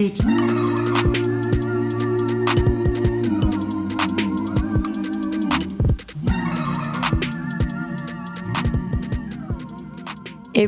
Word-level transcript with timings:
Et 0.00 0.12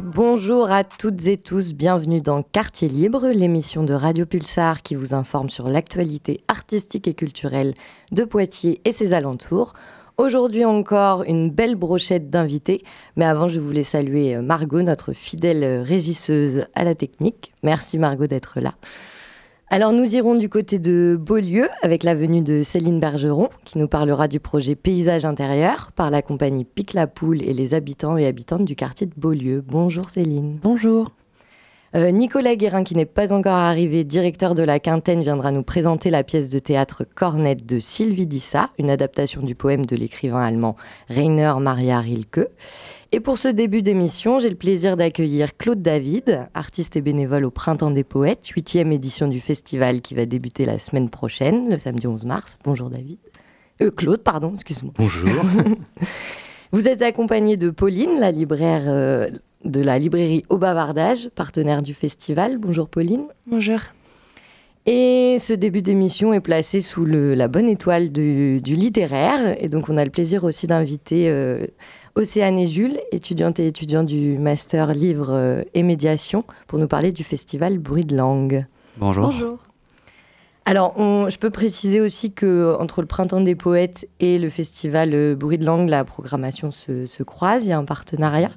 bonjour 0.01 0.72
à 0.72 0.82
toutes 0.82 1.27
et 1.27 1.36
tous, 1.36 1.75
bienvenue 1.75 2.21
dans 2.21 2.43
Quartier 2.43 2.89
Libre, 2.89 3.29
l'émission 3.29 3.85
de 3.85 3.95
Radio 3.95 4.27
Pulsar 4.27 4.82
qui 4.82 4.96
vous 4.96 5.14
informe 5.14 5.49
sur 5.49 5.68
l'actualité 5.68 6.43
artistique 6.49 7.07
et 7.07 7.14
culturelle 7.14 7.75
de 8.11 8.25
Poitiers 8.25 8.81
et 8.85 8.90
ses 8.90 9.12
alentours. 9.12 9.75
Aujourd'hui 10.17 10.64
encore, 10.64 11.22
une 11.22 11.50
belle 11.50 11.76
brochette 11.76 12.31
d'invités, 12.31 12.82
mais 13.14 13.26
avant 13.26 13.46
je 13.46 13.61
voulais 13.61 13.85
saluer 13.85 14.39
Margot, 14.39 14.82
notre 14.82 15.12
fidèle 15.12 15.82
régisseuse 15.82 16.67
à 16.75 16.82
la 16.82 16.96
technique. 16.96 17.53
Merci 17.62 17.96
Margot 17.96 18.26
d'être 18.26 18.58
là. 18.58 18.75
Alors 19.72 19.92
nous 19.92 20.16
irons 20.16 20.34
du 20.34 20.48
côté 20.48 20.80
de 20.80 21.16
Beaulieu 21.16 21.68
avec 21.80 22.02
la 22.02 22.16
venue 22.16 22.42
de 22.42 22.64
Céline 22.64 22.98
Bergeron 22.98 23.50
qui 23.64 23.79
nous 23.79 23.86
parlera 23.86 24.26
du 24.26 24.40
projet 24.40 24.74
Paysage 24.74 25.24
intérieur 25.24 25.93
par 25.94 26.10
la 26.10 26.22
compagnie 26.22 26.64
Pique 26.64 26.93
la 26.93 27.06
Poule 27.06 27.40
et 27.40 27.52
les 27.52 27.72
habitants 27.72 28.16
et 28.16 28.26
habitantes 28.26 28.64
du 28.64 28.74
quartier 28.74 29.06
de 29.06 29.14
Beaulieu. 29.16 29.62
Bonjour 29.64 30.10
Céline. 30.10 30.58
Bonjour. 30.60 31.12
Euh, 31.96 32.12
Nicolas 32.12 32.55
Guérin, 32.55 32.84
qui 32.84 32.94
n'est 32.94 33.05
pas 33.05 33.33
encore 33.33 33.53
arrivé, 33.53 34.05
directeur 34.05 34.55
de 34.55 34.62
la 34.62 34.78
Quintaine, 34.78 35.22
viendra 35.22 35.50
nous 35.50 35.64
présenter 35.64 36.11
la 36.11 36.22
pièce 36.22 36.48
de 36.48 36.61
théâtre 36.61 37.05
Cornette 37.16 37.66
de 37.66 37.80
Sylvie 37.80 38.27
Dissa, 38.27 38.70
une 38.78 38.91
adaptation 38.91 39.42
du 39.42 39.56
poème 39.56 39.84
de 39.84 39.97
l'écrivain 39.97 40.41
allemand 40.41 40.77
Rainer 41.08 41.55
Maria 41.61 41.98
Rilke. 41.98 42.47
Et 43.11 43.19
pour 43.19 43.39
ce 43.39 43.48
début 43.48 43.83
d'émission, 43.83 44.39
j'ai 44.39 44.50
le 44.50 44.55
plaisir 44.55 44.97
d'accueillir 44.97 45.56
Claude 45.56 45.83
David, 45.83 46.47
artiste 46.55 46.94
et 46.94 47.00
bénévole 47.00 47.44
au 47.44 47.50
Printemps 47.50 47.91
des 47.91 48.05
Poètes, 48.05 48.46
huitième 48.46 48.92
édition 48.92 49.27
du 49.27 49.41
festival 49.41 50.00
qui 50.00 50.14
va 50.14 50.27
débuter 50.27 50.66
la 50.66 50.78
semaine 50.78 51.11
prochaine, 51.11 51.70
le 51.70 51.78
samedi 51.80 52.06
11 52.06 52.24
mars. 52.24 52.56
Bonjour 52.62 52.88
David. 52.88 53.18
Euh, 53.83 53.91
Claude, 53.91 54.22
pardon, 54.22 54.52
excuse-moi. 54.55 54.92
Bonjour. 54.96 55.42
Vous 56.72 56.86
êtes 56.86 57.02
accompagné 57.02 57.56
de 57.56 57.70
Pauline, 57.70 58.20
la 58.20 58.30
libraire 58.30 58.84
euh, 58.86 59.27
de 59.64 59.80
la 59.83 59.98
librairie 59.98 60.44
Au 60.48 60.56
Bavardage, 60.56 61.28
partenaire 61.34 61.83
du 61.83 61.94
festival. 61.94 62.58
Bonjour 62.58 62.89
Pauline. 62.89 63.25
Bonjour. 63.47 63.78
Et 64.86 65.36
ce 65.39 65.52
début 65.52 65.83
d'émission 65.83 66.33
est 66.33 66.41
placé 66.41 66.80
sous 66.80 67.05
le, 67.05 67.34
la 67.34 67.48
bonne 67.48 67.69
étoile 67.69 68.11
du, 68.11 68.61
du, 68.61 68.75
littéraire. 68.75 69.56
Et 69.62 69.69
donc 69.69 69.89
on 69.89 69.97
a 69.97 70.05
le 70.05 70.11
plaisir 70.11 70.44
aussi 70.44 70.67
d'inviter... 70.67 71.28
Euh, 71.28 71.67
Océane 72.17 72.58
et 72.58 72.67
Jules, 72.67 73.00
étudiantes 73.12 73.61
et 73.61 73.67
étudiants 73.67 74.02
du 74.02 74.36
master 74.39 74.92
livre 74.92 75.30
euh, 75.30 75.62
et 75.74 75.83
médiation, 75.83 76.45
pour 76.67 76.78
nous 76.78 76.89
parler 76.89 77.12
du 77.12 77.24
festival 77.24 77.78
Bruit 77.78 78.05
de 78.05 78.17
langue. 78.17 78.67
Bonjour. 78.97 79.27
Bonjour. 79.27 79.58
Alors, 80.64 80.95
on, 80.98 81.28
je 81.30 81.39
peux 81.39 81.50
préciser 81.50 82.00
aussi 82.00 82.33
que 82.33 82.77
entre 82.78 83.00
le 83.00 83.06
Printemps 83.06 83.41
des 83.41 83.55
poètes 83.55 84.08
et 84.19 84.39
le 84.39 84.50
festival 84.50 85.14
euh, 85.14 85.34
Bruit 85.36 85.58
de 85.58 85.64
langue, 85.64 85.89
la 85.89 86.05
programmation 86.05 86.70
se, 86.70 87.06
se 87.06 87.22
croise. 87.22 87.64
Il 87.64 87.70
y 87.70 87.72
a 87.72 87.78
un 87.78 87.84
partenariat. 87.84 88.50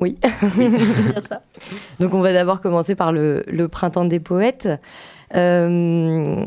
Oui, 0.00 0.16
bien 0.56 1.20
ça. 1.28 1.42
Donc, 1.98 2.14
on 2.14 2.20
va 2.20 2.32
d'abord 2.32 2.60
commencer 2.60 2.94
par 2.94 3.12
le, 3.12 3.42
le 3.46 3.68
Printemps 3.68 4.06
des 4.06 4.20
poètes. 4.20 4.68
Euh, 5.34 6.44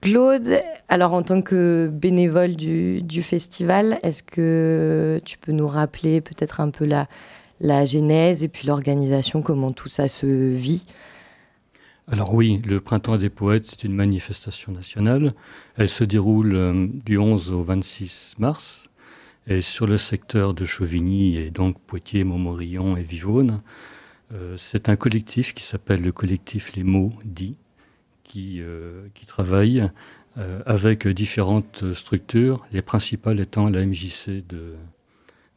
Claude, 0.00 0.60
alors 0.88 1.12
en 1.12 1.22
tant 1.22 1.42
que 1.42 1.90
bénévole 1.92 2.56
du, 2.56 3.02
du 3.02 3.22
festival, 3.22 3.98
est-ce 4.02 4.22
que 4.22 5.20
tu 5.24 5.38
peux 5.38 5.52
nous 5.52 5.66
rappeler 5.66 6.20
peut-être 6.20 6.60
un 6.60 6.70
peu 6.70 6.84
la, 6.84 7.08
la 7.60 7.84
genèse 7.84 8.42
et 8.42 8.48
puis 8.48 8.66
l'organisation, 8.66 9.42
comment 9.42 9.72
tout 9.72 9.88
ça 9.88 10.08
se 10.08 10.26
vit? 10.26 10.84
Alors 12.10 12.34
oui, 12.34 12.60
le 12.66 12.80
Printemps 12.80 13.16
des 13.16 13.30
Poètes, 13.30 13.66
c'est 13.66 13.84
une 13.84 13.94
manifestation 13.94 14.72
nationale. 14.72 15.34
Elle 15.76 15.88
se 15.88 16.02
déroule 16.02 16.54
euh, 16.54 16.88
du 17.04 17.16
11 17.16 17.52
au 17.52 17.62
26 17.62 18.34
mars. 18.38 18.88
Et 19.46 19.60
sur 19.60 19.86
le 19.86 19.98
secteur 19.98 20.54
de 20.54 20.64
Chauvigny 20.64 21.36
et 21.36 21.50
donc 21.50 21.80
Poitiers, 21.80 22.24
Montmorillon 22.24 22.96
et 22.96 23.02
Vivonne, 23.02 23.60
euh, 24.32 24.56
c'est 24.56 24.88
un 24.88 24.96
collectif 24.96 25.52
qui 25.54 25.64
s'appelle 25.64 26.02
le 26.02 26.12
collectif 26.12 26.74
Les 26.74 26.84
Mots 26.84 27.10
Dits 27.24 27.56
qui, 28.24 28.60
euh, 28.60 29.08
qui 29.14 29.26
travaillent 29.26 29.90
euh, 30.38 30.62
avec 30.64 31.06
différentes 31.08 31.92
structures, 31.92 32.64
les 32.72 32.82
principales 32.82 33.40
étant 33.40 33.68
la 33.68 33.84
MJC 33.84 34.46
de, 34.48 34.74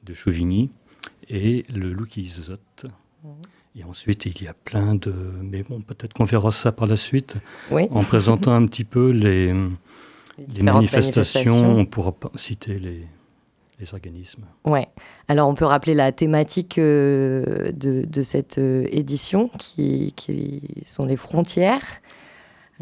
de 0.03 0.13
Chauvigny 0.13 0.71
et 1.29 1.65
le 1.73 1.93
Loukizot. 1.93 2.57
Mmh. 3.23 3.29
Et 3.77 3.83
ensuite, 3.83 4.25
il 4.25 4.41
y 4.41 4.47
a 4.47 4.53
plein 4.53 4.95
de... 4.95 5.13
Mais 5.41 5.61
bon, 5.63 5.81
peut-être 5.81 6.13
qu'on 6.13 6.23
verra 6.23 6.51
ça 6.51 6.71
par 6.71 6.87
la 6.87 6.97
suite, 6.97 7.35
oui. 7.71 7.87
en 7.91 8.03
présentant 8.03 8.53
un 8.53 8.65
petit 8.65 8.85
peu 8.85 9.09
les, 9.09 9.47
les, 9.47 9.53
les 10.55 10.63
manifestations. 10.63 11.61
manifestations. 11.61 11.75
On 11.77 11.85
pourra 11.85 12.15
citer 12.35 12.79
les, 12.79 13.05
les 13.79 13.93
organismes. 13.93 14.45
Ouais. 14.63 14.87
Alors 15.27 15.49
on 15.49 15.53
peut 15.53 15.65
rappeler 15.65 15.93
la 15.93 16.11
thématique 16.11 16.77
euh, 16.77 17.71
de, 17.71 18.05
de, 18.05 18.23
cette 18.23 18.57
euh, 18.57 18.87
édition 18.91 19.49
qui, 19.59 20.13
qui, 20.15 20.61
sont 20.85 21.05
les 21.05 21.17
frontières. 21.17 22.01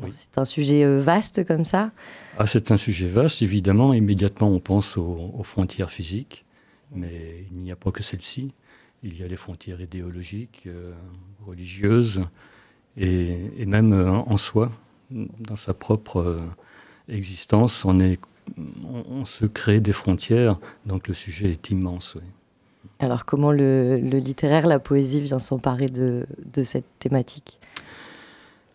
Oui. 0.02 0.10
C'est 0.12 0.38
un 0.38 0.46
sujet 0.46 0.84
euh, 0.84 1.00
vaste 1.00 1.46
comme 1.46 1.66
ça 1.66 1.92
ah, 2.38 2.48
C'est 2.48 2.72
un 2.72 2.78
sujet 2.78 3.08
vaste, 3.08 3.42
évidemment. 3.42 3.94
Immédiatement, 3.94 4.50
on 4.50 4.60
pense 4.60 4.98
aux, 4.98 5.32
aux 5.38 5.44
frontières 5.44 5.92
physiques, 5.92 6.46
mais 6.94 7.46
il 7.52 7.60
n'y 7.60 7.72
a 7.72 7.76
pas 7.76 7.92
que 7.92 8.02
celles-ci. 8.02 8.52
Il 9.04 9.20
y 9.20 9.24
a 9.24 9.28
les 9.28 9.36
frontières 9.36 9.82
idéologiques, 9.82 10.68
religieuses, 11.46 12.24
et, 12.96 13.38
et 13.58 13.66
même 13.66 13.92
en 13.92 14.38
soi, 14.38 14.72
dans 15.12 15.58
sa 15.58 15.74
propre 15.74 16.42
existence, 17.10 17.84
on, 17.84 18.00
est, 18.00 18.18
on, 18.58 19.04
on, 19.10 19.26
se 19.26 19.46
crée 19.46 19.80
des 19.80 19.94
frontières, 19.94 20.60
donc 20.86 21.08
le 21.08 21.14
sujet 21.14 21.52
est 21.52 21.70
immense. 21.70 22.16
Oui. 22.16 22.24
Alors 23.00 23.26
comment 23.26 23.52
le, 23.52 23.98
le, 23.98 24.18
littéraire, 24.18 24.68
la 24.68 24.80
poésie 24.80 25.22
vient 25.22 25.40
s'emparer 25.40 25.88
de, 25.88 26.26
de 26.54 26.64
cette 26.64 26.86
thématique? 27.00 27.60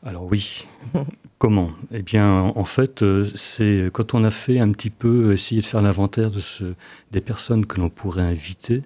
Alors 0.04 0.24
oui. 0.24 0.68
Comment? 1.38 1.70
Eh 1.92 2.02
bien, 2.02 2.52
en 2.56 2.64
fait, 2.64 3.02
euh, 3.02 3.24
c'est 3.36 3.90
quand 3.92 4.12
on 4.12 4.24
a 4.24 4.30
fait 4.30 4.58
un 4.58 4.72
petit 4.72 4.90
peu 4.90 5.32
essayer 5.32 5.60
de 5.60 5.66
faire 5.66 5.82
l'inventaire 5.82 6.32
de 6.32 6.40
ce, 6.40 6.74
des 7.12 7.20
personnes 7.20 7.64
que 7.64 7.80
l'on 7.80 7.90
pourrait 7.90 8.22
inviter, 8.22 8.82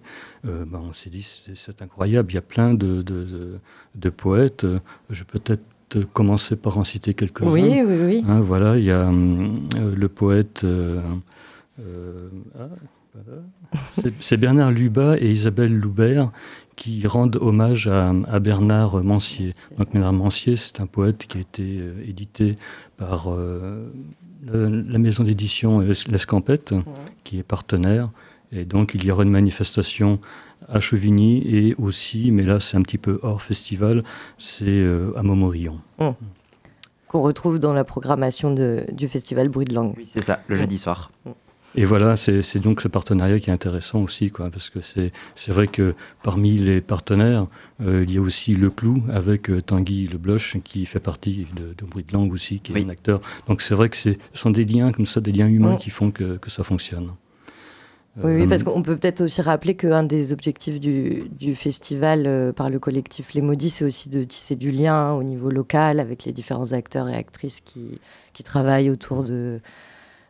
euh, 0.46 0.66
ben, 0.66 0.82
on 0.86 0.92
s'est 0.92 1.08
dit 1.08 1.26
c'est 1.54 1.80
incroyable. 1.80 2.30
Il 2.30 2.34
y 2.34 2.38
a 2.38 2.42
plein 2.42 2.74
de, 2.74 3.00
de, 3.00 3.24
de, 3.24 3.58
de 3.94 4.10
poètes. 4.10 4.66
Je 5.08 5.24
peux 5.24 5.38
peut-être 5.38 5.62
commencer 6.00 6.56
par 6.56 6.78
en 6.78 6.84
citer 6.84 7.14
quelques-uns. 7.14 7.50
Oui, 7.50 7.82
oui, 7.86 7.96
oui. 8.04 8.24
Hein, 8.26 8.40
voilà, 8.40 8.78
il 8.78 8.84
y 8.84 8.90
a 8.90 9.08
euh, 9.08 9.48
le 9.74 10.08
poète. 10.08 10.62
Euh, 10.64 11.00
ah, 12.58 12.68
voilà. 13.14 13.42
C'est 14.20 14.36
Bernard 14.36 14.70
Lubat 14.70 15.18
et 15.18 15.30
Isabelle 15.30 15.76
Loubert 15.76 16.30
qui 16.76 17.06
rendent 17.06 17.36
hommage 17.40 17.86
à, 17.88 18.12
à 18.28 18.40
Bernard 18.40 19.04
Mancier. 19.04 19.54
Donc 19.78 19.92
Bernard 19.92 20.14
Mancier, 20.14 20.56
c'est 20.56 20.80
un 20.80 20.86
poète 20.86 21.26
qui 21.26 21.38
a 21.38 21.40
été 21.40 21.78
euh, 21.78 21.92
édité 22.06 22.56
par 22.96 23.30
euh, 23.30 23.92
le, 24.42 24.82
la 24.82 24.98
maison 24.98 25.22
d'édition 25.22 25.80
L'Escampette, 25.80 26.72
ouais. 26.72 26.82
qui 27.24 27.38
est 27.38 27.42
partenaire. 27.42 28.10
Et 28.50 28.64
donc 28.64 28.94
il 28.94 29.04
y 29.04 29.10
aura 29.10 29.22
une 29.22 29.30
manifestation 29.30 30.18
à 30.68 30.80
Chevigny 30.80 31.42
et 31.46 31.74
aussi, 31.78 32.30
mais 32.32 32.42
là 32.42 32.60
c'est 32.60 32.76
un 32.76 32.82
petit 32.82 32.98
peu 32.98 33.18
hors 33.22 33.42
festival, 33.42 34.04
c'est 34.38 34.64
euh, 34.66 35.12
à 35.16 35.22
Montmorillon. 35.22 35.80
Mmh. 35.98 36.10
Qu'on 37.08 37.22
retrouve 37.22 37.58
dans 37.58 37.72
la 37.72 37.84
programmation 37.84 38.54
de, 38.54 38.84
du 38.92 39.08
festival 39.08 39.48
Bruit 39.48 39.66
de 39.66 39.74
langue. 39.74 39.94
Oui, 39.96 40.04
c'est 40.06 40.22
ça, 40.22 40.40
le 40.48 40.56
jeudi 40.56 40.78
soir. 40.78 41.10
Mmh. 41.24 41.30
Et 41.74 41.86
voilà, 41.86 42.16
c'est 42.16 42.58
donc 42.58 42.82
ce 42.82 42.88
partenariat 42.88 43.40
qui 43.40 43.48
est 43.48 43.52
intéressant 43.52 44.02
aussi, 44.02 44.30
quoi, 44.30 44.50
parce 44.50 44.68
que 44.68 44.80
c'est 44.82 45.10
vrai 45.48 45.68
que 45.68 45.94
parmi 46.22 46.58
les 46.58 46.82
partenaires, 46.82 47.46
euh, 47.80 48.04
il 48.06 48.12
y 48.12 48.18
a 48.18 48.20
aussi 48.20 48.54
Le 48.54 48.68
Clou 48.68 49.02
avec 49.08 49.48
euh, 49.48 49.62
Tanguy 49.62 50.06
Le 50.06 50.18
Bloch 50.18 50.58
qui 50.64 50.84
fait 50.84 51.00
partie 51.00 51.46
de, 51.56 51.72
de 51.72 51.90
Bruit 51.90 52.04
de 52.04 52.12
Langue 52.12 52.30
aussi, 52.30 52.60
qui 52.60 52.74
oui. 52.74 52.82
est 52.82 52.84
un 52.84 52.90
acteur. 52.90 53.22
Donc 53.48 53.62
c'est 53.62 53.74
vrai 53.74 53.88
que 53.88 53.96
ce 53.96 54.10
sont 54.34 54.50
des 54.50 54.64
liens 54.64 54.92
comme 54.92 55.06
ça, 55.06 55.22
des 55.22 55.32
liens 55.32 55.48
humains 55.48 55.76
mmh. 55.76 55.78
qui 55.78 55.88
font 55.88 56.10
que, 56.10 56.36
que 56.36 56.50
ça 56.50 56.62
fonctionne. 56.62 57.12
Oui, 58.18 58.32
oui, 58.34 58.46
parce 58.46 58.62
qu'on 58.62 58.82
peut 58.82 58.96
peut-être 58.96 59.22
aussi 59.22 59.40
rappeler 59.40 59.74
qu'un 59.74 60.02
des 60.02 60.32
objectifs 60.32 60.78
du, 60.78 61.30
du 61.30 61.54
festival 61.54 62.26
euh, 62.26 62.52
par 62.52 62.68
le 62.68 62.78
collectif 62.78 63.32
Les 63.32 63.40
Maudits, 63.40 63.70
c'est 63.70 63.86
aussi 63.86 64.10
de 64.10 64.22
tisser 64.24 64.54
du 64.54 64.70
lien 64.70 65.12
au 65.12 65.22
niveau 65.22 65.48
local 65.48 65.98
avec 65.98 66.24
les 66.24 66.32
différents 66.32 66.74
acteurs 66.74 67.08
et 67.08 67.14
actrices 67.14 67.62
qui, 67.62 67.98
qui 68.34 68.42
travaillent 68.42 68.90
autour 68.90 69.24
de, 69.24 69.60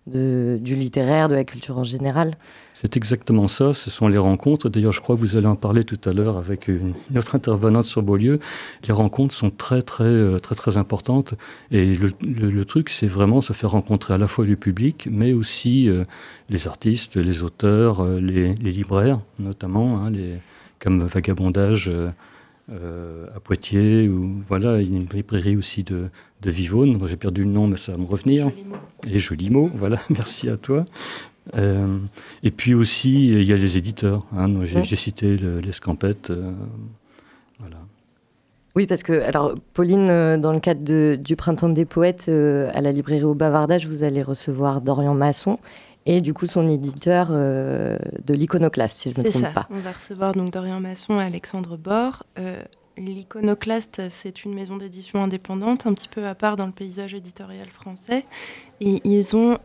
du 0.06 0.74
littéraire, 0.74 1.28
de 1.28 1.34
la 1.34 1.44
culture 1.44 1.78
en 1.78 1.84
général. 1.84 2.36
C'est 2.74 2.96
exactement 2.96 3.46
ça, 3.46 3.72
ce 3.72 3.88
sont 3.88 4.08
les 4.08 4.18
rencontres. 4.18 4.68
D'ailleurs, 4.68 4.92
je 4.92 5.00
crois 5.00 5.14
que 5.14 5.20
vous 5.20 5.36
allez 5.36 5.46
en 5.46 5.54
parler 5.54 5.84
tout 5.84 6.00
à 6.08 6.12
l'heure 6.12 6.38
avec 6.38 6.66
une, 6.66 6.94
autre 7.16 7.36
intervenante 7.36 7.84
sur 7.84 8.02
Beaulieu. 8.02 8.38
Les 8.86 8.92
rencontres 8.92 9.34
sont 9.34 9.50
très, 9.50 9.82
très, 9.82 10.04
euh, 10.04 10.40
très, 10.40 10.56
très 10.56 10.76
importantes. 10.76 11.34
Et 11.70 11.94
le, 11.94 12.64
truc, 12.64 12.90
c'est 12.90 13.06
vraiment 13.06 13.40
se 13.40 13.52
faire 13.52 13.70
rencontrer 13.70 14.14
à 14.14 14.18
la 14.18 14.26
fois 14.26 14.44
le 14.44 14.56
public, 14.56 15.06
mais 15.10 15.32
aussi 15.32 15.88
euh, 15.88 16.04
les 16.48 16.66
artistes, 16.66 17.16
les 17.16 17.44
auteurs, 17.44 18.00
euh, 18.00 18.20
les, 18.20 18.54
libraires, 18.54 19.20
notamment, 19.38 20.04
hein, 20.04 20.12
comme 20.80 21.04
Vagabondage. 21.04 21.92
À 22.70 23.40
Poitiers, 23.40 24.08
ou 24.08 24.42
voilà, 24.48 24.80
une 24.80 25.06
librairie 25.12 25.56
aussi 25.56 25.84
de, 25.84 26.08
de 26.40 26.50
Vivonne, 26.50 27.06
j'ai 27.06 27.16
perdu 27.16 27.44
le 27.44 27.50
nom, 27.50 27.66
mais 27.66 27.76
ça 27.76 27.92
va 27.92 27.98
me 27.98 28.06
revenir. 28.06 28.50
Et 29.08 29.18
joli 29.18 29.50
mot, 29.50 29.70
voilà, 29.74 29.98
merci 30.10 30.48
à 30.48 30.56
toi. 30.56 30.84
et 31.54 32.50
puis 32.50 32.74
aussi, 32.74 33.28
il 33.28 33.44
y 33.44 33.52
a 33.52 33.56
les 33.56 33.76
éditeurs. 33.76 34.24
Hein, 34.36 34.64
j'ai 34.64 34.96
cité 34.96 35.36
l'Escampette. 35.36 36.32
voilà. 37.58 37.78
Oui, 38.74 38.86
parce 38.86 39.02
que, 39.02 39.20
alors, 39.22 39.54
Pauline, 39.74 40.08
euh, 40.08 40.38
dans 40.38 40.52
le 40.52 40.60
cadre 40.60 41.16
du 41.16 41.36
Printemps 41.36 41.68
des 41.68 41.84
Poètes, 41.84 42.26
euh, 42.28 42.70
à 42.72 42.80
la 42.80 42.90
librairie 42.90 43.24
au 43.24 43.34
Bavardage, 43.34 43.86
vous 43.86 44.02
allez 44.02 44.22
recevoir 44.22 44.80
Dorian 44.80 45.14
Masson 45.14 45.58
et 46.06 46.20
du 46.20 46.34
coup 46.34 46.46
son 46.46 46.68
éditeur 46.68 47.28
euh, 47.30 47.96
de 48.24 48.34
l'iconoclaste, 48.34 48.98
si 48.98 49.12
je 49.12 49.20
ne 49.20 49.24
me 49.24 49.30
trompe 49.30 49.42
ça. 49.42 49.50
pas. 49.50 49.68
On 49.70 49.78
va 49.78 49.92
recevoir 49.92 50.34
donc 50.34 50.52
Dorian 50.52 50.80
Masson 50.80 51.18
et 51.20 51.22
Alexandre 51.22 51.76
Bord. 51.76 52.24
L'iconoclaste, 52.98 54.02
c'est 54.10 54.44
une 54.44 54.54
maison 54.54 54.76
d'édition 54.76 55.22
indépendante, 55.22 55.86
un 55.86 55.94
petit 55.94 56.08
peu 56.08 56.26
à 56.26 56.34
part 56.34 56.56
dans 56.56 56.66
le 56.66 56.72
paysage 56.72 57.14
éditorial 57.14 57.68
français. 57.68 58.26
Et 58.80 59.00
ils 59.04 59.34
ont 59.34 59.58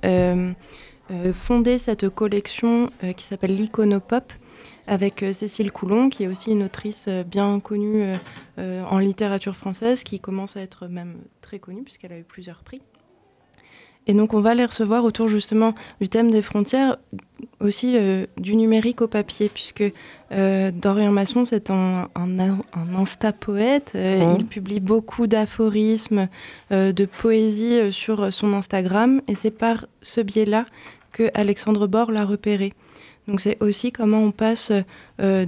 fondé 1.33 1.77
cette 1.77 2.09
collection 2.09 2.89
qui 3.15 3.25
s'appelle 3.25 3.53
l'Iconopop, 3.53 4.31
avec 4.87 5.21
euh, 5.21 5.33
Cécile 5.33 5.71
Coulon, 5.71 6.09
qui 6.09 6.23
est 6.23 6.27
aussi 6.27 6.51
une 6.51 6.63
autrice 6.63 7.05
euh, 7.07 7.23
bien 7.23 7.59
connue 7.59 8.03
euh, 8.57 8.83
en 8.85 8.99
littérature 8.99 9.55
française, 9.55 10.03
qui 10.03 10.19
commence 10.19 10.55
à 10.57 10.61
être 10.61 10.87
même 10.87 11.17
très 11.41 11.59
connue 11.59 11.83
puisqu'elle 11.83 12.13
a 12.13 12.17
eu 12.17 12.23
plusieurs 12.23 12.63
prix. 12.63 12.81
Et 14.07 14.13
donc 14.13 14.33
on 14.33 14.39
va 14.39 14.55
les 14.55 14.65
recevoir 14.65 15.03
autour 15.03 15.27
justement 15.27 15.75
du 16.01 16.09
thème 16.09 16.31
des 16.31 16.41
frontières, 16.41 16.97
aussi 17.59 17.97
du 18.37 18.55
numérique 18.55 19.01
au 19.01 19.07
papier, 19.07 19.49
puisque 19.53 19.83
Dorian 20.31 21.11
Masson, 21.11 21.43
c'est 21.43 21.69
un, 21.69 22.07
un, 22.15 22.95
insta-poète. 22.95 23.93
Mmh. 23.95 24.37
Il 24.39 24.45
publie 24.45 24.79
beaucoup 24.79 25.27
d'aphorismes, 25.27 26.29
de 26.71 27.05
poésie 27.05 27.91
sur 27.91 28.33
son 28.33 28.53
Instagram, 28.53 29.21
et 29.27 29.35
c'est 29.35 29.51
par 29.51 29.85
ce 30.01 30.21
biais-là 30.21 30.65
que 31.11 31.29
Alexandre 31.33 31.87
Bord 31.87 32.11
l'a 32.11 32.25
repéré. 32.25 32.73
Donc 33.27 33.41
c'est 33.41 33.61
aussi 33.61 33.91
comment 33.91 34.23
on 34.23 34.31
passe 34.31 34.71
euh, 35.19 35.45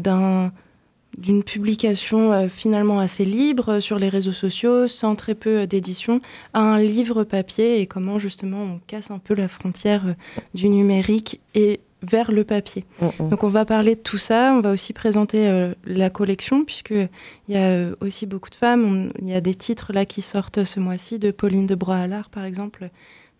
d'une 1.19 1.43
publication 1.43 2.31
euh, 2.31 2.47
finalement 2.47 2.99
assez 2.99 3.25
libre 3.25 3.79
sur 3.79 3.99
les 3.99 4.09
réseaux 4.09 4.31
sociaux, 4.31 4.87
sans 4.87 5.15
très 5.15 5.35
peu 5.35 5.67
d'édition, 5.67 6.21
à 6.53 6.59
un 6.59 6.79
livre 6.79 7.23
papier 7.23 7.81
et 7.81 7.87
comment 7.87 8.17
justement 8.19 8.63
on 8.63 8.79
casse 8.87 9.11
un 9.11 9.19
peu 9.19 9.33
la 9.33 9.47
frontière 9.47 10.07
euh, 10.07 10.13
du 10.53 10.69
numérique 10.69 11.41
et 11.55 11.81
vers 12.01 12.31
le 12.31 12.43
papier. 12.43 12.85
Mm, 13.01 13.05
mm. 13.05 13.29
Donc 13.29 13.43
on 13.43 13.49
va 13.49 13.65
parler 13.65 13.95
de 13.95 13.99
tout 13.99 14.17
ça, 14.17 14.53
on 14.53 14.61
va 14.61 14.71
aussi 14.71 14.93
présenter 14.93 15.71
la 15.85 16.09
collection 16.09 16.63
puisqu'il 16.63 17.09
y 17.49 17.57
a 17.57 17.89
aussi 17.99 18.25
beaucoup 18.25 18.49
de 18.49 18.55
femmes, 18.55 19.11
il 19.21 19.27
y 19.27 19.33
a 19.33 19.41
des 19.41 19.55
titres 19.55 19.91
là 19.93 20.05
qui 20.05 20.21
sortent 20.21 20.63
ce 20.63 20.79
mois-ci 20.79 21.19
de 21.19 21.31
Pauline 21.31 21.67
de 21.67 21.75
Broalard 21.75 22.29
par 22.29 22.45
exemple 22.45 22.89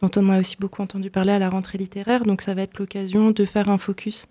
dont 0.02 0.10
on 0.16 0.30
a 0.30 0.40
aussi 0.40 0.56
beaucoup 0.60 0.82
entendu 0.82 1.10
parler 1.10 1.32
à 1.32 1.40
la 1.40 1.50
rentrée 1.50 1.78
littéraire. 1.78 2.24
Donc 2.26 2.42
ça 2.42 2.54
va 2.54 2.64
être 2.64 2.78
l'occasion 2.80 3.32
de 3.32 3.46
faire 3.46 3.70
un 3.70 3.78
focus 3.78 4.28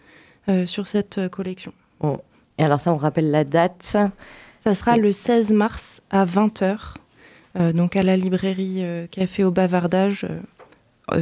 euh, 0.49 0.67
sur 0.67 0.87
cette 0.87 1.19
euh, 1.19 1.29
collection. 1.29 1.73
Et 2.59 2.65
alors 2.65 2.81
ça, 2.81 2.93
on 2.93 2.97
rappelle 2.97 3.31
la 3.31 3.45
date 3.45 3.97
Ça 4.59 4.75
sera 4.75 4.97
le 4.97 5.13
16 5.13 5.53
mars 5.53 6.03
à 6.11 6.25
20h, 6.25 6.95
euh, 7.59 7.73
donc 7.73 7.97
à 7.97 8.03
la 8.03 8.17
librairie 8.17 8.85
Café 9.11 9.45
au 9.45 9.51
Bavardage, 9.51 10.27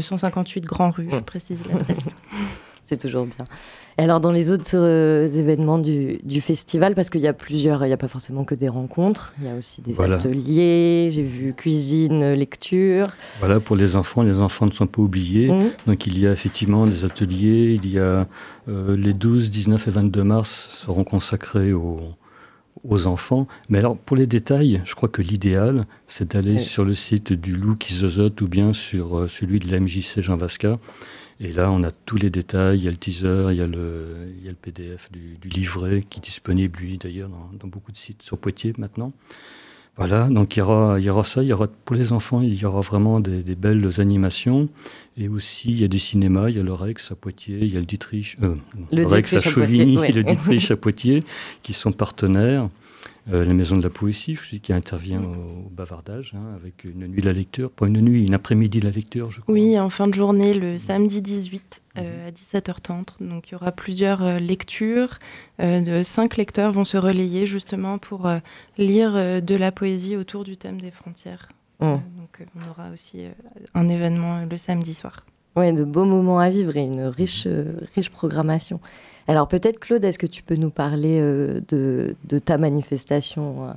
158 0.01 0.65
Grand 0.65 0.91
Rue, 0.91 1.09
je 1.13 1.21
précise 1.21 1.61
l'adresse. 1.71 2.07
C'est 2.87 2.99
toujours 2.99 3.27
bien. 3.27 3.45
Et 3.99 4.03
alors, 4.03 4.21
dans 4.21 4.31
les 4.31 4.53
autres 4.53 4.71
euh, 4.75 5.27
événements 5.27 5.79
du, 5.79 6.41
festival, 6.41 6.95
parce 6.95 7.11
qu'il 7.11 7.21
y 7.21 7.27
a 7.27 7.33
plusieurs, 7.33 7.85
il 7.85 7.89
n'y 7.89 7.95
a 7.95 7.97
pas 7.97 8.09
forcément 8.09 8.45
que 8.45 8.55
des 8.55 8.69
rencontres, 8.69 9.35
il 9.41 9.47
y 9.47 9.51
a 9.51 9.57
aussi 9.57 9.83
des 9.83 10.01
ateliers, 10.01 11.09
j'ai 11.11 11.23
vu 11.23 11.53
cuisine, 11.53 12.33
lecture. 12.35 13.09
Voilà, 13.41 13.59
pour 13.59 13.75
les 13.75 13.97
enfants, 13.97 14.23
les 14.23 14.41
enfants 14.41 14.67
ne 14.67 14.71
sont 14.71 14.87
pas 14.87 15.03
oubliés. 15.03 15.51
Mmh. 15.51 15.71
Donc, 15.89 16.07
il 16.07 16.19
y 16.19 16.27
a 16.27 16.33
effectivement 16.33 16.87
des 16.87 17.05
ateliers, 17.05 17.79
il 17.83 17.91
y 17.91 17.99
a 17.99 18.27
euh, 18.69 18.97
les 18.97 19.13
12, 19.13 19.51
19 19.51 19.89
et 19.89 19.91
22 19.91 20.23
mars 20.23 20.69
seront 20.71 21.05
consacrés 21.05 21.73
aux, 21.73 22.01
aux 22.89 23.07
enfants. 23.07 23.47
Mais 23.69 23.79
alors, 23.79 23.97
pour 23.97 24.17
les 24.17 24.27
détails, 24.27 24.81
je 24.85 24.95
crois 24.95 25.09
que 25.09 25.23
l'idéal, 25.23 25.87
c'est 26.07 26.33
d'aller 26.33 26.59
sur 26.59 26.85
le 26.85 26.93
site 26.93 27.33
du 27.33 27.53
Loup 27.53 27.77
qui 27.77 27.95
zozote 27.95 28.41
ou 28.41 28.49
bien 28.49 28.73
sur 28.73 29.19
euh, 29.19 29.29
celui 29.29 29.59
de 29.59 29.71
la 29.71 29.81
MJC 29.81 30.21
Jean 30.21 30.37
Vasca. 30.37 30.79
Et 31.41 31.53
là, 31.53 31.71
on 31.71 31.83
a 31.83 31.91
tous 31.91 32.17
les 32.17 32.31
détails. 32.31 32.79
Il 32.79 32.85
y 32.85 32.89
a 32.89 32.91
le 32.91 32.97
teaser, 32.97 33.49
il 33.51 33.57
y 33.57 33.61
a 33.61 33.67
le, 33.67 34.33
il 34.39 34.45
y 34.45 34.49
a 34.49 34.51
le 34.51 34.57
PDF 34.57 35.11
du, 35.13 35.39
livret 35.49 36.03
qui 36.09 36.19
est 36.19 36.23
disponible, 36.23 36.79
lui, 36.81 36.99
d'ailleurs, 36.99 37.29
dans, 37.29 37.69
beaucoup 37.69 37.93
de 37.93 37.97
sites 37.97 38.23
sur 38.23 38.39
Poitiers 38.39 38.73
maintenant. 38.79 39.13
Voilà, 39.99 40.29
donc 40.29 40.57
il 40.57 40.59
y, 40.59 40.63
aura, 40.63 41.01
il 41.01 41.07
y 41.07 41.11
aura 41.11 41.25
ça. 41.25 41.43
Il 41.43 41.49
y 41.49 41.53
aura, 41.55 41.69
pour 41.69 41.97
les 41.97 42.13
enfants, 42.13 42.43
il 42.43 42.55
y 42.55 42.67
aura 42.67 42.83
vraiment 42.83 43.19
des, 43.21 43.55
belles 43.55 43.99
animations. 43.99 44.69
Et 45.17 45.29
aussi, 45.29 45.71
il 45.71 45.81
y 45.81 45.85
a 45.85 45.89
des 45.89 45.99
cinémas. 45.99 46.49
Il 46.49 46.57
y 46.57 46.61
a 46.61 46.63
le 46.63 46.73
Rex 46.73 47.13
à 47.13 47.15
Poitiers, 47.15 47.61
il 47.63 47.73
y 47.73 47.77
a 47.77 47.81
le 47.81 47.87
Dietrich, 47.87 48.37
euh, 48.43 48.55
le, 48.93 49.07
Rex 49.07 49.35
à 49.35 49.41
Chauvigny 49.41 49.99
et 50.05 50.13
le 50.13 50.23
Dietrich 50.23 50.71
à 50.71 50.77
Poitiers 50.77 51.25
qui 51.63 51.73
sont 51.73 51.93
partenaires. 51.93 52.69
Euh, 53.33 53.45
la 53.45 53.55
Maison 53.55 53.77
de 53.77 53.83
la 53.83 53.91
Poésie, 53.91 54.37
je 54.37 54.57
qui 54.57 54.73
intervient 54.73 55.21
au, 55.21 55.69
bavardage, 55.71 56.35
hein, 56.37 56.55
avec 56.55 56.85
une 56.85 57.09
nuit 57.09 57.21
de 57.21 57.27
la 57.27 57.33
lecture. 57.33 57.73
Pas 57.73 57.89
une 57.89 58.01
nuit, 58.01 58.25
une 58.25 58.35
après-midi 58.35 58.79
de 58.79 58.85
la 58.85 58.93
lecture, 58.93 59.33
je 59.33 59.41
crois. 59.41 59.53
Oui, 59.53 59.79
en 59.79 59.91
fin 59.91 60.07
de 60.07 60.15
journée, 60.15 60.55
le 60.55 60.79
samedi 60.79 61.23
18 61.23 61.83
euh, 61.99 62.29
à 62.29 62.31
17h30. 62.31 63.21
Donc 63.21 63.49
il 63.49 63.53
y 63.53 63.55
aura 63.57 63.73
plusieurs 63.73 64.23
euh, 64.23 64.39
lectures. 64.39 65.19
de 65.59 66.03
cinq 66.05 66.37
lecteurs 66.37 66.71
vont 66.71 66.85
se 66.85 66.97
relayer 66.97 67.47
justement 67.49 67.99
pour 67.99 68.31
lire 68.79 69.43
de 69.43 69.55
la 69.57 69.73
poésie 69.73 70.17
autour 70.17 70.45
du 70.45 70.57
thème 70.57 70.81
des 70.81 70.91
frontières. 70.91 71.49
Mmh. 71.81 71.97
donc 72.17 72.47
on 72.57 72.71
aura 72.71 72.91
aussi 72.91 73.27
un 73.75 73.89
événement 73.89 74.47
le 74.51 74.57
samedi 74.57 74.95
soir. 74.95 75.27
Oui, 75.57 75.73
de 75.75 75.85
beaux 75.85 76.05
moments 76.05 76.39
à 76.39 76.49
vivre 76.49 76.77
et 76.77 76.85
une 76.85 77.03
riche, 77.03 77.47
riche 77.95 78.11
programmation. 78.11 78.81
Alors 79.29 79.49
peut-être 79.49 79.81
Claude, 79.81 80.05
est-ce 80.05 80.19
que 80.19 80.27
tu 80.27 80.43
peux 80.43 80.55
nous 80.55 80.71
parler 80.71 81.19
euh, 81.21 81.61
de, 81.69 82.39
ta 82.39 82.59
manifestation 82.59 83.69
euh, 83.69 83.73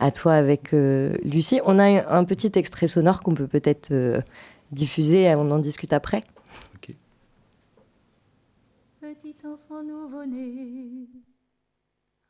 à 0.00 0.10
toi 0.10 0.32
avec 0.34 0.72
euh, 0.72 1.14
Lucie? 1.24 1.60
On 1.66 1.78
a 1.78 2.16
un, 2.16 2.24
petit 2.24 2.52
extrait 2.54 2.86
sonore 2.86 3.22
qu'on 3.22 3.34
peut 3.34 3.46
peut-être 3.46 3.92
diffuser, 4.72 5.24
et 5.24 5.34
on 5.34 5.50
en 5.50 5.58
discute 5.58 5.92
après. 5.92 6.20
Petit 9.00 9.36
enfant 9.44 9.82
nouveau-né, 9.82 11.06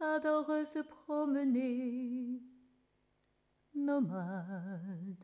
adore 0.00 0.50
se 0.66 0.80
promener, 1.06 2.40
nomade, 3.76 5.14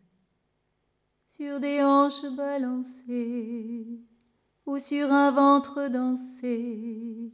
sur 1.27 1.59
des 1.59 1.83
hanches 1.83 2.23
balancées 2.37 3.99
ou 4.67 4.79
sur 4.79 5.11
un 5.11 5.33
ventre 5.33 5.91
dansé 5.91 7.33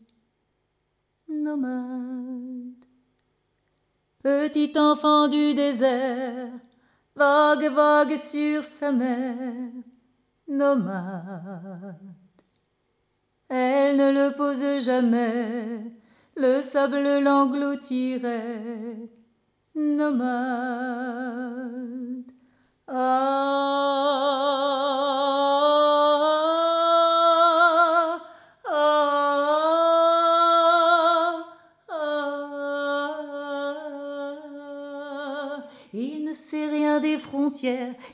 nomade. 1.29 2.85
Petit 4.23 4.73
enfant 4.77 5.29
du 5.29 5.55
désert, 5.55 6.51
vague, 7.15 7.71
vague 7.73 8.17
sur 8.19 8.63
sa 8.79 8.93
mer, 8.93 9.71
nomade. 10.49 11.97
Elle 13.49 13.97
ne 13.97 14.11
le 14.11 14.37
pose 14.37 14.85
jamais, 14.85 15.93
le 16.37 16.63
sable 16.63 17.21
l'engloutirait, 17.23 19.09
nomade. 19.75 20.27
Ah. 22.89 24.76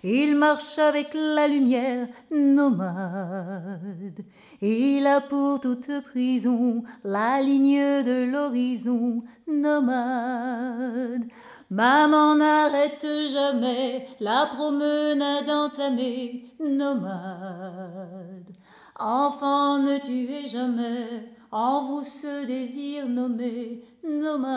Il 0.02 0.36
marche 0.36 0.78
avec 0.78 1.14
la 1.14 1.48
lumière, 1.48 2.06
nomade. 2.30 4.20
Il 4.60 5.06
a 5.06 5.20
pour 5.20 5.60
toute 5.60 6.02
prison 6.02 6.82
la 7.04 7.40
ligne 7.42 8.02
de 8.04 8.30
l'horizon, 8.30 9.22
nomade. 9.46 11.24
Maman 11.70 12.36
n'arrête 12.36 13.06
jamais 13.30 14.06
la 14.20 14.50
promenade 14.54 15.48
entamée, 15.48 16.44
nomade. 16.60 18.50
Enfant, 18.98 19.78
ne 19.78 19.98
tuez 19.98 20.46
jamais 20.46 21.32
en 21.50 21.86
vous 21.86 22.04
ce 22.04 22.46
désir 22.46 23.08
nommé, 23.08 23.82
nomade. 24.04 24.52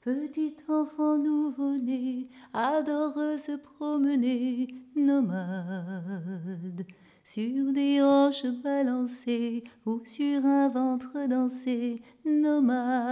Petit 0.00 0.56
enfant 0.66 1.18
nouveau-né 1.18 2.28
adore 2.54 3.38
se 3.38 3.58
promener 3.58 4.66
nomade 4.96 6.86
sur 7.24 7.72
des 7.72 8.02
hanches 8.02 8.46
balancées 8.62 9.64
ou 9.86 10.00
sur 10.04 10.44
un 10.44 10.68
ventre 10.68 11.28
dansé, 11.28 12.02
nomade. 12.24 13.08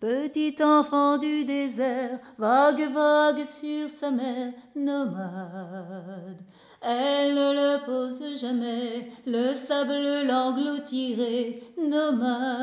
Petit 0.00 0.54
enfant 0.62 1.18
du 1.18 1.44
désert, 1.44 2.20
vague, 2.38 2.88
vague 2.92 3.44
sur 3.44 3.88
sa 4.00 4.10
mère, 4.10 4.52
nomade. 4.76 6.40
Elle 6.80 7.34
ne 7.34 7.52
le 7.54 7.84
pose 7.84 8.22
jamais, 8.38 9.10
le 9.26 9.54
sable 9.54 10.26
l'engloutirait, 10.26 11.60
nomade. 11.78 12.56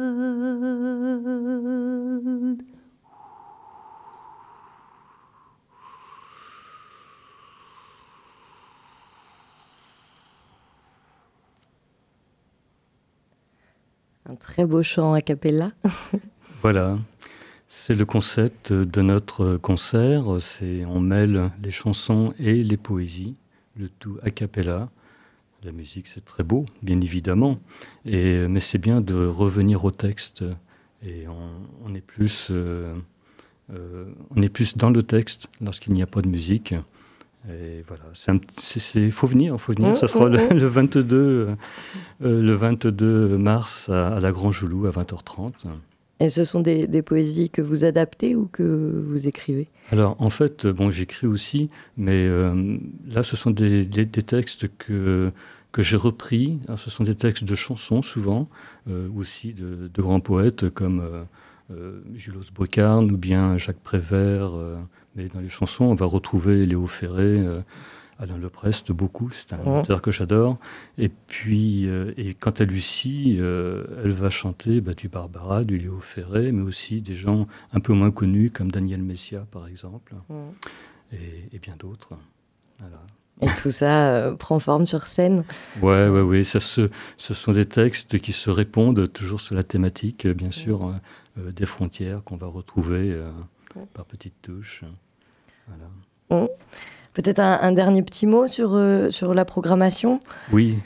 Un 14.28 14.34
très 14.34 14.66
beau 14.66 14.82
chant 14.82 15.12
a 15.12 15.20
cappella. 15.20 15.70
voilà. 16.62 16.98
C'est 17.68 17.94
le 17.94 18.04
concept 18.04 18.73
de 18.73 19.02
notre 19.02 19.56
concert. 19.56 20.40
C'est 20.40 20.85
on 20.85 21.00
mêle 21.00 21.50
les 21.62 21.70
chansons 21.73 22.32
et 22.38 22.62
les 22.62 22.76
poésies, 22.76 23.35
le 23.76 23.88
tout 23.88 24.18
a 24.23 24.30
cappella. 24.30 24.88
La 25.64 25.73
musique, 25.73 26.06
c'est 26.06 26.25
très 26.25 26.44
beau, 26.44 26.66
bien 26.82 27.00
évidemment, 27.00 27.58
et, 28.04 28.46
mais 28.46 28.61
c'est 28.61 28.78
bien 28.78 29.00
de 29.00 29.26
revenir 29.26 29.85
au 29.85 29.90
texte. 29.90 30.44
Et 31.04 31.26
on, 31.28 31.94
est 31.94 32.00
plus, 32.00 32.49
euh, 32.50 32.94
euh, 33.73 34.04
on 34.30 34.42
est 34.42 34.49
plus 34.49 34.76
dans 34.76 34.90
le 34.90 35.02
texte 35.02 35.49
lorsqu'il 35.61 35.92
n'y 35.94 36.02
a 36.02 36.06
pas 36.06 36.23
de 36.23 36.28
musique. 36.28 36.75
Et 37.49 37.85
voilà, 37.88 38.04
il 38.94 39.11
faut 39.11 39.26
venir, 39.26 39.58
faut 39.58 39.73
venir. 39.73 39.92
Mmh, 39.92 39.96
ça 39.96 40.08
sera 40.08 40.28
mmh, 40.28 40.52
le, 40.52 40.66
22, 40.66 41.46
mmh. 41.46 41.56
euh, 42.26 42.42
le 42.42 42.52
22 42.52 43.38
mars 43.38 43.88
à, 43.88 44.16
à 44.16 44.20
la 44.20 44.30
Grand 44.30 44.52
Joulou 44.52 44.87
à 44.87 44.90
20h30. 44.90 45.52
Et 46.18 46.30
ce 46.30 46.44
sont 46.44 46.61
des, 46.61 47.02
poésies 47.02 47.50
que 47.50 47.61
vous 47.61 47.85
adaptez 47.85 48.35
ou 48.35 48.49
que 48.50 49.04
vous 49.06 49.28
écrivez? 49.28 49.68
Alors 49.92 50.16
en 50.18 50.30
fait, 50.30 50.66
bon, 50.66 50.90
j'écris 50.90 51.26
aussi, 51.26 51.68
mais 51.96 52.26
euh, 52.26 52.78
là 53.06 53.23
ce 53.23 53.37
sont 53.37 53.50
des, 53.50 53.87
textes 54.06 54.66
que, 54.78 55.30
que 55.73 55.82
j'ai 55.82 55.96
repris. 55.96 56.58
ce 56.76 56.88
sont 56.88 57.04
des 57.04 57.14
textes 57.14 57.44
de 57.44 57.54
chansons 57.54 58.02
souvent, 58.02 58.49
euh, 58.88 59.08
aussi 59.14 59.52
de, 59.52 59.90
grands 59.94 60.20
poètes 60.20 60.70
comme 60.70 61.04
euh, 61.70 62.00
Julos 62.14 62.50
Bocarne 62.54 63.11
ou 63.11 63.18
bien 63.18 63.58
Jacques 63.58 63.82
Prévert. 63.82 64.52
mais 65.16 65.28
dans 65.28 65.40
les 65.40 65.50
chansons, 65.50 65.85
on 65.85 65.94
va 65.94 66.06
retrouver 66.06 66.64
Léo 66.64 66.87
Ferré. 66.87 67.44
Alain 68.18 68.38
Leprest, 68.38 68.92
beaucoup, 68.92 69.30
c'est 69.30 69.52
un 69.52 69.58
mmh. 69.58 69.80
auteur 69.80 70.00
que 70.00 70.11
j'adore. 70.11 70.56
Et 70.96 71.11
puis, 71.11 71.87
euh, 71.87 72.12
et 72.16 72.35
quant 72.35 72.50
à 72.50 72.64
Lucie, 72.64 73.37
euh, 73.38 73.85
elle 74.02 74.12
va 74.12 74.30
chanter 74.30 74.80
bah, 74.80 74.94
du 74.94 75.08
Barbara, 75.08 75.64
du 75.64 75.78
Léo 75.78 76.00
Ferré, 76.00 76.50
mais 76.52 76.62
aussi 76.62 77.02
des 77.02 77.14
gens 77.14 77.46
un 77.73 77.80
peu 77.80 77.92
moins 77.92 78.11
connus 78.11 78.50
comme 78.50 78.70
Daniel 78.70 79.02
Messia, 79.02 79.46
par 79.50 79.68
exemple, 79.68 80.14
mmh. 80.30 80.35
et, 81.52 81.58
bien 81.58 81.76
d'autres. 81.78 82.11
Et 83.42 83.49
tout 83.61 83.70
ça 83.70 84.08
euh, 84.08 84.35
prend 84.35 84.61
forme 84.61 84.87
sur 84.87 85.06
scène 85.06 85.44
Ouais, 85.82 86.08
ouais. 86.08 86.42
Ça 86.42 86.58
ce 86.58 86.88
sont 87.18 87.52
des 87.52 87.66
textes 87.66 88.18
qui 88.18 88.32
se 88.32 88.49
répondent 88.49 89.12
toujours 89.12 89.40
sur 89.40 89.54
la 89.54 89.62
thématique, 89.62 90.26
bien 90.26 90.49
mmh. 90.49 90.52
sûr, 90.52 90.94
des 91.37 91.66
frontières 91.66 92.25
qu'on 92.25 92.37
va 92.37 92.46
retrouver 92.46 93.23
par 93.92 94.06
petites 94.06 94.40
touches. 94.40 94.85
Voilà. 95.68 96.49
Peut-être 97.16 97.38
un, 97.40 97.73
dernier 97.73 98.02
petit 98.02 98.26
mot 98.26 98.46
sur, 98.46 98.75
euh, 98.75 99.08
sur 99.08 99.32
la 99.32 99.46
programmation 99.46 100.20
Oui, 100.52 100.76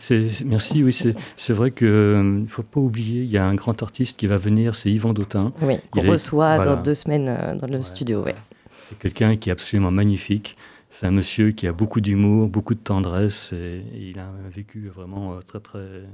merci. 0.45 0.85
Oui, 0.85 0.97
c'est 1.37 1.53
vrai 1.53 1.73
qu'il 1.73 1.89
ne 1.89 2.47
faut 2.47 2.63
pas 2.63 2.79
oublier, 2.79 3.25
il 3.25 3.31
y 3.31 3.37
a 3.37 3.45
un 3.45 3.57
grand 3.57 3.83
artiste 3.83 4.17
qui 4.17 4.29
va 4.29 4.37
venir, 4.37 4.77
c'est 4.77 4.93
Yvan 4.93 5.13
Dautin. 5.13 5.53
Oui, 5.61 5.79
qu'on 5.91 6.03
reçoit 6.03 6.65
dans 6.65 6.81
deux 6.81 6.95
semaines 6.95 7.27
euh, 7.29 7.57
dans 7.57 7.67
le 7.67 7.83
studio. 7.83 8.23
Ouais. 8.23 8.37
C'est 8.79 8.97
quelqu'un 8.97 9.37
qui 9.37 9.49
est 9.49 9.53
absolument 9.53 9.91
magnifique. 9.91 10.57
C'est 10.89 11.09
un 11.09 11.11
monsieur 11.11 11.51
qui 11.51 11.67
a 11.67 11.73
beaucoup 11.73 12.01
d'humour, 12.01 12.47
beaucoup 12.47 12.75
de 12.75 12.81
tendresse 12.81 13.53
et, 13.53 13.83
il 13.93 14.21
a 14.21 14.27
un 14.27 14.49
vécu 14.55 14.87
vraiment 14.87 15.33
euh, 15.33 15.41
très 15.41 15.59
très 15.59 16.05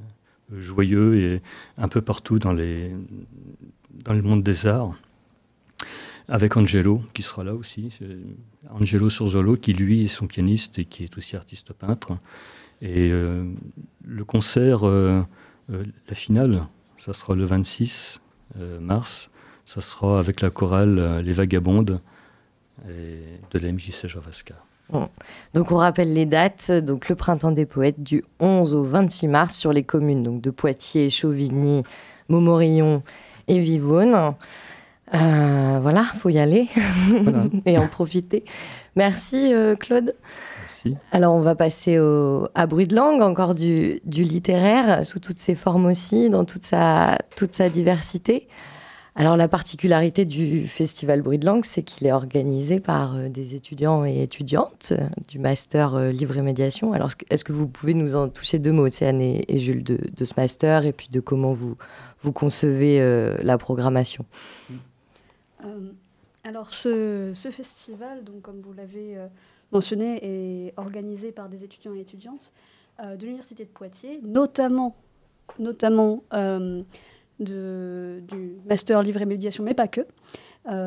joyeux 0.56 1.18
et 1.18 1.42
un 1.76 1.88
peu 1.88 2.00
partout 2.00 2.38
dans, 2.38 2.54
les, 2.54 2.90
dans 4.02 4.14
le 4.14 4.22
monde 4.22 4.42
des 4.42 4.66
arts 4.66 4.94
avec 6.28 6.56
Angelo 6.56 7.00
qui 7.14 7.22
sera 7.22 7.44
là 7.44 7.54
aussi. 7.54 7.98
Angelo 8.70 9.10
Surzolo 9.10 9.56
qui 9.56 9.72
lui 9.72 10.04
est 10.04 10.08
son 10.08 10.26
pianiste 10.26 10.78
et 10.78 10.84
qui 10.84 11.04
est 11.04 11.18
aussi 11.18 11.36
artiste 11.36 11.72
peintre. 11.72 12.18
Et 12.82 13.10
euh, 13.10 13.44
le 14.04 14.24
concert, 14.24 14.86
euh, 14.86 15.22
euh, 15.70 15.84
la 16.08 16.14
finale, 16.14 16.66
ça 16.96 17.12
sera 17.12 17.34
le 17.34 17.44
26 17.44 18.20
mars. 18.80 19.30
Ça 19.66 19.82
sera 19.82 20.18
avec 20.18 20.40
la 20.40 20.48
chorale 20.48 21.20
Les 21.20 21.32
Vagabondes 21.32 22.00
de 22.86 23.58
la 23.58 23.72
MJC 23.72 24.06
Javasca. 24.06 24.54
Donc 25.52 25.72
on 25.72 25.76
rappelle 25.76 26.14
les 26.14 26.24
dates. 26.24 26.70
Donc 26.70 27.10
le 27.10 27.16
printemps 27.16 27.50
des 27.50 27.66
poètes 27.66 28.02
du 28.02 28.24
11 28.40 28.74
au 28.74 28.82
26 28.82 29.28
mars 29.28 29.58
sur 29.58 29.74
les 29.74 29.82
communes 29.82 30.22
donc 30.22 30.40
de 30.40 30.50
Poitiers, 30.50 31.10
Chauvigny, 31.10 31.82
Montmorillon 32.30 33.02
et 33.48 33.58
Vivonne. 33.58 34.34
Euh, 35.14 35.78
voilà, 35.80 36.02
faut 36.18 36.30
y 36.30 36.38
aller 36.38 36.68
et 37.66 37.78
en 37.78 37.86
profiter. 37.86 38.44
Merci 38.96 39.54
euh, 39.54 39.76
Claude. 39.76 40.14
Merci. 40.62 40.96
Alors 41.12 41.34
on 41.34 41.40
va 41.40 41.54
passer 41.54 41.98
au, 41.98 42.48
à 42.54 42.66
Bruit 42.66 42.88
de 42.88 42.96
langue, 42.96 43.22
encore 43.22 43.54
du, 43.54 44.00
littéraire, 44.04 45.06
sous 45.06 45.20
toutes 45.20 45.38
ses 45.38 45.54
formes 45.54 45.86
aussi, 45.86 46.28
dans 46.28 46.44
toute 46.44 46.64
sa, 46.64 47.18
toute 47.36 47.54
sa 47.54 47.68
diversité. 47.68 48.48
Alors 49.14 49.36
la 49.36 49.48
particularité 49.48 50.24
du 50.24 50.66
festival 50.66 51.22
Bruit 51.22 51.38
de 51.38 51.46
langue, 51.46 51.64
c'est 51.64 51.82
qu'il 51.82 52.06
est 52.06 52.12
organisé 52.12 52.80
par 52.80 53.16
euh, 53.16 53.28
des 53.28 53.54
étudiants 53.54 54.04
et 54.04 54.22
étudiantes 54.22 54.92
du 55.28 55.38
master 55.38 56.10
livre 56.10 56.36
et 56.36 56.42
médiation. 56.42 56.92
Alors 56.92 57.10
est-ce 57.30 57.44
que 57.44 57.52
vous 57.52 57.68
pouvez 57.68 57.94
nous 57.94 58.16
en 58.16 58.28
toucher 58.28 58.58
deux 58.58 58.72
mots, 58.72 58.86
Océane 58.86 59.20
et, 59.20 59.58
Jules, 59.58 59.84
de, 59.84 60.24
ce 60.24 60.34
master 60.36 60.84
et 60.84 60.92
puis 60.92 61.08
de 61.12 61.20
comment 61.20 61.52
vous, 61.52 61.76
vous 62.22 62.32
concevez 62.32 63.00
la 63.42 63.56
programmation? 63.56 64.26
Euh, 64.70 64.74
alors 66.46 66.72
ce, 66.72 67.32
festival, 67.50 68.22
donc, 68.22 68.42
comme 68.42 68.60
vous 68.60 68.72
l'avez 68.72 69.16
euh, 69.16 69.26
mentionné, 69.72 70.68
est 70.68 70.74
organisé 70.76 71.32
par 71.32 71.48
des 71.48 71.64
étudiants 71.64 71.94
et 71.94 72.00
étudiantes 72.00 72.52
euh, 73.00 73.16
de 73.16 73.24
l'Université 73.24 73.64
de 73.64 73.70
Poitiers, 73.70 74.20
notamment, 74.22 74.94
du 77.40 78.56
master 78.64 79.02
livre 79.02 79.22
et 79.22 79.26
médiation, 79.26 79.64
mais 79.64 79.74
pas 79.74 79.88
que, 79.88 80.06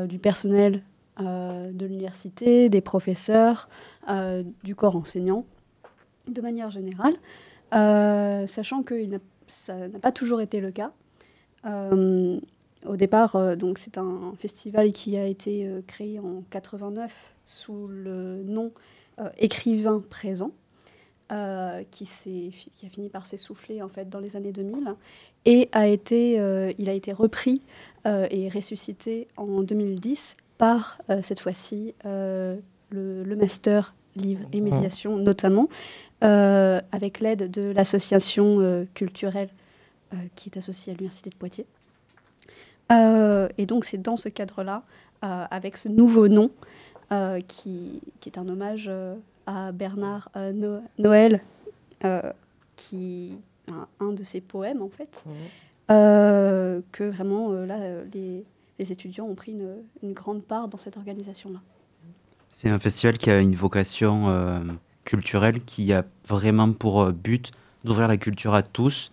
du 0.05 0.17
personnel 0.17 0.83
de 1.19 1.85
l'université, 1.85 2.69
des 2.69 2.81
professeurs, 2.81 3.67
du 4.63 4.75
corps 4.75 4.95
enseignant, 4.95 5.45
de 6.27 6.41
manière 6.41 6.71
générale, 6.71 7.15
sachant 8.47 8.83
que 8.83 8.95
ça 9.47 9.89
n'a 9.89 9.99
pas 9.99 10.11
toujours 10.11 10.41
été 10.41 10.61
le 10.61 10.71
cas. 10.71 10.91
Au 12.85 12.95
départ, 12.95 13.35
euh, 13.35 13.55
donc 13.55 13.77
c'est 13.77 13.97
un 13.97 14.33
festival 14.39 14.93
qui 14.93 15.17
a 15.17 15.25
été 15.25 15.67
euh, 15.67 15.81
créé 15.85 16.19
en 16.19 16.43
89 16.49 17.33
sous 17.45 17.87
le 17.87 18.41
nom 18.43 18.71
euh, 19.19 19.29
Écrivain 19.37 20.01
présent, 20.09 20.51
qui, 21.91 22.09
qui, 22.75 22.85
a 22.87 22.89
fini 22.89 23.09
par 23.09 23.27
s'essouffler 23.27 23.83
en 23.83 23.87
fait 23.87 24.09
dans 24.09 24.19
les 24.19 24.35
années 24.35 24.51
2000 24.51 24.95
et 25.45 25.69
a 25.73 25.87
été, 25.87 26.41
il 26.79 26.89
a 26.89 26.93
été 26.93 27.13
repris 27.13 27.61
et 28.05 28.49
ressuscité 28.49 29.27
en 29.37 29.61
2010 29.61 30.37
par 30.57 30.97
cette 31.21 31.39
fois-ci 31.39 31.93
le, 32.03 33.35
master 33.35 33.93
livre 34.15 34.41
et 34.53 34.59
médiation 34.59 35.17
notamment, 35.17 35.69
avec 36.21 37.19
l'aide 37.19 37.51
de 37.51 37.73
l'association 37.75 38.87
culturelle 38.95 39.49
qui 40.33 40.49
est 40.49 40.57
associée 40.57 40.93
à 40.93 40.95
l'Université 40.95 41.29
de 41.29 41.35
Poitiers. 41.35 41.67
Euh, 42.91 43.47
et 43.57 43.65
donc 43.65 43.85
c'est 43.85 43.97
dans 43.97 44.17
ce 44.17 44.29
cadre-là, 44.29 44.83
euh, 45.23 45.45
avec 45.51 45.77
ce 45.77 45.87
nouveau 45.89 46.27
nom, 46.27 46.51
euh, 47.11 47.39
qui, 47.41 48.01
qui, 48.19 48.29
est 48.29 48.37
un 48.37 48.47
hommage 48.47 48.89
à 49.45 49.71
Bernard 49.71 50.29
Noël, 50.97 51.41
qui 52.75 53.37
un, 53.71 53.87
un, 53.99 54.13
de 54.13 54.23
ses 54.23 54.41
poèmes 54.41 54.81
en 54.81 54.89
fait, 54.89 55.23
que 55.87 57.09
vraiment, 57.09 57.51
là, 57.51 57.77
les, 58.13 58.45
étudiants 58.79 59.25
ont 59.25 59.35
pris 59.35 59.51
une, 60.01 60.13
grande 60.13 60.43
part 60.43 60.67
dans 60.67 60.77
cette 60.77 60.97
organisation-là. 60.97 61.59
C'est 62.49 62.69
un 62.69 62.79
festival 62.79 63.17
qui 63.17 63.29
a 63.29 63.39
une 63.39 63.55
vocation 63.55 64.67
culturelle, 65.03 65.63
qui 65.63 65.93
a 65.93 66.05
vraiment 66.27 66.71
pour 66.71 67.11
but 67.11 67.51
d'ouvrir 67.83 68.07
la 68.07 68.17
culture 68.17 68.53
à 68.53 68.63
tous, 68.63 69.11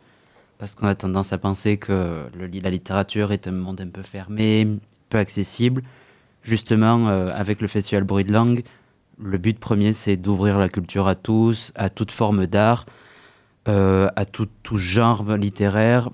parce 0.58 0.74
qu'on 0.74 0.86
a 0.86 0.94
tendance 0.94 1.32
à 1.32 1.38
penser 1.38 1.76
que 1.76 2.26
la 2.34 2.70
littérature 2.70 3.32
est 3.32 3.46
un 3.48 3.52
monde 3.52 3.80
un 3.80 3.88
peu 3.88 4.02
fermé, 4.02 4.66
peu 5.08 5.18
accessible. 5.18 5.82
Justement, 6.42 7.08
avec 7.08 7.60
le 7.60 7.66
festival 7.66 8.04
Bruit 8.04 8.24
de 8.24 8.32
langue, 8.32 8.62
le 9.18 9.38
but 9.38 9.58
premier, 9.58 9.92
c'est 9.92 10.16
d'ouvrir 10.16 10.58
la 10.58 10.68
culture 10.68 11.06
à 11.06 11.14
tous, 11.14 11.72
à 11.74 11.88
toute 11.88 12.12
forme 12.12 12.46
d'art, 12.46 12.84
euh, 13.68 14.08
à 14.14 14.24
tout, 14.24 14.48
genre 14.74 15.24
littéraire, 15.36 16.10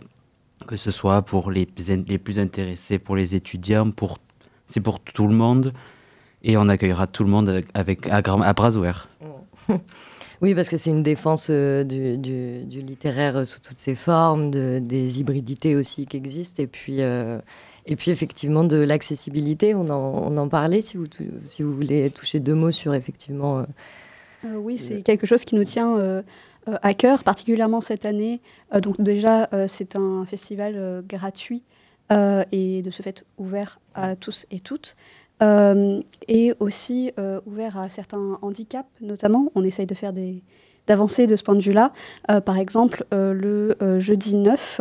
que 0.67 0.77
ce 0.77 0.91
soit 0.91 1.23
pour 1.23 1.51
les, 1.51 1.69
les 2.07 2.19
plus 2.19 2.39
intéressés, 2.39 2.99
pour 2.99 3.17
les 3.17 3.35
étudiants, 3.35 3.91
pour, 3.91 4.19
c'est 4.69 4.81
pour 4.81 5.01
tout 5.01 5.27
le 5.27 5.35
monde. 5.35 5.73
Et 6.45 6.57
on 6.57 6.69
accueillera 6.69 7.07
tout 7.07 7.25
le 7.25 7.31
monde 7.31 7.63
avec, 7.75 8.07
à, 8.09 8.19
à 8.19 8.53
bras 8.53 8.77
ouverts. 8.77 9.09
Oui, 10.43 10.55
parce 10.55 10.69
que 10.69 10.77
c'est 10.77 10.91
une 10.91 11.05
défense 11.05 11.49
euh, 11.51 11.85
du, 11.85 12.19
du, 12.19 12.81
littéraire 12.81 13.47
sous 13.47 13.61
toutes 13.61 13.79
ses 13.79 13.95
formes, 13.95 14.51
de, 14.51 14.81
des 14.83 15.21
hybridités 15.21 15.77
aussi 15.77 16.07
qui 16.07 16.17
existent. 16.17 16.61
Et 16.61 16.67
puis, 16.67 17.01
euh, 17.01 17.39
et 17.87 17.97
puis 17.97 18.11
effectivement 18.11 18.65
de 18.65 18.77
l'accessibilité, 18.77 19.75
on 19.75 19.89
en, 19.89 20.33
on 20.33 20.37
en, 20.37 20.49
parlait, 20.49 20.83
si 20.83 20.97
vous, 20.97 21.07
si 21.45 21.63
vous 21.63 21.75
voulez 21.75 22.11
toucher 22.11 22.39
deux 22.41 22.55
mots 22.55 22.71
sur 22.71 22.95
effectivement... 22.95 23.59
Euh, 23.59 23.63
euh, 24.47 24.57
oui, 24.57 24.79
c'est 24.79 25.03
quelque 25.03 25.27
chose 25.27 25.45
qui 25.45 25.55
nous 25.55 25.65
tient 25.65 25.97
euh, 25.99 26.23
à 26.67 26.95
cœur, 26.95 27.25
particulièrement 27.25 27.81
cette 27.81 28.05
année. 28.05 28.41
donc 28.81 29.01
déjà, 29.01 29.49
c'est 29.67 29.97
un 29.97 30.25
festival 30.27 31.03
gratuit 31.09 31.63
et 32.11 32.83
de 32.83 32.91
ce 32.91 33.03
fait 33.03 33.25
ouvert 33.39 33.81
à 33.95 34.17
tous 34.17 34.47
et 34.51 34.61
toutes. 34.61 34.97
Et 35.43 36.55
aussi 36.61 37.13
ouvert 37.47 37.79
à 37.79 37.89
certains 37.89 38.39
handicaps, 38.43 38.89
notamment. 39.01 39.51
On 39.55 39.65
essaye 39.65 39.87
de 39.87 39.95
faire 39.95 40.13
des 40.13 40.43
d'avancer 40.87 41.27
de 41.27 41.37
ce 41.37 41.43
point 41.43 41.55
de 41.55 41.61
vue-là. 41.61 41.93
par 42.45 42.59
exemple, 42.59 43.05
le 43.11 43.77
jeudi 43.99 44.37
9, 44.37 44.81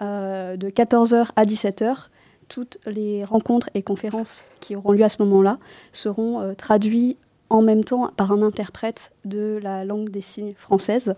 de 0.00 0.68
14h 0.68 1.28
à 1.36 1.44
17h, 1.44 2.08
toutes 2.48 2.78
les 2.86 3.24
rencontres 3.24 3.70
et 3.74 3.82
conférences 3.82 4.44
qui 4.60 4.76
auront 4.76 4.92
lieu 4.92 5.04
à 5.04 5.08
ce 5.08 5.22
moment-là 5.22 5.58
seront 5.92 6.40
euh, 6.40 6.54
traduites 6.54 7.18
en 7.50 7.62
même 7.62 7.84
temps 7.84 8.10
par 8.16 8.32
un 8.32 8.42
interprète 8.42 9.12
de 9.24 9.58
la 9.62 9.84
langue 9.84 10.08
des 10.08 10.20
signes 10.20 10.54
française. 10.54 11.14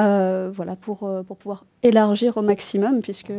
Euh, 0.00 0.50
voilà, 0.52 0.74
pour, 0.74 1.04
euh, 1.04 1.22
pour 1.22 1.36
pouvoir 1.36 1.64
élargir 1.82 2.36
au 2.36 2.42
maximum, 2.42 3.00
puisque 3.00 3.32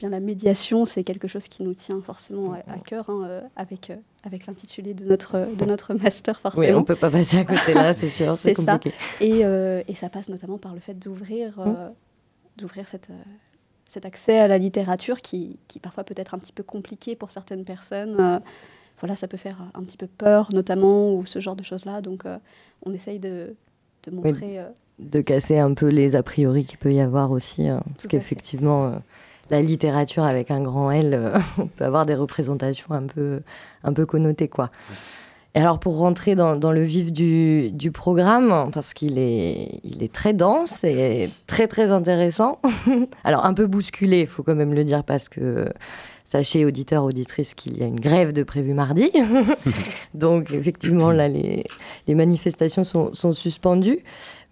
bien, 0.00 0.10
la 0.10 0.20
médiation, 0.20 0.86
c'est 0.86 1.04
quelque 1.04 1.28
chose 1.28 1.46
qui 1.48 1.62
nous 1.62 1.74
tient 1.74 2.00
forcément 2.00 2.52
à, 2.52 2.78
cœur, 2.78 3.08
hein, 3.08 3.42
avec, 3.56 3.92
avec 4.24 4.46
l'intitulé 4.46 4.94
de 4.94 5.04
notre, 5.04 5.48
de 5.56 5.64
notre 5.64 5.94
master, 5.94 6.40
forcément. 6.40 6.66
Oui, 6.66 6.72
on 6.72 6.80
ne 6.80 6.84
peut 6.84 6.96
pas 6.96 7.10
passer 7.10 7.38
à 7.38 7.44
côté 7.44 7.74
là, 7.74 7.94
c'est 7.94 8.08
sûr, 8.08 8.36
c'est 8.40 8.54
compliqué. 8.54 8.90
Ça. 8.90 9.24
Et, 9.24 9.40
et, 9.86 9.94
ça 9.94 10.08
passe 10.08 10.28
notamment 10.28 10.58
par 10.58 10.74
le 10.74 10.80
fait 10.80 10.94
d'ouvrir 10.94 11.58
mmh. 11.60 11.92
d'ouvrir 12.56 12.88
cette, 12.88 13.08
cet 13.90 14.06
accès 14.06 14.38
à 14.38 14.46
la 14.46 14.56
littérature 14.56 15.20
qui, 15.20 15.58
qui 15.66 15.80
parfois 15.80 16.04
peut 16.04 16.14
être 16.16 16.34
un 16.34 16.38
petit 16.38 16.52
peu 16.52 16.62
compliqué 16.62 17.16
pour 17.16 17.32
certaines 17.32 17.64
personnes. 17.64 18.16
Euh, 18.20 18.38
voilà, 19.00 19.16
ça 19.16 19.26
peut 19.26 19.36
faire 19.36 19.56
un 19.74 19.82
petit 19.82 19.96
peu 19.96 20.06
peur, 20.06 20.48
notamment, 20.52 21.12
ou 21.12 21.26
ce 21.26 21.40
genre 21.40 21.56
de 21.56 21.64
choses-là. 21.64 22.00
Donc, 22.00 22.24
euh, 22.24 22.38
on 22.86 22.92
essaye 22.92 23.18
de, 23.18 23.56
de 24.04 24.10
montrer. 24.12 24.60
Euh, 24.60 24.68
de 25.00 25.20
casser 25.20 25.58
un 25.58 25.74
peu 25.74 25.88
les 25.88 26.14
a 26.14 26.22
priori 26.22 26.64
qu'il 26.64 26.78
peut 26.78 26.92
y 26.92 27.00
avoir 27.00 27.32
aussi. 27.32 27.66
Hein, 27.66 27.82
parce 27.96 28.06
qu'effectivement, 28.06 29.02
la 29.50 29.60
littérature 29.60 30.24
avec 30.24 30.50
un 30.50 30.60
grand 30.60 30.90
L, 30.90 31.32
on 31.58 31.66
peut 31.66 31.84
avoir 31.84 32.06
des 32.06 32.14
représentations 32.14 32.92
un 32.92 33.02
peu, 33.02 33.40
un 33.84 33.92
peu 33.92 34.06
connotées, 34.06 34.48
quoi. 34.48 34.70
Et 35.56 35.58
alors 35.58 35.80
pour 35.80 35.98
rentrer 35.98 36.36
dans, 36.36 36.54
le 36.54 36.82
vif 36.82 37.12
du, 37.12 37.90
programme, 37.92 38.70
parce 38.72 38.94
qu'il 38.94 39.18
est, 39.18 39.80
est 40.00 40.12
très 40.12 40.32
dense 40.32 40.84
et 40.84 41.28
très 41.48 41.66
très 41.66 41.90
intéressant, 41.90 42.60
alors 43.24 43.44
un 43.44 43.52
peu 43.52 43.66
bousculé, 43.66 44.20
il 44.20 44.26
faut 44.28 44.44
quand 44.44 44.54
même 44.54 44.74
le 44.74 44.84
dire, 44.84 45.02
parce 45.02 45.28
que 45.28 45.68
sachez 46.30 46.64
auditeurs, 46.64 47.04
auditrices 47.04 47.54
qu'il 47.54 47.78
y 47.78 47.82
a 47.82 47.86
une 47.86 47.98
grève 47.98 48.32
de 48.32 48.42
prévu 48.42 48.72
mardi. 48.72 49.10
Donc 50.14 50.52
effectivement 50.52 51.10
là 51.10 51.28
les, 51.28 51.64
manifestations 52.08 52.84
sont, 52.84 53.32
suspendues. 53.32 54.00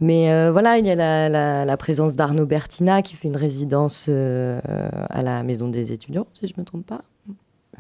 Mais 0.01 0.33
euh, 0.33 0.51
voilà, 0.51 0.79
il 0.79 0.87
y 0.87 0.91
a 0.91 1.29
la, 1.29 1.77
présence 1.77 2.17
d'Arnaud 2.17 2.47
Bertina 2.47 3.03
qui 3.03 3.15
fait 3.15 3.29
une 3.29 3.37
résidence 3.37 4.07
euh, 4.09 4.61
à 5.09 5.23
la 5.23 5.43
Maison 5.43 5.69
des 5.69 5.93
étudiants, 5.93 6.27
si 6.33 6.47
je 6.47 6.55
ne 6.57 6.61
me 6.61 6.65
trompe 6.65 6.87
pas. 6.87 7.03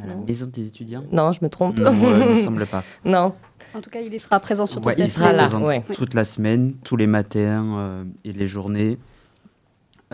À 0.00 0.06
la 0.06 0.14
maison 0.14 0.46
des 0.46 0.66
étudiants? 0.66 1.02
Non, 1.11 1.32
je 1.32 1.40
me 1.42 1.48
trompe. 1.48 1.78
Non, 1.78 1.92
il 1.92 2.00
ne 2.00 2.34
me 2.34 2.37
semble 2.37 2.66
pas. 2.66 2.84
Non. 3.04 3.34
En 3.74 3.80
tout 3.80 3.90
cas, 3.90 4.00
il 4.00 4.20
sera 4.20 4.38
présent 4.40 4.66
sur 4.66 4.76
toute 4.76 4.87
ouais, 4.87 4.94
la 4.96 5.04
il 5.04 5.11
sera 5.11 5.32
Présent 5.32 5.82
toute 5.92 6.14
la 6.14 6.24
semaine, 6.24 6.74
tous 6.84 6.96
les 6.96 7.06
matins 7.08 7.78
euh, 7.78 8.04
et 8.24 8.32
les 8.32 8.46
journées. 8.46 8.96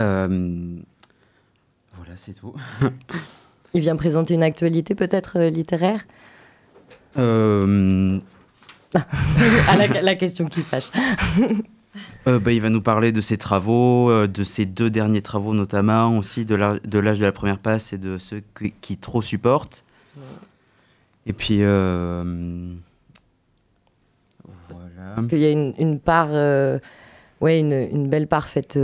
Euh, 0.01 0.77
voilà, 1.97 2.17
c'est 2.17 2.33
tout. 2.33 2.55
il 3.75 3.81
vient 3.81 3.97
présenter 3.97 4.35
une 4.35 4.43
actualité 4.43 4.95
peut-être 4.95 5.39
euh, 5.39 5.51
littéraire 5.51 6.07
euh... 7.19 8.19
ah, 8.95 9.77
la, 9.77 10.03
la, 10.03 10.15
question 10.15 10.47
qui 10.47 10.63
fâche. 10.63 10.91
Euh, 12.27 12.41
bah, 12.41 12.51
il 12.51 12.61
va 12.61 12.71
nous 12.71 12.81
parler 12.81 13.13
de 13.13 13.21
ses 13.21 13.37
travaux, 13.37 14.27
de 14.27 14.43
ses 14.43 14.65
deux 14.65 14.91
derniers 14.91 15.23
travaux 15.23 15.55
notamment, 15.55 16.19
aussi 16.19 16.45
de 16.45 16.57
l'âge 16.57 16.81
de, 16.83 17.25
la 17.25 17.33
première 17.33 17.59
passe 17.59 17.93
et 17.93 17.99
de 17.99 18.17
ceux 18.17 18.43
qui, 18.81 18.97
trop 18.97 19.23
supportent. 19.23 19.85
Et 21.27 21.33
puis... 21.33 21.59
Euh, 21.61 22.75
voilà. 24.71 25.15
Parce 25.15 25.27
qu'il 25.29 25.39
y 25.39 25.47
a 25.47 25.51
une, 25.51 26.01
part... 26.01 26.31
Ouais, 27.45 27.61
une, 27.61 28.09
belle 28.09 28.27
part 28.27 28.49
faite 28.49 28.79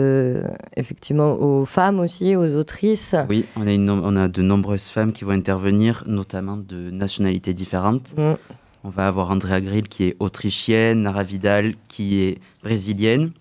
effectivement 0.76 1.32
aux 1.40 1.64
femmes 1.64 1.98
aussi, 1.98 2.36
aux 2.36 2.56
autrices. 2.56 3.14
Oui, 3.30 3.46
on 3.56 3.66
a, 3.66 3.70
on 3.70 4.16
a 4.16 4.28
de 4.28 4.42
nombreuses 4.42 4.88
femmes 4.88 5.12
qui 5.12 5.24
vont 5.24 5.30
intervenir, 5.30 6.04
notamment 6.06 6.58
de 6.58 6.90
nationalités 6.90 7.54
différentes. 7.54 8.14
Mm. 8.18 8.34
On 8.82 8.88
va 8.88 9.06
avoir 9.06 9.30
Andrea 9.30 9.60
Grill 9.60 9.88
qui 9.88 10.08
est 10.08 10.16
autrichienne, 10.20 11.02
Nara 11.02 11.22
Vidal 11.22 11.74
qui 11.88 12.22
est 12.22 12.38
brésilienne. 12.62 13.32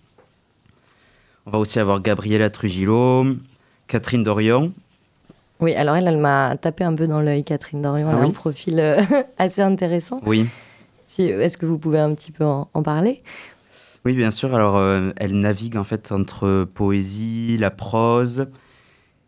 On 1.46 1.50
va 1.50 1.58
aussi 1.58 1.78
avoir 1.78 2.00
Gabriela 2.00 2.50
Trujillo, 2.50 3.24
Catherine 3.86 4.22
Dorion. 4.22 4.72
Oui, 5.60 5.74
alors 5.74 5.96
elle, 5.96 6.08
elle 6.08 6.18
m'a 6.18 6.56
tapé 6.60 6.84
un 6.84 6.94
peu 6.94 7.06
dans 7.06 7.20
l'œil, 7.20 7.44
Catherine 7.44 7.80
Dorion. 7.82 8.08
Elle 8.10 8.16
a 8.16 8.20
ah 8.20 8.26
un 8.26 8.30
profil 8.30 8.80
euh, 8.80 9.00
assez 9.38 9.62
intéressant. 9.62 10.20
Oui. 10.26 10.46
Si, 11.06 11.24
Est-ce 11.24 11.56
que 11.56 11.66
vous 11.66 11.78
pouvez 11.78 11.98
un 11.98 12.14
petit 12.14 12.32
peu 12.32 12.44
en, 12.44 12.66
parler? 12.82 13.20
Oui, 14.04 14.14
bien 14.14 14.30
sûr. 14.30 14.54
Alors, 14.54 14.76
euh, 14.76 15.10
elle 15.16 15.38
navigue 15.38 15.76
en 15.76 15.84
fait 15.84 16.10
entre 16.12 16.64
poésie, 16.64 17.56
la 17.58 17.70
prose, 17.70 18.46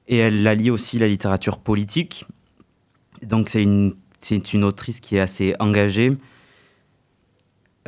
et 0.09 0.17
elle 0.19 0.47
allie 0.47 0.71
aussi 0.71 0.99
la 0.99 1.09
littérature 1.09 1.59
politique. 1.59 2.27
Donc, 3.23 3.49
c'est 3.49 3.63
une 3.63 3.97
c'est 4.19 4.55
une 4.55 4.63
autrice 4.63 5.01
qui 5.01 5.17
est 5.17 5.21
assez 5.21 5.55
engagée. 5.59 6.17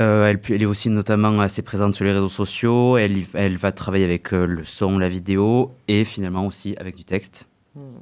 Euh, 0.00 0.26
elle, 0.26 0.40
elle, 0.48 0.62
est 0.62 0.66
aussi 0.66 0.90
notamment 0.90 1.38
assez 1.38 1.62
présente 1.62 1.94
sur 1.94 2.04
les 2.04 2.12
réseaux 2.12 2.28
sociaux. 2.28 2.96
Elle, 2.98 3.18
elle 3.34 3.56
va 3.56 3.70
travailler 3.70 4.04
avec 4.04 4.32
euh, 4.32 4.44
le 4.44 4.64
son, 4.64 4.98
la 4.98 5.08
vidéo 5.08 5.76
et 5.86 6.04
finalement 6.04 6.44
aussi 6.44 6.74
avec 6.76 6.96
du 6.96 7.04
texte. 7.04 7.46
Hmm. 7.76 8.00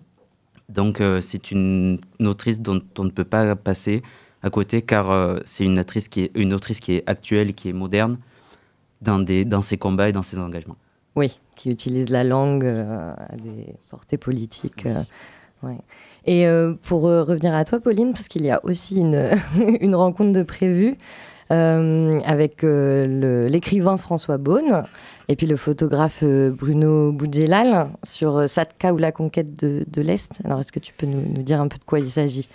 Donc 0.71 1.03
c'est 1.21 1.51
une, 1.51 2.01
autrice 2.21 2.63
dont 2.63 2.81
on 2.97 3.05
ne 3.05 3.11
peut 3.11 3.25
pas 3.25 3.55
passer 3.57 4.03
à 4.43 4.49
côté 4.49 4.81
car 4.81 5.39
c'est 5.45 5.65
une, 5.65 5.79
autrice 5.79 6.09
qui 6.09 6.23
est, 6.23 6.31
une 6.35 6.55
autrice 6.55 6.81
qui 6.81 6.95
est 6.95 7.03
actuelle, 7.07 7.53
qui 7.53 7.69
est 7.69 7.75
moderne 7.75 8.17
dans, 9.03 9.19
des, 9.19 9.45
dans 9.45 9.63
ses 9.63 9.77
combats 9.77 10.09
et 10.09 10.13
dans 10.13 10.23
ses 10.23 10.39
engagements. 10.39 10.77
Oui, 11.15 11.39
qui 11.57 11.71
utilise 11.71 12.09
la 12.09 12.25
langue 12.25 12.65
à 12.65 13.37
des 13.37 13.75
portées 13.91 14.17
politiques. 14.17 14.87
Ouais. 15.63 15.77
Et 16.25 16.47
euh, 16.47 16.75
pour 16.83 17.09
euh, 17.09 17.25
revenir 17.25 17.55
à 17.55 17.65
toi, 17.65 17.81
Pauline, 17.81 18.13
parce 18.13 18.29
qu'il 18.29 18.43
y 18.43 18.51
a 18.51 18.65
aussi 18.65 18.99
une, 18.99 19.31
une 19.81 19.95
rencontre 19.95 20.33
de 20.33 20.43
prévue 20.43 20.97
euh, 21.51 22.19
avec 22.25 22.63
l'écrivain 22.63 23.97
François 23.97 24.39
Beaune 24.39 24.85
et 25.33 25.37
puis 25.37 25.47
le 25.47 25.57
photographe 25.57 26.23
Bruno 26.23 27.11
Boudjelal 27.11 27.89
sur 28.03 28.51
Satka 28.51 28.93
ou 28.93 28.99
la 28.99 29.13
conquête 29.13 29.55
de, 29.59 30.03
l'Est. 30.03 30.31
Alors, 30.45 30.61
est-ce 30.61 30.73
que 30.73 30.79
tu 30.79 30.93
peux 30.93 31.07
nous, 31.07 31.43
dire 31.43 31.59
un 31.59 31.69
peu 31.69 31.79
de 31.79 31.85
quoi 31.85 32.01
il 32.01 32.11
s'agit? 32.11 32.49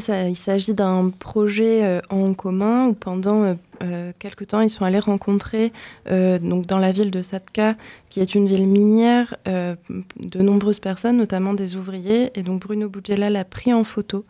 Ça, 0.00 0.28
il 0.28 0.34
s'agit 0.34 0.74
d'un 0.74 1.10
projet 1.10 2.00
en 2.10 2.34
commun 2.34 2.88
où 2.88 2.94
pendant 2.94 3.54
euh, 3.82 4.12
quelque 4.18 4.44
temps, 4.44 4.60
ils 4.60 4.70
sont 4.70 4.84
allés 4.84 4.98
rencontrer 4.98 5.72
euh, 6.10 6.38
donc 6.38 6.66
dans 6.66 6.78
la 6.78 6.92
ville 6.92 7.10
de 7.10 7.22
Satka, 7.22 7.76
qui 8.08 8.20
est 8.20 8.34
une 8.34 8.46
ville 8.46 8.66
minière, 8.66 9.36
euh, 9.48 9.74
de 10.20 10.40
nombreuses 10.40 10.80
personnes, 10.80 11.16
notamment 11.16 11.54
des 11.54 11.76
ouvriers. 11.76 12.30
Et 12.38 12.42
donc 12.42 12.62
Bruno 12.62 12.88
Boudjela 12.88 13.26
a 13.38 13.44
pris 13.44 13.72
en 13.72 13.84
photo 13.84 14.24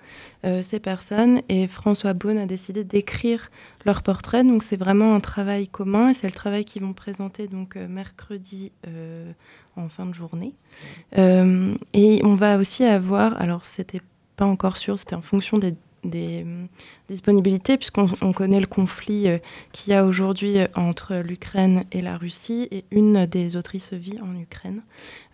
ces 0.61 0.79
personnes 0.79 1.41
et 1.49 1.67
François 1.67 2.13
Beaune 2.13 2.37
a 2.37 2.45
décidé 2.45 2.85
d'écrire 2.85 3.51
leur 3.87 4.03
portrait. 4.03 4.45
Donc 4.45 4.63
c'est 4.63 4.77
vraiment 4.77 5.15
un 5.15 5.21
travail 5.21 5.69
commun 5.69 6.11
et 6.11 6.15
c'est 6.15 6.27
le 6.27 6.35
travail 6.35 6.67
qu'ils 6.67 6.83
vont 6.83 6.93
présenter 6.93 7.47
donc 7.47 7.79
mercredi 7.95 8.73
en 9.77 9.89
fin 9.89 10.07
de 10.07 10.13
journée. 10.13 10.55
et 11.17 12.21
on 12.23 12.35
va 12.35 12.59
aussi 12.59 12.85
avoir, 12.85 13.41
alors 13.41 13.65
c'était 13.65 14.03
pas 14.37 14.45
encore 14.45 14.77
sûr, 14.77 14.99
c'était 14.99 15.15
en 15.15 15.23
fonction 15.23 15.59
des 15.59 15.75
des, 16.05 16.47
disponibilités, 17.09 17.77
puisqu'on 17.77 18.33
connaît 18.33 18.61
le 18.61 18.67
conflit 18.67 19.29
euh, 19.29 19.39
qu'il 19.73 19.93
y 19.93 19.97
a 19.97 20.05
aujourd'hui 20.05 20.59
euh, 20.59 20.67
entre 20.75 21.17
l'Ukraine 21.17 21.85
et 21.93 22.01
la 22.01 22.17
Russie, 22.17 22.69
et 22.71 22.85
une 22.91 23.27
des 23.27 23.57
autrices 23.57 23.93
vit 23.93 24.19
en 24.21 24.39
Ukraine. 24.39 24.83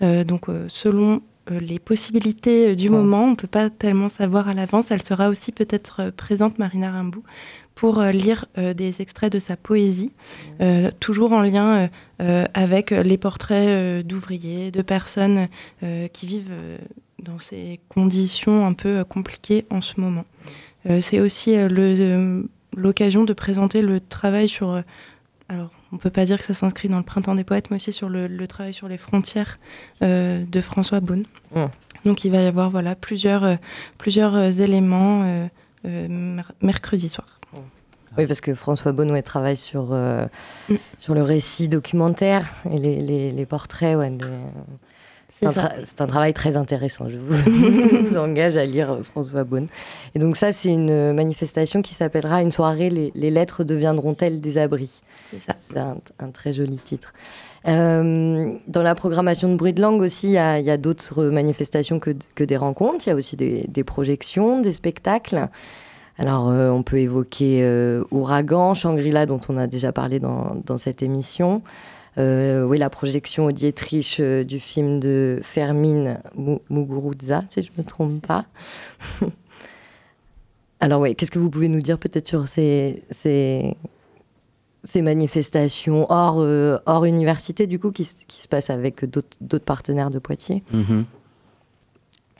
Euh, 0.02 0.24
donc, 0.24 0.46
selon 0.68 1.22
les 1.48 1.78
possibilités 1.78 2.76
du 2.76 2.90
moment, 2.90 3.24
on 3.24 3.30
ne 3.30 3.34
peut 3.34 3.48
pas 3.48 3.70
tellement 3.70 4.08
savoir 4.08 4.48
à 4.48 4.54
l'avance. 4.54 4.92
Elle 4.92 5.02
sera 5.02 5.28
aussi 5.28 5.50
peut-être 5.50 6.10
présente, 6.10 6.58
Marina 6.58 6.92
Rimbaud, 6.92 7.24
pour 7.80 8.02
lire 8.02 8.44
des 8.58 9.00
extraits 9.00 9.32
de 9.32 9.38
sa 9.38 9.56
poésie, 9.56 10.12
toujours 11.00 11.32
en 11.32 11.40
lien 11.40 11.88
avec 12.18 12.90
les 12.90 13.16
portraits 13.16 14.06
d'ouvriers, 14.06 14.70
de 14.70 14.82
personnes 14.82 15.48
qui 16.12 16.26
vivent 16.26 16.52
dans 17.22 17.38
ces 17.38 17.80
conditions 17.88 18.66
un 18.66 18.74
peu 18.74 19.02
compliquées 19.04 19.64
en 19.70 19.80
ce 19.80 19.98
moment. 19.98 20.26
Euh, 20.88 21.00
c'est 21.00 21.20
aussi 21.20 21.56
euh, 21.56 21.68
euh, 21.70 22.42
l'occasion 22.76 23.24
de 23.24 23.32
présenter 23.32 23.82
le 23.82 24.00
travail 24.00 24.48
sur 24.48 24.82
alors 25.48 25.70
on 25.92 25.98
peut 25.98 26.10
pas 26.10 26.24
dire 26.24 26.38
que 26.38 26.44
ça 26.44 26.54
s'inscrit 26.54 26.88
dans 26.88 26.98
le 26.98 27.02
printemps 27.02 27.34
des 27.34 27.42
poètes, 27.42 27.70
mais 27.70 27.76
aussi 27.76 27.90
sur 27.90 28.08
le, 28.08 28.46
travail 28.46 28.72
sur 28.72 28.86
les 28.86 28.96
frontières 28.96 29.58
de 30.00 30.60
François 30.60 31.00
Beaune. 31.00 31.24
Mmh. 31.52 31.64
Donc 32.04 32.24
il 32.24 32.30
va 32.30 32.40
y 32.40 32.46
avoir 32.46 32.70
voilà 32.70 32.94
plusieurs, 32.94 33.58
plusieurs 33.98 34.60
éléments 34.60 35.48
mercredi 36.62 37.08
soir. 37.08 37.39
Oui, 38.18 38.26
parce 38.26 38.40
que 38.40 38.54
François 38.54 38.92
Beaune 38.92 39.22
travaille 39.22 39.56
sur, 39.56 39.92
mmh. 39.92 40.74
sur 40.98 41.14
le 41.14 41.22
récit 41.22 41.68
documentaire 41.68 42.44
et 42.72 42.78
les, 42.78 43.30
les, 43.30 43.46
portraits 43.46 43.96
ouais, 43.96 44.10
c'est 45.32 46.00
un, 46.00 46.06
travail 46.06 46.34
très 46.34 46.56
intéressant. 46.56 47.08
Je 47.08 47.16
vous, 47.16 48.16
engage 48.16 48.56
à 48.56 48.64
lire 48.64 48.92
euh, 48.92 49.02
François 49.02 49.44
Beaune. 49.44 49.66
Et 50.14 50.18
donc 50.18 50.36
ça, 50.36 50.52
c'est 50.52 50.70
une 50.70 50.90
euh, 50.90 51.12
manifestation 51.12 51.82
qui 51.82 51.94
s'appellera 51.94 52.42
Une 52.42 52.52
soirée, 52.52 52.90
les, 52.90 53.30
lettres 53.30 53.64
deviendront-elles 53.64 54.40
des 54.40 54.58
abris? 54.58 55.02
C'est 55.30 55.40
ça. 55.40 55.56
C'est 55.68 55.78
un, 55.78 56.30
très 56.30 56.52
joli 56.52 56.76
titre. 56.76 57.12
Euh, 57.68 58.52
dans 58.66 58.82
la 58.82 58.94
programmation 58.94 59.48
de 59.48 59.56
Bruit 59.56 59.72
de 59.72 59.80
Langue 59.80 60.00
aussi, 60.02 60.28
il 60.28 60.32
y 60.32 60.38
a, 60.38 60.76
d'autres 60.76 61.24
manifestations 61.24 62.00
que, 62.00 62.10
que, 62.34 62.44
des 62.44 62.56
rencontres. 62.56 63.06
Il 63.06 63.10
y 63.10 63.12
a 63.12 63.16
aussi 63.16 63.36
des, 63.36 63.84
projections, 63.84 64.60
des 64.60 64.72
spectacles. 64.72 65.48
Alors, 66.20 66.46
on 66.46 66.82
peut 66.82 66.98
évoquer 66.98 67.64
Ouragan, 68.10 68.74
Shangri-La, 68.74 69.26
dont 69.26 69.40
on 69.48 69.56
a 69.56 69.66
déjà 69.66 69.90
parlé 69.90 70.20
dans, 70.20 70.56
dans 70.66 70.76
cette 70.76 71.02
émission. 71.02 71.62
Euh, 72.18 72.64
oui, 72.64 72.78
la 72.78 72.90
projection 72.90 73.46
au 73.46 73.52
Dietrich 73.52 74.18
euh, 74.20 74.44
du 74.44 74.58
film 74.58 75.00
de 75.00 75.38
Fermine 75.42 76.20
Muguruza, 76.68 77.44
si 77.48 77.62
je 77.62 77.70
ne 77.72 77.78
me 77.78 77.88
trompe 77.88 78.26
pas. 78.26 78.46
Alors 80.80 81.00
oui, 81.00 81.14
qu'est-ce 81.14 81.30
que 81.30 81.38
vous 81.38 81.50
pouvez 81.50 81.68
nous 81.68 81.82
dire 81.82 81.98
peut-être 81.98 82.26
sur 82.26 82.48
ces, 82.48 83.02
ces, 83.10 83.76
ces 84.82 85.02
manifestations 85.02 86.06
hors, 86.10 86.40
euh, 86.40 86.78
hors 86.86 87.04
université, 87.04 87.66
du 87.66 87.78
coup, 87.78 87.90
qui, 87.90 88.08
qui 88.26 88.42
se 88.42 88.48
passent 88.48 88.70
avec 88.70 89.04
d'autres 89.04 89.64
partenaires 89.64 90.10
de 90.10 90.18
Poitiers? 90.18 90.64
Mhm. 90.72 91.04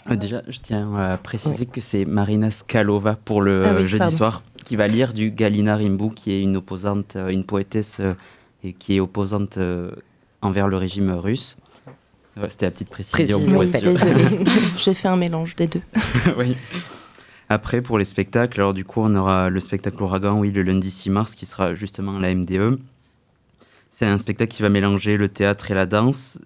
Déjà, 0.09 0.43
je 0.49 0.59
tiens 0.61 0.95
à 0.97 1.17
préciser 1.19 1.67
que 1.67 1.81
c'est 1.81 2.05
Marina 2.05 2.51
Skalova 2.51 3.17
pour 3.17 3.43
le 3.43 3.65
ah 3.65 3.87
jeudi 3.87 4.11
soir 4.11 4.43
qui 4.65 4.77
va 4.77 4.87
lire 4.87 5.13
du 5.13 5.31
Galina 5.31 5.77
Rimbu, 5.77 6.11
qui 6.15 6.33
est 6.33 6.41
une 6.41 6.57
opposante, 6.57 7.17
une 7.29 7.45
poétesse 7.45 8.01
et 8.65 8.73
qui 8.73 8.97
est 8.97 9.01
opposante 9.01 9.59
euh, 9.59 9.91
envers 10.43 10.69
le 10.69 10.77
régime 10.77 11.11
russe. 11.11 11.57
C'était 12.49 12.67
la 12.67 12.71
petite 12.71 12.89
précision. 12.89 13.39
j'ai 14.77 14.95
fait 14.95 15.09
un 15.09 15.17
mélange 15.17 15.57
des 15.57 15.67
deux. 15.67 15.83
oui. 16.39 16.57
Après, 17.49 17.83
pour 17.83 17.99
les 17.99 18.05
spectacles, 18.05 18.61
alors 18.61 18.75
du 18.75 18.85
coup, 18.85 19.01
on 19.03 19.15
aura 19.15 19.51
le 19.51 19.61
spectacle 19.61 20.01
Ouragan, 20.03 20.39
oui, 20.39 20.53
le 20.53 20.63
lundi 20.63 20.91
6 20.91 21.11
mars, 21.11 21.35
qui 21.35 21.47
sera 21.47 21.75
justement 21.75 22.17
à 22.17 22.21
la 22.21 22.35
MDE. 22.35 22.79
C'est 23.91 24.07
un 24.07 24.17
spectacle 24.17 24.55
qui 24.55 24.63
va 24.63 24.69
mélanger 24.69 25.17
le 25.17 25.29
théâtre 25.29 25.71
et 25.71 25.75
la 25.75 25.85
danse. 25.85 26.39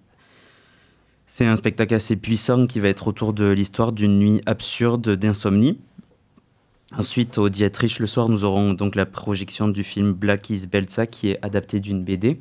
C'est 1.27 1.45
un 1.45 1.55
spectacle 1.55 1.95
assez 1.95 2.15
puissant 2.15 2.67
qui 2.67 2.79
va 2.79 2.87
être 2.87 3.07
autour 3.07 3.33
de 3.33 3.45
l'histoire 3.45 3.91
d'une 3.91 4.19
nuit 4.19 4.41
absurde 4.45 5.09
d'insomnie. 5.15 5.79
Ensuite, 6.95 7.39
au 7.39 7.49
Dietrich, 7.49 7.99
le 7.99 8.05
soir, 8.05 8.29
nous 8.29 8.43
aurons 8.43 8.73
donc 8.73 8.95
la 8.95 9.07
projection 9.07 9.67
du 9.67 9.83
film 9.83 10.13
Black 10.13 10.49
is 10.51 10.67
Belza, 10.67 11.07
qui 11.07 11.31
est 11.31 11.39
adapté 11.43 11.79
d'une 11.79 12.03
BD. 12.03 12.39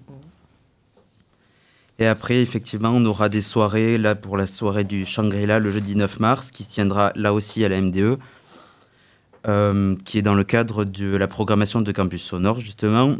Et 1.99 2.07
après, 2.07 2.43
effectivement, 2.43 2.91
on 2.91 3.05
aura 3.07 3.31
des 3.31 3.41
soirées, 3.41 3.97
là, 3.97 4.15
pour 4.15 4.37
la 4.37 4.47
soirée 4.47 4.85
du 4.85 5.07
Shangri-La, 5.07 5.61
le 5.61 5.71
jeudi 5.71 5.97
9 5.97 6.21
mars, 6.21 6.51
qui 6.51 6.65
se 6.65 6.69
tiendra 6.69 7.13
là 7.17 7.33
aussi 7.33 7.65
à 7.65 7.71
la 7.71 7.81
MDE, 7.81 8.19
euh, 9.47 9.97
qui 10.05 10.19
est 10.19 10.23
dans 10.23 10.35
le 10.35 10.45
cadre 10.45 10.85
de 10.85 11.17
la 11.17 11.27
programmation 11.27 11.81
de 11.81 11.91
Campus 11.91 12.23
Sonore, 12.23 12.59
justement. 12.59 13.17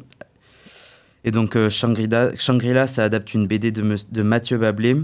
Et 1.25 1.31
donc, 1.31 1.57
euh, 1.57 1.71
Shangri-La, 1.71 2.87
ça 2.87 3.03
adapte 3.03 3.33
une 3.33 3.47
BD 3.47 3.73
de, 3.73 3.97
de 4.11 4.23
Mathieu 4.23 4.59
Bablé. 4.59 4.99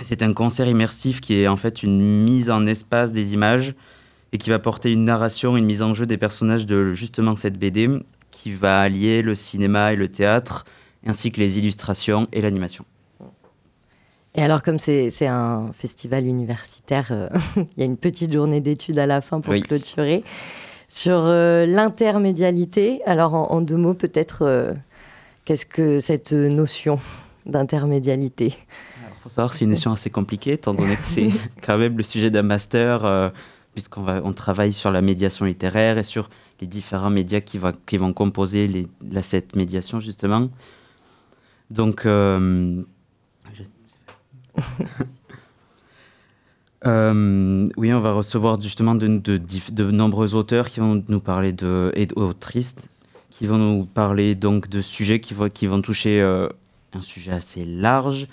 C'est 0.00 0.22
un 0.22 0.32
concert 0.32 0.66
immersif 0.66 1.20
qui 1.20 1.40
est 1.40 1.48
en 1.48 1.56
fait 1.56 1.82
une 1.82 2.00
mise 2.24 2.50
en 2.50 2.66
espace 2.66 3.12
des 3.12 3.34
images 3.34 3.74
et 4.32 4.38
qui 4.38 4.50
va 4.50 4.58
porter 4.58 4.90
une 4.90 5.04
narration, 5.04 5.56
une 5.56 5.66
mise 5.66 5.82
en 5.82 5.92
jeu 5.92 6.06
des 6.06 6.16
personnages 6.16 6.66
de 6.66 6.92
justement 6.92 7.36
cette 7.36 7.58
BD, 7.58 7.88
qui 8.30 8.50
va 8.50 8.80
allier 8.80 9.22
le 9.22 9.34
cinéma 9.34 9.92
et 9.92 9.96
le 9.96 10.08
théâtre, 10.08 10.64
ainsi 11.06 11.30
que 11.30 11.40
les 11.40 11.58
illustrations 11.58 12.26
et 12.32 12.40
l'animation. 12.40 12.84
Et 14.34 14.42
alors, 14.42 14.62
comme 14.62 14.78
c'est 14.78 15.26
un 15.26 15.70
festival 15.72 16.26
universitaire, 16.26 17.08
euh, 17.10 17.28
il 17.56 17.66
y 17.76 17.82
a 17.82 17.84
une 17.84 17.98
petite 17.98 18.32
journée 18.32 18.60
d'études 18.60 18.98
à 18.98 19.06
la 19.06 19.20
fin 19.20 19.40
pour 19.40 19.54
clôturer. 19.54 20.24
Sur 20.88 21.18
euh, 21.18 21.66
l'intermédialité, 21.66 23.02
alors 23.04 23.34
en, 23.34 23.60
deux 23.60 23.76
mots, 23.76 23.94
peut-être, 23.94 24.42
euh, 24.42 24.72
qu'est-ce 25.44 25.66
que 25.66 26.00
cette 26.00 26.32
notion 26.32 26.98
d'intermédialité? 27.44 28.54
Faut 29.22 29.28
savoir 29.28 29.54
c'est 29.54 29.64
une 29.64 29.70
notion 29.70 29.92
assez 29.92 30.10
compliquée, 30.10 30.52
étant 30.52 30.74
donné 30.74 30.96
que 30.96 31.04
c'est 31.04 31.30
quand 31.62 31.78
même 31.78 31.96
le 31.96 32.02
sujet 32.02 32.30
d'un 32.30 32.42
master 32.42 33.32
puisqu'on 33.72 34.06
on 34.06 34.32
travaille 34.32 34.72
sur 34.72 34.90
la 34.90 35.00
médiation 35.00 35.46
littéraire 35.46 35.98
et 35.98 36.04
sur 36.04 36.28
les 36.60 36.66
différents 36.66 37.10
médias 37.10 37.40
qui, 37.40 37.58
va, 37.58 37.72
qui 37.86 37.96
vont 37.96 38.12
composer 38.12 38.68
les, 38.68 38.86
la, 39.10 39.22
cette 39.22 39.56
médiation, 39.56 39.98
justement. 39.98 40.50
Donc, 41.70 42.04
euh, 42.04 42.82
euh, 46.86 47.68
oui, 47.76 47.92
on 47.92 48.00
va 48.00 48.12
recevoir 48.12 48.60
justement 48.60 48.94
de, 48.94 49.06
de, 49.06 49.40
de, 49.72 49.90
nombreux 49.90 50.34
auteurs 50.34 50.68
qui 50.68 50.80
vont 50.80 51.02
nous 51.08 51.20
parler 51.20 51.52
de, 51.52 51.90
et 51.96 52.08
autrices, 52.14 52.76
qui 53.30 53.46
vont 53.46 53.56
nous 53.58 53.86
parler 53.86 54.34
donc 54.34 54.68
de 54.68 54.82
sujets 54.82 55.20
qui 55.20 55.32
vont, 55.32 55.48
qui 55.48 55.66
vont 55.66 55.80
toucher 55.80 56.20
euh, 56.20 56.48
un 56.92 57.00
sujet 57.00 57.32
assez 57.32 57.64
large, 57.64 58.28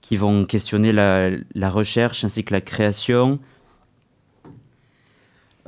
qui 0.00 0.16
vont 0.16 0.44
questionner 0.44 0.92
la, 0.92 1.30
la 1.54 1.70
recherche 1.70 2.24
ainsi 2.24 2.44
que 2.44 2.54
la 2.54 2.60
création, 2.60 3.38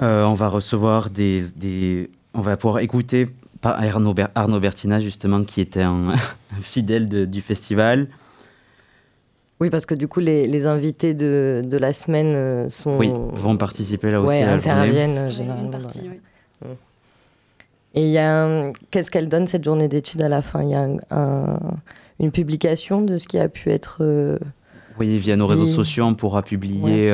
euh, 0.03 0.25
on 0.25 0.35
va 0.35 0.49
recevoir 0.49 1.11
des, 1.11 1.43
des, 1.57 2.11
On 2.35 2.40
va 2.40 2.57
pouvoir 2.57 2.81
écouter 2.81 3.29
Arnaud, 3.62 4.14
Arnaud 4.35 4.61
Bertina, 4.61 5.01
justement, 5.01 5.45
qui 5.45 5.61
était 5.61 5.83
un, 5.83 6.14
fidèle 6.62 7.29
du 7.29 7.40
festival. 7.40 8.09
Oui, 9.61 9.69
parce 9.69 9.85
que 9.85 9.95
du 9.95 10.09
coup, 10.09 10.21
les, 10.21 10.66
invités 10.66 11.12
de, 11.12 11.62
de, 11.64 11.77
la 11.77 11.93
semaine 11.93 12.35
euh, 12.35 12.69
sont... 12.71 12.97
Oui, 12.97 13.12
vont 13.12 13.59
participer 13.59 14.11
là 14.11 14.23
aussi. 14.23 14.38
Oui, 14.38 14.43
interviennent 14.43 15.31
généralement. 15.31 15.69
Mmh. 15.69 16.66
Et 17.93 18.05
il 18.05 18.11
y 18.11 18.19
a 18.19 18.73
qu'est-ce 18.90 19.11
qu'elle 19.11 19.29
donne 19.29 19.47
cette 19.47 19.64
journée 19.64 19.88
d'études 19.88 20.23
à 20.23 20.29
la 20.29 20.40
fin? 20.40 20.62
Il 20.62 20.71
y 20.71 20.75
a 20.75 20.88
une 22.21 22.31
publication 22.31 23.03
de 23.03 23.19
ce 23.19 23.27
qui 23.27 23.39
a 23.39 23.49
pu 23.49 23.71
être. 23.71 24.03
oui, 24.99 25.19
via 25.19 25.37
nos 25.37 25.47
réseaux 25.47 25.67
sociaux, 25.67 26.05
on 26.05 26.15
pourra 26.15 26.43
publier 26.43 27.13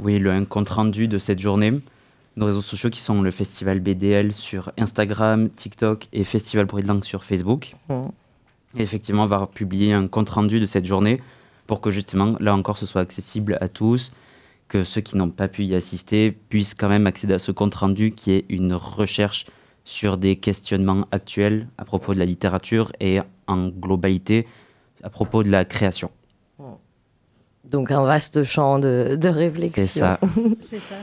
oui, 0.00 0.18
le, 0.18 0.30
un 0.30 0.44
compte 0.44 0.70
rendu 0.70 1.06
de 1.06 1.18
cette 1.18 1.38
journée 1.38 1.80
nos 2.38 2.46
réseaux 2.46 2.62
sociaux 2.62 2.88
qui 2.88 3.00
sont 3.00 3.20
le 3.20 3.30
festival 3.30 3.80
BDL 3.80 4.32
sur 4.32 4.72
Instagram, 4.78 5.50
TikTok 5.50 6.06
et 6.12 6.24
Festival 6.24 6.66
Bruit 6.66 6.82
de 6.82 6.88
Langue 6.88 7.04
sur 7.04 7.24
Facebook. 7.24 7.74
Et 7.90 8.82
effectivement, 8.82 9.24
on 9.24 9.26
va 9.26 9.48
publier 9.52 9.92
un 9.92 10.06
compte 10.06 10.30
rendu 10.30 10.60
de 10.60 10.66
cette 10.66 10.84
journée 10.84 11.20
pour 11.66 11.80
que 11.80 11.90
justement, 11.90 12.36
là 12.38 12.54
encore, 12.54 12.78
ce 12.78 12.86
soit 12.86 13.00
accessible 13.00 13.58
à 13.60 13.68
tous, 13.68 14.12
que 14.68 14.84
ceux 14.84 15.00
qui 15.00 15.16
n'ont 15.16 15.30
pas 15.30 15.48
pu 15.48 15.64
y 15.64 15.74
assister 15.74 16.30
puissent 16.30 16.74
quand 16.74 16.88
même 16.88 17.06
accéder 17.06 17.34
à 17.34 17.38
ce 17.38 17.50
compte 17.50 17.74
rendu 17.74 18.12
qui 18.12 18.32
est 18.32 18.44
une 18.48 18.72
recherche 18.72 19.46
sur 19.88 20.18
des 20.18 20.36
questionnements 20.36 21.06
actuels 21.12 21.66
à 21.78 21.84
propos 21.86 22.12
de 22.12 22.18
la 22.18 22.26
littérature 22.26 22.92
et 23.00 23.20
en 23.46 23.68
globalité 23.68 24.46
à 25.02 25.08
propos 25.08 25.42
de 25.42 25.50
la 25.50 25.64
création. 25.64 26.10
Donc 27.64 27.90
un 27.90 28.04
vaste 28.04 28.44
champ 28.44 28.78
de, 28.78 29.16
de 29.18 29.28
réflexion. 29.30 29.82
C'est 29.86 29.98
ça. 29.98 30.20
C'est 30.60 30.78
ça. 30.80 30.94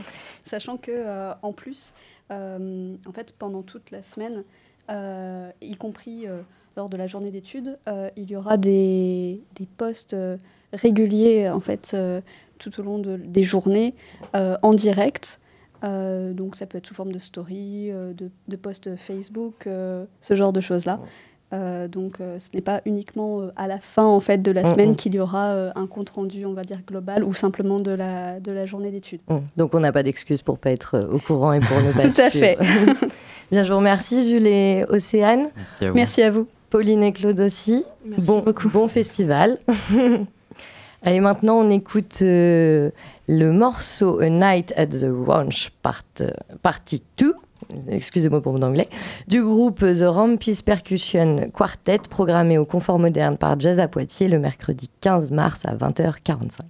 Sachant 0.44 0.76
que 0.76 0.92
euh, 0.94 1.32
en 1.42 1.52
plus, 1.52 1.94
euh, 2.30 2.94
en 3.08 3.12
fait, 3.12 3.34
pendant 3.36 3.62
toute 3.62 3.90
la 3.90 4.02
semaine, 4.02 4.44
euh, 4.88 5.50
y 5.60 5.74
compris 5.74 6.28
euh, 6.28 6.40
lors 6.76 6.88
de 6.88 6.96
la 6.96 7.08
journée 7.08 7.30
d'études, 7.32 7.78
euh, 7.88 8.08
il 8.16 8.30
y 8.30 8.36
aura 8.36 8.56
des, 8.56 9.40
des 9.56 9.66
posts 9.76 10.14
euh, 10.14 10.36
réguliers 10.72 11.48
en 11.48 11.60
fait 11.60 11.90
euh, 11.94 12.20
tout 12.58 12.78
au 12.78 12.84
long 12.84 12.98
de- 13.00 13.16
des 13.16 13.42
journées 13.42 13.94
euh, 14.36 14.56
en 14.62 14.72
direct. 14.74 15.40
Euh, 15.84 16.32
donc 16.32 16.56
ça 16.56 16.66
peut 16.66 16.78
être 16.78 16.86
sous 16.86 16.94
forme 16.94 17.12
de 17.12 17.18
story, 17.18 17.90
euh, 17.90 18.12
de, 18.12 18.30
de 18.48 18.56
posts 18.56 18.96
Facebook, 18.96 19.66
euh, 19.66 20.04
ce 20.20 20.34
genre 20.34 20.52
de 20.52 20.60
choses-là. 20.60 21.00
Euh, 21.52 21.86
donc 21.86 22.20
euh, 22.20 22.40
ce 22.40 22.48
n'est 22.54 22.60
pas 22.60 22.80
uniquement 22.86 23.40
euh, 23.40 23.52
à 23.54 23.68
la 23.68 23.78
fin 23.78 24.04
en 24.04 24.18
fait 24.18 24.38
de 24.42 24.50
la 24.50 24.62
Mm, 24.62 24.66
semaine 24.66 24.90
mm. 24.90 24.96
qu'il 24.96 25.14
y 25.14 25.20
aura 25.20 25.50
euh, 25.52 25.70
un 25.76 25.86
compte 25.86 26.10
rendu, 26.10 26.44
on 26.44 26.54
va 26.54 26.62
dire 26.62 26.80
global, 26.84 27.22
ou 27.22 27.32
simplement 27.34 27.78
de 27.78 27.92
la, 27.92 28.40
de 28.40 28.50
la 28.50 28.66
journée 28.66 28.90
d'études. 28.90 29.20
Hum, 29.28 29.42
Donc 29.56 29.72
on 29.74 29.78
n'a 29.78 29.92
pas 29.92 30.02
d'excuse 30.02 30.42
pour 30.42 30.58
pas 30.58 30.72
être 30.72 30.96
euh, 30.96 31.06
au 31.12 31.18
courant 31.20 31.52
et 31.52 31.60
pour 31.60 31.80
ne 31.80 31.92
pas 31.92 32.02
Tout 32.02 32.20
à 32.20 32.30
suivre. 32.30 32.56
Bien, 33.52 33.62
je 33.62 33.70
vous 33.70 33.78
remercie 33.78 34.28
Jules 34.28 34.48
et 34.48 34.84
Océane, 34.88 35.50
Merci 35.56 35.84
à 35.84 35.88
vous. 35.88 35.94
Merci 35.94 36.22
à 36.22 36.30
vous. 36.32 36.48
Pauline 36.68 37.04
et 37.04 37.12
Claude 37.12 37.38
aussi. 37.38 37.84
Merci 38.04 38.22
bon, 38.24 38.40
beaucoup. 38.40 38.68
bon 38.68 38.88
festival. 38.88 39.58
Allez, 41.06 41.20
maintenant 41.20 41.60
on 41.60 41.70
écoute 41.70 42.18
euh, 42.22 42.90
le 43.28 43.52
morceau 43.52 44.18
A 44.18 44.28
Night 44.28 44.74
at 44.76 44.88
the 44.88 45.06
Ranch 45.08 45.70
part, 45.80 46.02
euh, 46.20 46.30
Party 46.62 47.00
2, 47.18 47.32
excusez-moi 47.90 48.42
pour 48.42 48.52
mon 48.52 48.62
anglais, 48.62 48.88
du 49.28 49.40
groupe 49.40 49.78
The 49.78 50.02
Rampis 50.02 50.64
Percussion 50.64 51.48
Quartet, 51.54 52.00
programmé 52.10 52.58
au 52.58 52.64
Confort 52.64 52.98
Moderne 52.98 53.36
par 53.36 53.60
Jazz 53.60 53.78
à 53.78 53.86
Poitiers 53.86 54.26
le 54.26 54.40
mercredi 54.40 54.90
15 55.00 55.30
mars 55.30 55.60
à 55.64 55.76
20h45. 55.76 56.62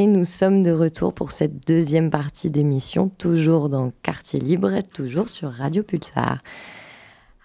Et 0.00 0.06
nous 0.06 0.24
sommes 0.24 0.62
de 0.62 0.70
retour 0.70 1.12
pour 1.12 1.30
cette 1.30 1.68
deuxième 1.68 2.08
partie 2.08 2.48
d'émission, 2.48 3.10
toujours 3.18 3.68
dans 3.68 3.92
Quartier 4.02 4.40
Libre, 4.40 4.70
toujours 4.94 5.28
sur 5.28 5.50
Radio 5.50 5.82
Pulsar. 5.82 6.38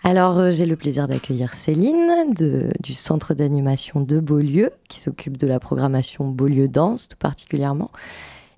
Alors, 0.05 0.37
euh, 0.37 0.51
j'ai 0.51 0.65
le 0.65 0.77
plaisir 0.77 1.09
d'accueillir 1.09 1.53
Céline 1.53 2.31
du 2.79 2.93
Centre 2.93 3.33
d'animation 3.33 3.99
de 3.99 4.21
Beaulieu, 4.21 4.69
qui 4.87 5.01
s'occupe 5.01 5.35
de 5.35 5.47
la 5.47 5.59
programmation 5.59 6.29
Beaulieu 6.29 6.69
Danse 6.69 7.09
tout 7.09 7.17
particulièrement. 7.17 7.91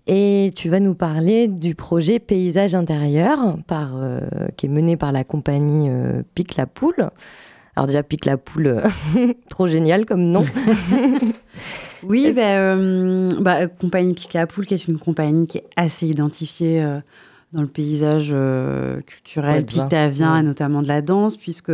Et 0.06 0.52
tu 0.56 0.70
vas 0.70 0.80
nous 0.80 0.94
parler 0.94 1.48
du 1.48 1.74
projet 1.74 2.20
Paysage 2.20 2.76
intérieur, 2.76 3.58
euh, 3.72 4.22
qui 4.58 4.68
est 4.68 4.70
mené 4.70 4.96
par 4.96 5.12
la 5.12 5.24
compagnie 5.24 5.90
euh, 5.90 6.22
Pique 6.36 6.56
la 6.56 6.68
Poule. 6.68 7.10
Alors 7.76 7.88
déjà, 7.88 8.04
Pique 8.04 8.26
la 8.26 8.38
Poule, 8.38 8.80
trop 9.50 9.66
génial 9.66 10.06
comme 10.06 10.30
nom. 10.30 10.46
Oui, 12.04 12.32
bah, 12.34 12.42
euh, 12.42 13.30
bah, 13.40 13.68
compagnie 13.68 14.14
Pique 14.14 14.34
la 14.34 14.48
Poule, 14.48 14.66
qui 14.66 14.74
est 14.74 14.88
une 14.88 15.00
compagnie 15.00 15.48
qui 15.48 15.58
est 15.60 15.66
assez 15.76 16.08
identifiée 16.08 16.84
euh, 16.84 17.00
dans 17.54 17.62
le 17.62 17.68
paysage 17.68 18.30
euh, 18.32 19.02
culturel 19.02 19.58
Ouais, 19.58 19.64
pictavien, 19.64 20.34
ouais. 20.36 20.40
et 20.42 20.44
notamment 20.44 20.82
de 20.82 20.88
la 20.88 21.02
danse, 21.02 21.38
puisque 21.38 21.72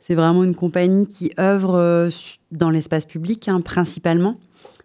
c'est 0.00 0.14
vraiment 0.14 0.44
une 0.44 0.54
compagnie 0.54 1.06
qui 1.06 1.32
œuvre 1.38 1.74
euh, 1.74 2.10
dans 2.52 2.70
l'espace 2.70 3.06
public, 3.06 3.48
hein, 3.48 3.60
principalement. 3.60 4.38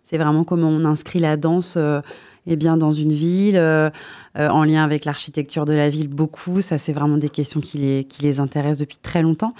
C'est 0.03 0.17
vraiment 0.17 0.43
comment 0.43 0.67
on 0.67 0.83
inscrit 0.83 1.19
la 1.19 1.37
danse 1.37 1.75
euh, 1.77 2.01
eh 2.47 2.55
bien, 2.55 2.77
dans 2.77 2.91
une 2.91 3.11
ville, 3.11 3.57
euh, 3.57 3.89
euh, 4.37 4.49
en 4.49 4.63
lien 4.63 4.83
avec 4.83 5.05
l'architecture 5.05 5.65
de 5.65 5.73
la 5.73 5.89
ville, 5.89 6.07
beaucoup. 6.07 6.61
Ça, 6.61 6.77
c'est 6.77 6.93
vraiment 6.93 7.17
des 7.17 7.29
questions 7.29 7.59
qui 7.59 7.77
les, 7.77 8.03
qui 8.03 8.23
les 8.23 8.39
intéressent 8.39 8.79
depuis 8.79 8.97
très 8.97 9.21
longtemps. 9.21 9.51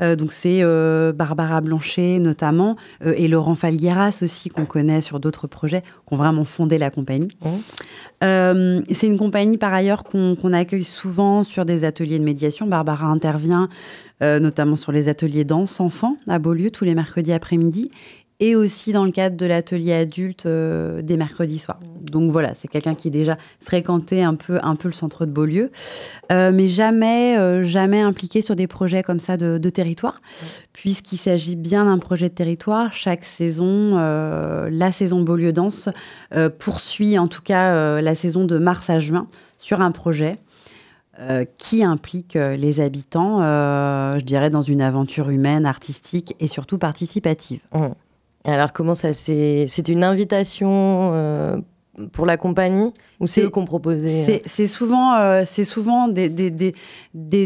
Euh, 0.00 0.16
donc, 0.16 0.32
c'est 0.32 0.62
Barbara 1.12 1.60
Blanchet, 1.60 2.18
notamment, 2.18 2.76
et 3.04 3.28
Laurent 3.28 3.54
Falgueras 3.54 4.20
aussi, 4.22 4.50
qu'on 4.50 4.66
connaît 4.66 5.00
sur 5.00 5.20
d'autres 5.20 5.46
projets, 5.46 5.82
qui 5.82 6.14
ont 6.14 6.16
vraiment 6.16 6.44
fondé 6.44 6.78
la 6.78 6.90
compagnie. 6.90 7.28
Mmh. 7.42 7.48
Euh, 8.24 8.82
c'est 8.90 9.06
une 9.06 9.18
compagnie, 9.18 9.58
par 9.58 9.72
ailleurs, 9.72 10.04
qu'on 10.04 10.52
accueille 10.52 10.84
souvent 10.84 11.44
sur 11.44 11.64
des 11.64 11.84
ateliers 11.84 12.18
de 12.18 12.24
médiation. 12.24 12.66
Barbara 12.66 13.06
intervient 13.06 13.68
notamment 14.22 14.76
sur 14.76 14.92
les 14.92 15.10
ateliers 15.10 15.44
danse 15.44 15.78
enfants 15.78 16.16
à 16.26 16.38
Beaulieu 16.38 16.70
tous 16.70 16.86
les 16.86 16.94
mercredis 16.94 17.34
après-midi 17.34 17.90
et 18.40 18.54
aussi 18.54 18.92
dans 18.92 19.04
le 19.04 19.10
cadre 19.10 19.36
de 19.36 19.46
l'atelier 19.46 19.92
adulte 19.92 20.46
euh, 20.46 21.02
des 21.02 21.16
mercredis 21.16 21.58
soirs. 21.58 21.80
Donc 22.00 22.30
voilà, 22.30 22.54
c'est 22.54 22.68
quelqu'un 22.68 22.94
qui 22.94 23.10
déjà 23.10 23.36
fréquenté 23.60 24.22
un 24.22 24.34
peu, 24.34 24.58
un 24.62 24.76
peu 24.76 24.88
le 24.88 24.94
centre 24.94 25.26
de 25.26 25.30
Beaulieu, 25.30 25.70
euh, 26.30 26.52
mais 26.52 26.66
jamais, 26.66 27.38
euh, 27.38 27.62
jamais 27.64 28.00
impliqué 28.00 28.42
sur 28.42 28.56
des 28.56 28.66
projets 28.66 29.02
comme 29.02 29.20
ça 29.20 29.36
de, 29.36 29.58
de 29.58 29.70
territoire, 29.70 30.20
puisqu'il 30.72 31.18
s'agit 31.18 31.56
bien 31.56 31.84
d'un 31.86 31.98
projet 31.98 32.28
de 32.28 32.34
territoire. 32.34 32.92
Chaque 32.92 33.24
saison, 33.24 33.96
la 33.96 34.92
saison 34.92 35.22
Beaulieu 35.22 35.52
Danse 35.52 35.88
poursuit 36.58 37.18
en 37.18 37.28
tout 37.28 37.42
cas 37.42 38.00
la 38.00 38.14
saison 38.14 38.44
de 38.44 38.58
mars 38.58 38.90
à 38.90 38.98
juin 38.98 39.26
sur 39.58 39.80
un 39.80 39.90
projet 39.90 40.38
euh, 41.18 41.46
qui 41.56 41.82
implique 41.82 42.36
euh, 42.36 42.56
les 42.56 42.78
habitants, 42.80 43.40
euh, 43.40 44.18
je 44.18 44.24
dirais, 44.26 44.50
dans 44.50 44.60
une 44.60 44.82
aventure 44.82 45.30
humaine, 45.30 45.64
artistique 45.64 46.36
et 46.40 46.46
surtout 46.46 46.76
participative. 46.76 47.60
Alors, 48.46 48.72
comment 48.72 48.94
ça 48.94 49.12
s'est. 49.12 49.66
C'est 49.68 49.88
une 49.88 50.04
invitation 50.04 51.10
euh, 51.14 51.56
pour 52.12 52.26
la 52.26 52.36
compagnie 52.36 52.92
ou 53.18 53.26
c'est 53.26 53.40
C'est- 53.40 53.46
eux 53.46 53.50
qui 53.50 53.58
ont 53.58 53.64
proposé 53.64 54.08
euh 54.20 54.24
C'est 54.26 54.42
c'est 54.46 54.66
souvent, 54.68 55.14
euh, 55.16 55.42
c'est 55.46 55.64
souvent 55.64 56.06
des, 56.08 56.28
des, 56.28 56.50
des, 56.50 56.72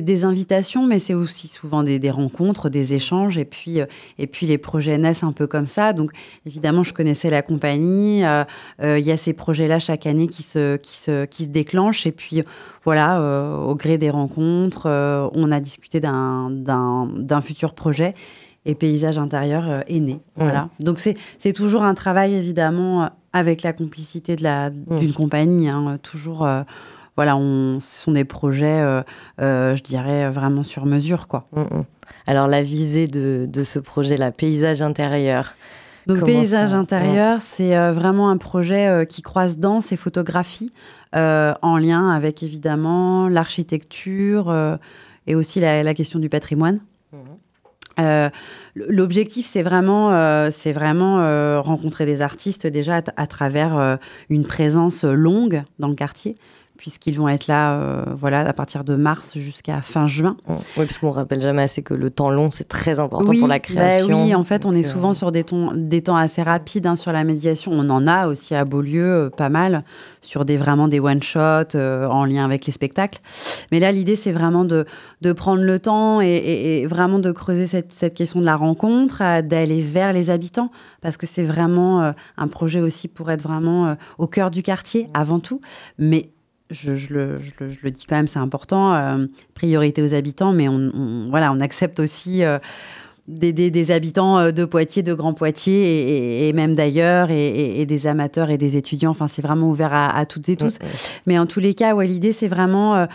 des- 0.03 0.24
invitations, 0.24 0.86
mais 0.86 0.98
c'est 0.98 1.14
aussi 1.14 1.46
souvent 1.48 1.82
des, 1.84 1.98
des 1.98 2.11
rencontres, 2.11 2.68
des 2.68 2.92
échanges, 2.94 3.38
et 3.38 3.44
puis, 3.46 3.80
euh, 3.80 3.86
et 4.18 4.26
puis 4.26 4.46
les 4.46 4.59
projets 4.59 4.98
naissent 4.98 5.22
un 5.22 5.32
peu 5.32 5.46
comme 5.46 5.66
ça. 5.68 5.92
Donc 5.94 6.11
évidemment, 6.44 6.82
je 6.82 6.92
connaissais 6.92 7.30
la 7.30 7.40
compagnie. 7.42 8.24
euh, 8.24 8.44
Il 8.82 9.05
y 9.05 9.12
a 9.12 9.16
ces 9.16 9.32
projets-là 9.32 9.78
chaque 9.78 10.05
année 10.07 10.26
qui 10.26 10.42
se, 10.42 10.76
qui, 10.76 10.96
se, 10.96 11.24
qui 11.24 11.44
se 11.44 11.48
déclenchent, 11.48 12.07
et 12.07 12.12
puis 12.12 12.42
voilà, 12.84 13.22
au 13.66 13.74
gré 13.74 13.96
des 13.98 14.11
rencontres, 14.11 14.86
on 15.34 15.51
a 15.53 15.61
discuté 15.61 16.01
d'un- 16.01 16.51
d'un 16.51 17.09
d'un 17.16 17.40
futur 17.40 17.72
projet. 17.74 18.12
Et 18.66 18.74
Paysage 18.74 19.18
intérieur 19.18 19.64
euh, 19.68 19.80
est 19.88 20.00
né. 20.00 20.20
Voilà. 20.36 20.68
Donc 20.80 20.98
c'est 20.98 21.52
toujours 21.52 21.82
un 21.82 21.94
travail 21.94 22.34
évidemment 22.34 23.04
euh, 23.04 23.06
avec 23.32 23.62
la 23.62 23.72
complicité 23.72 24.36
de 24.36 24.42
la 24.42 24.70
d'une 24.70 25.12
compagnie. 25.14 25.68
hein, 25.68 25.98
toujours, 26.02 26.44
euh, 26.44 26.62
voilà, 27.16 27.36
on, 27.36 27.80
ce 27.80 28.02
sont 28.02 28.12
des 28.12 28.24
projets, 28.24 28.80
euh, 28.80 29.02
euh, 29.40 29.76
je 29.76 29.82
dirais 29.82 30.28
vraiment 30.30 30.62
sur 30.62 30.84
mesure, 30.84 31.26
quoi. 31.26 31.46
Mm, 31.52 31.61
mm. 31.61 31.84
Alors, 32.26 32.48
la 32.48 32.62
visée 32.62 33.06
de, 33.06 33.46
de 33.48 33.64
ce 33.64 33.78
projet-là, 33.78 34.30
paysage 34.30 34.82
intérieur. 34.82 35.54
Donc 36.06 36.20
Comment 36.20 36.32
paysage 36.32 36.70
ça 36.70 36.76
intérieur, 36.76 37.40
c'est 37.40 37.76
euh, 37.76 37.92
vraiment 37.92 38.30
un 38.30 38.36
projet 38.36 38.88
euh, 38.88 39.04
qui 39.04 39.22
croise 39.22 39.58
danse 39.58 39.92
et 39.92 39.96
photographie 39.96 40.72
euh, 41.14 41.54
en 41.62 41.76
lien 41.76 42.11
avec 42.11 42.42
évidemment 42.42 43.28
l'architecture 43.28 44.48
euh, 44.48 44.76
et 45.26 45.34
aussi 45.34 45.61
la, 45.61 45.82
la 45.82 45.94
question 45.94 46.18
du 46.18 46.28
patrimoine. 46.28 46.80
Euh, 48.01 48.30
L'objectif, 48.76 49.46
c'est 49.51 49.62
vraiment, 49.62 50.12
euh, 50.12 50.51
euh, 50.64 51.61
rencontrer 51.61 52.07
des 52.07 52.22
artistes 52.22 52.66
déjà 52.66 53.03
à, 53.16 53.26
travers 53.26 53.98
une 54.28 54.44
présence 54.44 55.03
longue 55.03 55.64
dans 55.80 55.88
le 55.88 55.96
quartier, 55.96 56.36
puisqu'ils 56.80 57.18
vont 57.18 57.28
être 57.28 57.46
là 57.46 57.74
euh, 57.74 58.04
voilà, 58.16 58.40
à 58.40 58.52
partir 58.54 58.84
de 58.84 58.94
mars 58.94 59.36
jusqu'à 59.36 59.82
fin 59.82 60.06
juin. 60.06 60.38
Oui, 60.48 60.56
parce 60.86 60.98
qu'on 60.98 61.10
rappelle 61.10 61.42
jamais 61.42 61.60
assez 61.60 61.82
que 61.82 61.92
le 61.92 62.08
temps 62.08 62.30
long, 62.30 62.50
c'est 62.50 62.68
très 62.68 62.98
important 62.98 63.34
pour 63.34 63.48
la 63.48 63.56
bah 63.56 63.60
création. 63.60 64.24
oui, 64.24 64.34
en 64.34 64.44
fait, 64.44 64.64
on 64.64 64.72
est 64.72 64.86
euh, 64.86 64.90
souvent 64.90 65.12
sur 65.12 65.30
des, 65.30 65.44
des 65.74 66.00
temps 66.00 66.16
assez 66.16 66.42
rapides 66.42 66.86
hein, 66.86 66.96
sur 66.96 67.12
la 67.12 67.22
médiation. 67.22 67.72
On 67.72 67.90
en 67.90 68.06
a 68.06 68.28
aussi 68.28 68.54
à 68.54 68.64
Beaulieu, 68.64 69.04
euh, 69.04 69.28
pas 69.28 69.50
mal, 69.50 69.84
sur 70.22 70.46
des, 70.46 70.56
vraiment 70.56 70.88
des 70.88 71.00
one-shots 71.00 71.76
en 71.76 72.24
lien 72.24 72.46
avec 72.46 72.64
les 72.64 72.72
spectacles. 72.72 73.20
Mais 73.72 73.78
là, 73.78 73.92
l'idée, 73.92 74.16
c'est 74.16 74.32
vraiment 74.32 74.64
de, 74.64 74.86
de, 75.20 75.32
prendre 75.34 75.62
le 75.62 75.78
temps 75.80 76.22
et, 76.22 76.86
vraiment 76.86 77.18
de 77.18 77.30
creuser 77.30 77.66
cette, 77.66 77.92
cette, 77.92 78.14
question 78.14 78.40
de 78.40 78.46
la 78.46 78.56
rencontre, 78.56 79.42
d'aller 79.42 79.82
vers 79.82 80.14
les 80.14 80.30
habitants, 80.30 80.70
parce 81.02 81.18
que 81.18 81.26
c'est 81.26 81.42
vraiment 81.42 82.14
un 82.38 82.48
projet 82.48 82.80
aussi 82.80 83.06
pour 83.06 83.30
être 83.30 83.42
vraiment 83.42 83.96
au 84.16 84.26
cœur 84.26 84.50
du 84.50 84.62
quartier, 84.62 85.10
avant 85.12 85.40
tout. 85.40 85.60
Mais 85.98 86.30
je, 86.70 87.12
le, 87.12 87.90
dis 87.90 88.06
quand 88.06 88.16
même, 88.16 88.28
c'est 88.28 88.38
important, 88.38 88.94
euh, 88.94 89.26
priorité 89.54 90.02
aux 90.02 90.14
habitants, 90.14 90.52
mais 90.52 90.68
on, 90.68 91.26
voilà, 91.28 91.52
on 91.52 91.60
accepte 91.60 92.00
aussi 92.00 92.44
euh, 92.44 92.58
des, 93.26 93.90
habitants 93.90 94.38
euh, 94.38 94.50
de 94.52 94.64
Poitiers, 94.64 95.02
de 95.02 95.14
Grand 95.14 95.34
Poitiers, 95.34 96.48
et, 96.48 96.52
même 96.52 96.74
d'ailleurs, 96.74 97.30
et, 97.30 97.84
des 97.86 98.06
amateurs 98.06 98.50
et 98.50 98.58
des 98.58 98.76
étudiants. 98.76 99.10
Enfin, 99.10 99.28
c'est 99.28 99.42
vraiment 99.42 99.68
ouvert 99.68 99.92
à, 99.92 100.24
toutes 100.26 100.48
et 100.48 100.56
tous. 100.56 100.78
Mais 101.26 101.38
en 101.38 101.46
tous 101.46 101.60
les 101.60 101.74
cas, 101.74 101.94
ouais, 101.94 102.06
l'idée, 102.06 102.32
c'est 102.32 102.48
vraiment 102.48 103.06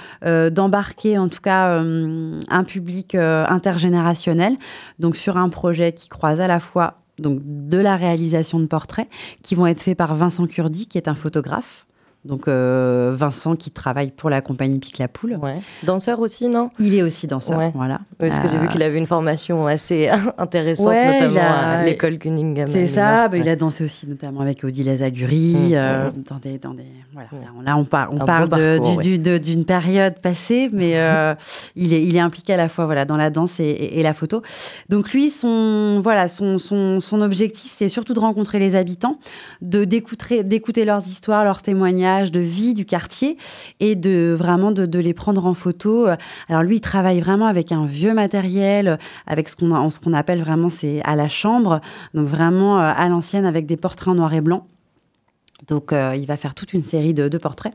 d'embarquer, 0.51 1.17
en 1.17 1.29
tout 1.29 1.41
cas, 1.41 1.79
un 1.79 2.63
public 2.65 3.15
intergénérationnel, 3.15 4.55
donc 4.99 5.15
sur 5.15 5.37
un 5.37 5.49
projet 5.49 5.93
qui 5.93 6.09
croise 6.09 6.41
à 6.41 6.47
la 6.47 6.59
fois 6.59 6.99
donc 7.17 7.39
de 7.43 7.77
la 7.77 7.95
réalisation 7.95 8.59
de 8.59 8.65
portraits 8.65 9.07
qui 9.41 9.55
vont 9.55 9.67
être 9.67 9.81
faits 9.81 9.97
par 9.97 10.15
Vincent 10.15 10.47
Curdi, 10.47 10.85
qui 10.85 10.97
est 10.97 11.07
un 11.07 11.15
photographe, 11.15 11.85
donc 12.25 12.47
euh, 12.47 13.11
Vincent 13.13 13.55
qui 13.55 13.69
travaille 13.69 14.09
pour 14.09 14.31
la 14.31 14.41
compagnie 14.41 14.79
Pique 14.79 14.97
la 14.97 15.07
Poule. 15.07 15.39
Danseur 15.83 16.19
aussi, 16.19 16.47
non? 16.47 16.71
Il 16.79 16.95
est 16.95 17.03
aussi 17.03 17.27
danseur, 17.27 17.71
voilà. 17.75 17.99
parce 18.17 18.39
que 18.39 18.47
j'ai 18.47 18.57
vu 18.57 18.65
euh, 18.65 18.69
qu'il 18.69 18.81
avait 18.81 18.97
une 18.97 19.05
formation 19.05 19.67
assez 19.67 20.09
intéressante, 20.37 20.87
notamment 20.87 21.39
à 21.39 21.83
l'école 21.83 22.17
Cunningham. 22.17 22.67
C'est 22.67 22.87
ça, 22.87 23.27
bah, 23.27 23.37
il 23.37 23.47
a 23.47 23.55
dansé 23.55 23.83
aussi 23.83 24.07
notamment 24.07 24.41
avec 24.41 24.63
Odile 24.63 24.87
Lazaguri, 24.87 25.53
mm, 25.53 25.73
euh, 25.73 26.09
mm. 26.09 26.23
dans 26.27 26.37
des, 26.37 26.57
dans 26.57 26.73
des, 26.73 26.85
voilà. 27.13 27.29
Là, 27.63 27.77
on, 27.77 27.85
on 28.11 28.25
parle 28.25 28.49
d'une 29.39 29.65
période 29.65 30.15
passée, 30.19 30.69
mais 30.73 30.91
il, 31.75 31.93
est, 31.93 32.03
il 32.03 32.15
est 32.15 32.19
impliqué 32.19 32.53
à 32.53 32.57
la 32.57 32.69
fois 32.69 32.85
voilà, 32.85 33.05
dans 33.05 33.17
la 33.17 33.29
danse 33.29 33.59
et, 33.59 34.01
la 34.01 34.13
photo. 34.13 34.41
Donc 34.89 35.13
lui, 35.13 35.29
son, 35.29 35.99
voilà, 36.01 36.27
son, 36.27 36.57
son, 36.57 36.99
son 36.99 37.21
objectif, 37.21 37.71
c'est 37.75 37.89
surtout 37.89 38.13
de 38.13 38.19
rencontrer 38.19 38.59
les 38.59 38.75
habitants, 38.75 39.19
d'écouter 39.61 40.85
leurs 40.85 41.07
histoires, 41.07 41.43
leurs 41.43 41.61
témoignages, 41.61 42.14
de 42.23 42.39
vie 42.39 42.73
du 42.73 42.85
quartier 42.85 43.37
et 43.79 43.95
de 43.95 44.35
vraiment 44.37 44.71
de, 44.71 44.99
les 44.99 45.13
prendre 45.13 45.45
en 45.45 45.53
photo. 45.53 46.07
Alors 46.49 46.63
lui, 46.63 46.77
il 46.77 46.81
travaille 46.81 47.19
vraiment 47.19 47.47
avec 47.47 47.71
un 47.71 47.85
vieux 47.85 48.13
matériel, 48.13 48.97
avec 49.27 49.49
ce 49.49 49.55
qu'on 49.55 50.13
appelle 50.13 50.39
vraiment 50.39 50.69
c'est 50.69 51.01
à 51.03 51.15
la 51.15 51.27
chambre, 51.27 51.81
donc 52.13 52.27
vraiment 52.27 52.79
euh, 52.79 52.93
à 52.95 53.07
l'ancienne 53.09 53.45
avec 53.45 53.65
des 53.65 53.77
portraits 53.77 54.09
en 54.09 54.15
noir 54.15 54.33
et 54.33 54.41
blanc. 54.41 54.67
Donc, 55.67 55.93
euh, 55.93 56.15
il 56.15 56.25
va 56.25 56.37
faire 56.37 56.53
toute 56.53 56.73
une 56.73 56.83
série 56.83 57.13
de, 57.13 57.37
portraits. 57.37 57.73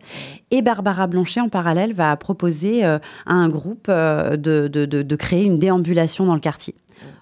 Et 0.50 0.60
Barbara 0.62 1.06
Blanchet, 1.06 1.40
en 1.40 1.48
parallèle, 1.48 1.94
va 1.94 2.14
proposer 2.16 2.84
euh, 2.84 2.98
à 3.26 3.32
un 3.32 3.48
groupe 3.48 3.88
de, 3.88 4.68
de, 4.68 5.16
créer 5.16 5.44
une 5.44 5.58
déambulation 5.58 6.26
dans 6.26 6.34
le 6.34 6.40
quartier. 6.40 6.74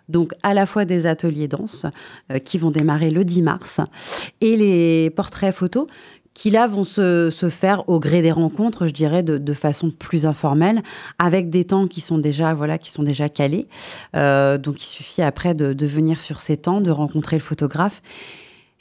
Donc, 0.08 0.32
à 0.42 0.54
la 0.54 0.66
fois 0.66 0.84
des 0.84 1.06
ateliers 1.06 1.48
danse 1.48 1.86
qui 2.44 2.58
vont 2.58 2.70
démarrer 2.70 3.10
le 3.10 3.24
10 3.24 3.42
mars 3.42 3.80
et 4.40 4.56
les 4.56 5.10
portraits 5.10 5.54
photos 5.54 5.86
qui 6.38 6.50
là 6.50 6.68
vont 6.68 6.84
se, 6.84 7.48
faire 7.50 7.88
au 7.88 7.98
gré 7.98 8.22
des 8.22 8.30
rencontres, 8.30 8.86
je 8.86 8.92
dirais, 8.92 9.24
de, 9.24 9.52
façon 9.52 9.90
plus 9.90 10.24
informelle, 10.24 10.84
avec 11.18 11.50
des 11.50 11.64
temps 11.64 11.88
qui 11.88 12.00
sont 12.00 12.16
déjà, 12.16 12.54
voilà, 12.54 12.78
qui 12.78 12.92
sont 12.92 13.02
déjà 13.02 13.28
calés. 13.28 13.66
Euh, 14.14 14.56
donc 14.56 14.80
il 14.80 14.86
suffit 14.86 15.20
après 15.20 15.54
de, 15.54 15.86
venir 15.86 16.20
sur 16.20 16.40
ces 16.40 16.56
temps, 16.56 16.80
de 16.80 16.92
rencontrer 16.92 17.34
le 17.34 17.42
photographe 17.42 18.02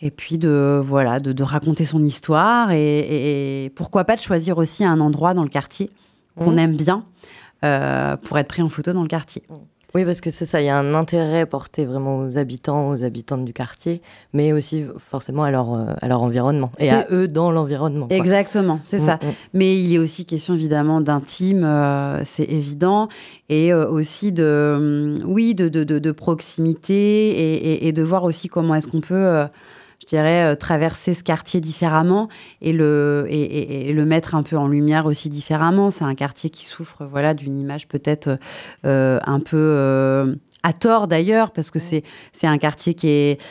et 0.01 0.11
puis 0.11 0.37
de 0.37 0.79
voilà 0.83 1.19
de, 1.19 1.43
raconter 1.43 1.85
son 1.85 2.03
histoire 2.03 2.69
et, 2.71 3.71
pourquoi 3.73 4.03
pas 4.03 4.15
de 4.15 4.21
choisir 4.21 4.59
aussi 4.59 4.85
un 4.85 4.99
endroit 4.99 5.33
dans 5.33 5.41
le 5.41 5.49
quartier 5.49 5.89
qu'on 6.37 6.51
mmh. 6.51 6.59
aime 6.59 6.75
bien 6.75 7.05
euh, 7.65 8.17
pour 8.17 8.37
être 8.37 8.49
pris 8.49 8.61
en 8.61 8.69
photo 8.69 8.93
dans 8.93 9.01
le 9.01 9.07
quartier. 9.07 9.41
Mmh. 9.49 9.55
Oui, 9.95 10.03
parce 10.03 10.19
que 10.19 10.29
c'est 10.29 10.45
ça, 10.45 10.61
il 10.61 10.65
y 10.65 10.69
a 10.69 10.77
un 10.77 10.93
intérêt 10.93 11.45
porté 11.45 11.85
vraiment 11.85 12.19
aux 12.19 12.37
habitants, 12.37 12.89
aux 12.89 13.03
habitantes 13.03 13.45
du 13.45 13.53
quartier, 13.53 14.01
mais 14.33 14.51
aussi 14.51 14.83
forcément 15.09 15.43
à 15.43 15.51
leur, 15.51 15.73
euh, 15.73 15.85
à 16.01 16.07
leur 16.09 16.21
environnement 16.21 16.71
et 16.77 16.89
à 16.89 17.07
eux 17.09 17.27
dans 17.27 17.51
l'environnement. 17.51 18.07
Exactement, 18.09 18.81
c'est 18.83 18.99
ça. 18.99 19.15
Mm, 19.15 19.27
mm. 19.27 19.33
Mais 19.53 19.77
il 19.77 19.93
est 19.93 19.97
aussi 19.97 20.25
question 20.25 20.55
évidemment 20.55 20.99
d'intime, 20.99 21.63
euh, 21.63 22.21
c'est 22.25 22.43
évident, 22.43 23.07
et 23.47 23.71
euh, 23.71 23.87
aussi 23.89 24.33
de, 24.33 25.13
oui, 25.25 25.55
de, 25.55 25.69
de, 25.69 25.83
de, 25.83 26.11
proximité 26.11 26.93
et, 26.93 27.87
et, 27.87 27.91
de 27.93 28.03
voir 28.03 28.25
aussi 28.25 28.49
comment 28.49 28.75
est-ce 28.75 28.87
qu'on 28.87 29.01
peut 29.01 29.45
dirais, 30.07 30.43
euh, 30.43 30.55
traverser 30.55 31.13
ce 31.13 31.23
quartier 31.23 31.61
différemment 31.61 32.29
et 32.61 32.73
le, 32.73 33.27
et, 33.29 33.91
le 33.93 34.05
mettre 34.05 34.35
un 34.35 34.43
peu 34.43 34.57
en 34.57 34.67
lumière 34.67 35.05
aussi 35.05 35.29
différemment. 35.29 35.91
C'est 35.91 36.05
un 36.05 36.15
quartier 36.15 36.49
qui 36.49 36.65
souffre 36.65 37.05
voilà, 37.05 37.33
d'une 37.33 37.59
image 37.59 37.87
peut-être 37.87 38.37
euh, 38.85 39.19
un 39.25 39.39
peu 39.39 39.57
euh, 39.57 40.35
à 40.63 40.73
tort 40.73 41.07
d'ailleurs, 41.07 41.51
parce 41.51 41.69
que 41.69 41.79
c'est, 41.79 42.03
c'est 42.33 42.47
un 42.47 42.57
quartier 42.57 42.93
qui 42.93 43.09
est, 43.09 43.41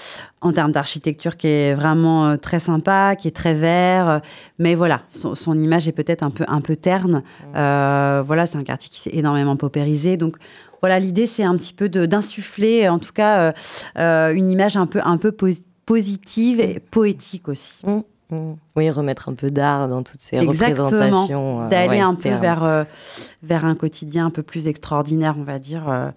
en 0.41 0.53
termes 0.53 0.73
d'architecture, 0.73 1.37
qui 1.37 1.47
est 1.47 1.75
vraiment 1.75 2.37
très 2.37 2.61
sympa, 2.61 3.17
qui 3.17 3.29
est 3.29 3.37
très 3.37 3.55
vert. 3.55 4.21
Mais 4.59 4.75
voilà, 4.75 5.01
son, 5.13 5.59
image 5.59 5.89
est 5.89 5.93
peut-être 5.93 6.25
un 6.25 6.31
peu, 6.31 6.45
un 6.49 6.61
peu 6.61 6.77
terne. 6.77 7.23
voilà, 7.53 8.47
c'est 8.47 8.59
un 8.59 8.65
quartier 8.65 8.91
qui 8.91 9.01
s'est 9.01 9.15
énormément 9.15 9.57
paupérisé. 9.57 10.17
Donc, 10.17 10.37
voilà, 10.83 10.99
l'idée, 10.99 11.27
c'est 11.27 11.43
un 11.43 11.57
petit 11.57 11.73
peu 11.73 11.89
d'insuffler, 11.89 12.89
en 12.89 12.99
tout 12.99 13.13
cas, 13.13 13.53
une 13.97 14.49
image 14.49 14.77
un 14.77 14.87
peu, 14.87 15.01
un 15.03 15.17
peu 15.17 15.33
positive 15.87 16.61
et 16.61 16.81
poétique 16.81 17.49
aussi. 17.49 17.87
Mmh, 17.87 18.01
mmh. 18.31 18.55
Oui, 18.75 18.91
remettre 18.91 19.29
un 19.29 19.35
peu 19.35 19.51
d'art 19.51 19.89
dans 19.89 20.03
toutes 20.03 20.21
ces 20.21 20.41
représentations. 20.41 21.63
Euh, 21.63 21.69
D'aller 21.69 22.01
un 22.01 22.15
peu 22.15 22.31
vers, 22.31 22.65
euh, 22.65 22.85
vers 23.43 23.65
un 23.65 23.77
quotidien 23.77 24.27
un 24.27 24.31
peu 24.31 24.43
plus 24.43 24.67
extraordinaire, 24.67 25.37
on 25.39 25.45
va 25.45 25.59
dire. 25.59 25.89
Euh. 25.89 26.11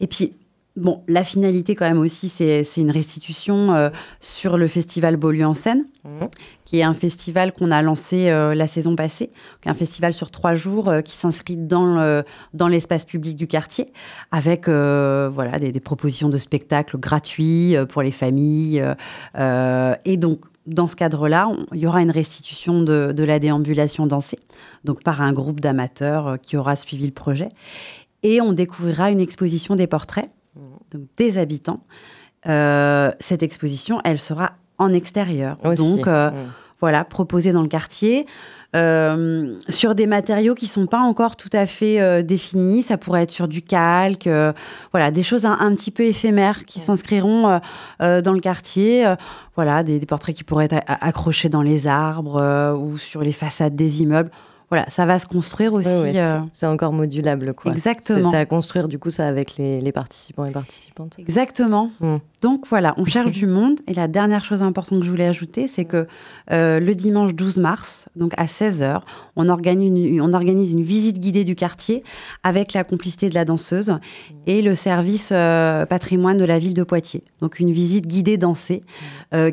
Et 0.00 0.06
puis, 0.06 0.32
Bon, 0.78 1.02
la 1.08 1.24
finalité 1.24 1.74
quand 1.74 1.88
même 1.88 1.98
aussi, 1.98 2.28
c'est 2.28 2.64
une 2.76 2.92
restitution 2.92 3.74
euh, 3.74 3.90
sur 4.20 4.56
le 4.56 4.68
festival 4.68 5.16
Beaulieu 5.16 5.44
en 5.44 5.54
scène, 5.54 5.86
mhm. 6.04 6.28
qui 6.64 6.78
est 6.78 6.84
un 6.84 6.94
festival 6.94 7.52
qu'on 7.52 7.72
a 7.72 7.82
lancé 7.82 8.30
euh, 8.30 8.54
la 8.54 8.68
saison 8.68 8.94
passée, 8.94 9.32
un 9.66 9.74
festival 9.74 10.12
sur 10.12 10.30
trois 10.30 10.54
jours 10.54 10.88
euh, 10.88 11.00
qui 11.00 11.16
s'inscrit 11.16 11.56
dans 11.56 12.22
dans 12.54 12.68
l'espace 12.68 13.04
public 13.04 13.36
du 13.36 13.48
quartier, 13.48 13.86
avec 14.30 14.68
voilà 14.68 15.58
des, 15.58 15.80
propositions 15.80 16.28
de 16.28 16.38
spectacles 16.38 16.98
gratuits 16.98 17.74
pour 17.88 18.02
les 18.02 18.12
familles. 18.12 18.82
et 19.34 20.16
donc, 20.16 20.40
dans 20.66 20.86
ce 20.86 20.96
cadre-là, 20.96 21.50
il 21.72 21.80
y 21.80 21.86
aura 21.86 22.02
une 22.02 22.10
restitution 22.10 22.82
de, 22.82 23.12
de, 23.12 23.24
la 23.24 23.38
déambulation 23.38 24.06
dansée, 24.06 24.38
donc 24.84 25.02
par 25.02 25.22
un 25.22 25.32
groupe 25.32 25.60
d'amateurs 25.60 26.38
qui 26.40 26.56
aura 26.56 26.76
suivi 26.76 27.06
le 27.06 27.12
projet. 27.12 27.48
Et 28.22 28.40
on 28.40 28.52
découvrira 28.52 29.10
une 29.10 29.20
exposition 29.20 29.76
des 29.76 29.86
portraits 29.86 30.28
donc 30.92 31.02
des 31.16 31.38
habitants. 31.38 31.80
Euh, 32.46 33.10
cette 33.20 33.42
exposition, 33.42 34.00
elle 34.04 34.18
sera 34.18 34.52
en 34.78 34.92
extérieur. 34.92 35.56
Donc, 35.76 36.06
euh, 36.06 36.30
voilà, 36.78 37.04
proposée 37.04 37.52
dans 37.52 37.62
le 37.62 37.68
quartier. 37.68 38.26
Euh, 38.76 39.56
sur 39.70 39.94
des 39.94 40.06
matériaux 40.06 40.54
qui 40.54 40.66
sont 40.66 40.86
pas 40.86 41.00
encore 41.00 41.36
tout 41.36 41.48
à 41.52 41.66
fait 41.66 42.22
définis. 42.22 42.82
Ça 42.82 42.98
pourrait 42.98 43.22
être 43.22 43.30
sur 43.30 43.48
du 43.48 43.62
calque, 43.62 44.28
voilà, 44.92 45.10
des 45.10 45.22
choses 45.22 45.46
un, 45.46 45.74
petit 45.74 45.90
peu 45.90 46.04
éphémères 46.04 46.64
qui 46.64 46.78
s'inscriront 46.78 47.60
dans 47.98 48.32
le 48.32 48.40
quartier. 48.40 49.06
voilà, 49.56 49.82
des, 49.82 49.98
portraits 50.00 50.36
qui 50.36 50.44
pourraient 50.44 50.68
être 50.70 50.84
accrochés 50.86 51.48
dans 51.48 51.62
les 51.62 51.86
arbres 51.86 52.76
ou 52.78 52.98
sur 52.98 53.22
les 53.22 53.32
façades 53.32 53.74
des 53.74 54.02
immeubles 54.02 54.30
voilà, 54.70 54.84
ça 54.90 55.06
va 55.06 55.18
se 55.18 55.26
construire 55.26 55.72
aussi. 55.72 55.88
Euh, 55.88 56.40
c'est 56.52 56.66
encore 56.66 56.92
modulable, 56.92 57.54
quoi. 57.54 57.72
Exactement. 57.72 58.30
C'est 58.30 58.36
à 58.36 58.44
construire, 58.44 58.86
du 58.88 58.98
coup, 58.98 59.10
ça 59.10 59.26
avec 59.26 59.56
les, 59.56 59.92
participants 59.92 60.44
et 60.44 60.50
participantes. 60.50 61.18
Exactement. 61.18 61.90
Hmm. 62.00 62.18
Donc 62.42 62.66
voilà, 62.68 62.94
on 62.98 63.06
cherche 63.06 63.30
du 63.30 63.46
monde. 63.46 63.80
Et 63.88 63.94
la 63.94 64.08
dernière 64.08 64.44
chose 64.44 64.62
importante 64.62 65.00
que 65.00 65.06
je 65.06 65.10
voulais 65.10 65.26
ajouter, 65.26 65.68
c'est 65.68 65.86
que 65.86 66.06
euh, 66.52 66.80
le 66.80 66.94
dimanche 66.94 67.34
12 67.34 67.58
mars, 67.58 68.08
donc 68.14 68.32
à 68.36 68.44
16h, 68.44 69.00
on 69.36 69.48
organise, 69.48 69.88
une, 69.88 70.20
on 70.20 70.34
organise 70.34 70.70
une 70.70 70.82
visite 70.82 71.18
guidée 71.18 71.44
du 71.44 71.56
quartier 71.56 72.04
avec 72.42 72.74
la 72.74 72.84
complicité 72.84 73.30
de 73.30 73.34
la 73.34 73.46
danseuse 73.46 73.98
et 74.46 74.60
le 74.60 74.74
service 74.74 75.30
euh, 75.32 75.86
patrimoine 75.86 76.36
de 76.36 76.44
la 76.44 76.58
ville 76.58 76.74
de 76.74 76.82
Poitiers. 76.82 77.24
Donc 77.40 77.58
une 77.58 77.70
visite 77.72 78.06
guidée 78.06 78.36
dansée 78.36 78.82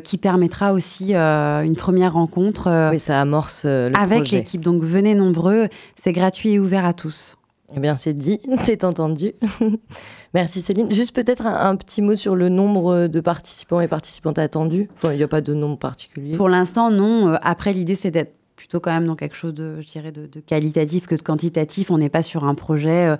qui 0.04 0.16
permettra 0.18 0.72
aussi 0.72 1.14
une 1.14 1.76
première 1.76 2.14
rencontre. 2.14 2.90
oui, 2.90 2.98
ça 2.98 3.20
amorce 3.20 3.64
le 3.64 3.92
avec 3.98 4.30
l'équipe. 4.30 4.60
Donc 4.60 4.82
venez 4.82 5.05
nombreux, 5.14 5.68
c'est 5.96 6.12
gratuit 6.12 6.50
et 6.50 6.58
ouvert 6.58 6.84
à 6.84 6.92
tous. 6.92 7.36
Eh 7.74 7.80
bien, 7.80 7.96
c'est 7.96 8.12
dit, 8.12 8.40
c'est 8.62 8.84
entendu. 8.84 9.32
Merci 10.34 10.60
Céline. 10.62 10.90
Juste 10.92 11.14
peut-être 11.14 11.46
un, 11.46 11.76
petit 11.76 12.02
mot 12.02 12.14
sur 12.14 12.36
le 12.36 12.48
nombre 12.48 13.06
de 13.06 13.20
participants 13.20 13.80
et 13.80 13.88
participantes 13.88 14.38
attendus. 14.38 14.88
il 15.04 15.10
n'y 15.10 15.22
a 15.22 15.28
pas 15.28 15.40
de 15.40 15.54
nombre 15.54 15.78
particulier. 15.78 16.36
Pour 16.36 16.48
l'instant, 16.48 16.90
non. 16.90 17.28
Euh, 17.28 17.36
après, 17.42 17.72
l'idée, 17.72 17.96
c'est 17.96 18.10
d'être 18.10 18.34
plutôt 18.54 18.80
quand 18.80 18.92
même 18.92 19.06
dans 19.06 19.16
quelque 19.16 19.36
chose 19.36 19.54
de, 19.54 19.80
je 19.80 19.86
dirais, 19.86 20.12
de, 20.12 20.28
qualitatif 20.40 21.06
que 21.06 21.14
de 21.14 21.22
quantitatif. 21.22 21.90
On 21.90 21.98
n'est 21.98 22.08
pas 22.08 22.22
sur 22.22 22.44
un 22.44 22.54
projet 22.54 23.14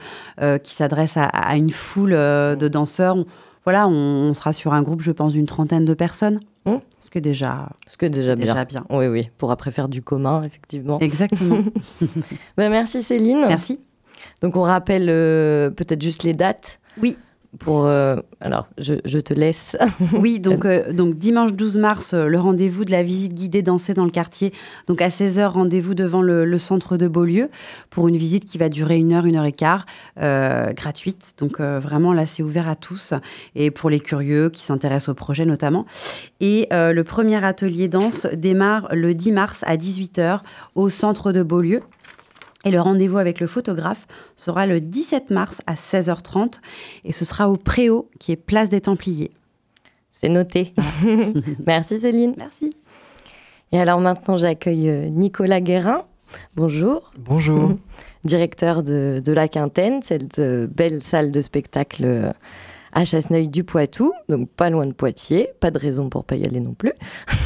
qui 0.62 0.72
s'adresse 0.72 1.18
à, 1.18 1.56
une 1.56 1.68
foule 1.68 2.12
de 2.12 2.68
danseurs. 2.68 3.18
Voilà, 3.66 3.88
on, 3.88 4.32
sera 4.32 4.52
sur 4.52 4.72
un 4.72 4.82
groupe, 4.82 5.02
je 5.02 5.12
pense, 5.12 5.34
d'une 5.34 5.46
trentaine 5.46 5.84
de 5.84 5.92
personnes. 5.92 6.40
Mmh. 6.64 6.76
Ce 6.98 7.10
qui 7.10 7.18
est 7.18 7.20
déjà, 7.20 7.68
ce 7.86 7.96
que 7.96 8.06
déjà, 8.06 8.34
bien. 8.34 8.64
bien. 8.64 8.86
Oui, 8.90 9.06
oui, 9.08 9.28
pour 9.36 9.50
après 9.50 9.70
faire 9.70 9.88
du 9.88 10.02
commun, 10.02 10.42
effectivement. 10.42 10.98
Exactement. 11.00 11.58
ben, 12.56 12.70
merci 12.70 13.02
Céline. 13.02 13.44
Merci. 13.46 13.80
Donc 14.40 14.56
on 14.56 14.62
rappelle 14.62 15.06
peut-être 15.06 16.00
juste 16.00 16.22
les 16.22 16.32
dates. 16.32 16.80
Oui 17.02 17.18
pour. 17.58 17.86
Euh, 17.86 18.16
alors, 18.40 18.68
je, 18.78 19.18
te 19.18 19.34
laisse. 19.34 19.76
oui, 20.12 20.40
donc, 20.40 20.64
euh, 20.64 20.92
donc 20.92 21.16
dimanche 21.16 21.52
12 21.52 21.76
mars, 21.78 22.14
euh, 22.14 22.26
le 22.26 22.38
rendez-vous 22.38 22.84
de 22.84 22.90
la 22.90 23.02
visite 23.02 23.34
guidée 23.34 23.62
danser 23.62 23.94
dans 23.94 24.04
le 24.04 24.10
quartier. 24.10 24.52
Donc 24.86 25.02
à 25.02 25.08
16h, 25.08 25.46
rendez-vous 25.46 25.94
devant 25.94 26.22
le, 26.22 26.58
centre 26.58 26.96
de 26.96 27.06
Beaulieu 27.08 27.50
pour 27.90 28.08
une 28.08 28.16
visite 28.16 28.44
qui 28.44 28.58
va 28.58 28.68
durer 28.68 28.96
une 28.96 29.12
heure, 29.12 29.26
une 29.26 29.36
heure 29.36 29.44
et 29.44 29.52
quart, 29.52 29.86
gratuite. 30.16 31.34
Donc 31.38 31.60
vraiment, 31.60 32.12
là, 32.12 32.24
c'est 32.24 32.42
ouvert 32.42 32.68
à 32.68 32.76
tous 32.76 33.12
et 33.54 33.70
pour 33.70 33.90
les 33.90 34.00
curieux 34.00 34.48
qui 34.48 34.62
s'intéressent 34.62 35.10
au 35.10 35.14
projet 35.14 35.44
notamment. 35.44 35.84
Et 36.40 36.66
le 36.70 37.02
premier 37.02 37.44
atelier 37.44 37.88
danse 37.88 38.26
démarre 38.34 38.88
le 38.92 39.14
10 39.14 39.32
mars 39.32 39.64
à 39.66 39.76
18h 39.76 40.40
au 40.74 40.88
centre 40.88 41.32
de 41.32 41.42
Beaulieu. 41.42 41.82
Et 42.66 42.72
le 42.72 42.80
rendez-vous 42.80 43.18
avec 43.18 43.38
le 43.38 43.46
photographe 43.46 44.08
sera 44.34 44.66
le 44.66 44.80
17 44.80 45.30
mars 45.30 45.62
à 45.68 45.74
16h30 45.74 46.54
et 47.04 47.12
ce 47.12 47.24
sera 47.24 47.48
au 47.48 47.56
Préau 47.56 48.10
qui 48.18 48.32
est 48.32 48.36
place 48.36 48.68
des 48.68 48.80
Templiers. 48.80 49.30
C'est 50.10 50.28
noté. 50.28 50.74
Merci 51.66 52.00
Céline. 52.00 52.34
Merci. 52.36 52.72
Et 53.70 53.78
alors 53.78 54.00
maintenant 54.00 54.36
j'accueille 54.36 54.90
euh, 54.90 55.08
Nicolas 55.08 55.60
Guérin. 55.60 56.02
Bonjour. 56.56 57.12
Bonjour. 57.16 57.76
Directeur 58.24 58.82
de, 58.82 59.22
la 59.32 59.46
Quintaine, 59.46 60.02
cette 60.02 60.40
euh, 60.40 60.66
belle 60.66 61.04
salle 61.04 61.30
de 61.30 61.40
spectacle 61.40 62.04
euh, 62.04 62.32
à 62.96 63.04
Chasseneuil 63.04 63.48
du 63.48 63.62
Poitou, 63.62 64.14
donc 64.30 64.48
pas 64.48 64.70
loin 64.70 64.86
de 64.86 64.92
Poitiers, 64.92 65.50
pas 65.60 65.70
de 65.70 65.78
raison 65.78 66.08
pour 66.08 66.24
pas 66.24 66.36
y 66.36 66.46
aller 66.46 66.60
non 66.60 66.72
plus. 66.72 66.94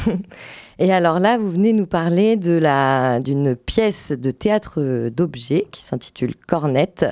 Et 0.79 0.93
alors 0.93 1.19
là, 1.19 1.37
vous 1.37 1.49
venez 1.49 1.73
nous 1.73 1.85
parler 1.85 2.37
de 2.37 2.53
la 2.53 3.19
d'une 3.19 3.57
pièce 3.57 4.13
de 4.13 4.31
théâtre 4.31 5.09
d'objets 5.09 5.67
qui 5.69 5.81
s'intitule 5.81 6.35
Cornette 6.47 7.05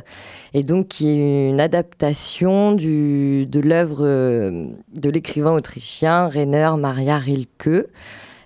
et 0.54 0.64
donc 0.64 0.88
qui 0.88 1.10
est 1.10 1.50
une 1.50 1.60
adaptation 1.60 2.72
de 2.72 3.60
l'œuvre 3.60 4.06
de 4.08 5.10
l'écrivain 5.10 5.52
autrichien 5.52 6.30
Rainer 6.30 6.72
Maria 6.80 7.18
Rilke. 7.18 7.88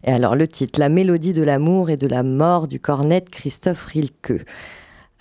Et 0.06 0.12
alors 0.12 0.36
le 0.36 0.48
titre, 0.48 0.80
La 0.80 0.90
mélodie 0.90 1.34
de 1.34 1.44
l'amour 1.44 1.92
et 1.92 1.98
de 1.98 2.08
la 2.08 2.24
mort 2.24 2.68
du 2.68 2.80
cornette 2.80 3.30
Christophe 3.30 3.86
Rilke. 3.86 4.44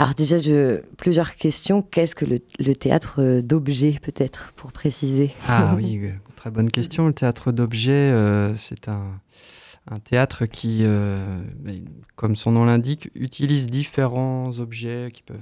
Alors 0.02 0.16
déjà, 0.16 0.36
je, 0.36 0.80
plusieurs 0.96 1.36
questions. 1.36 1.80
Qu'est-ce 1.80 2.16
que 2.16 2.24
le, 2.24 2.74
théâtre 2.74 3.40
d'objets, 3.40 4.00
peut-être, 4.02 4.52
pour 4.56 4.72
préciser? 4.72 5.30
Ah 5.46 5.74
oui, 5.76 6.00
euh, 6.02 6.10
très 6.34 6.50
bonne 6.50 6.72
question. 6.72 7.06
Le 7.06 7.12
théâtre 7.12 7.52
d'objets, 7.52 7.92
euh, 7.92 8.52
c'est 8.56 8.88
un, 8.88 9.04
un, 9.88 9.98
théâtre 10.00 10.46
qui, 10.46 10.80
euh, 10.82 11.20
comme 12.16 12.34
son 12.34 12.50
nom 12.50 12.64
l'indique, 12.64 13.10
utilise 13.14 13.68
différents 13.68 14.58
objets 14.58 15.10
qui 15.14 15.22
peuvent 15.22 15.38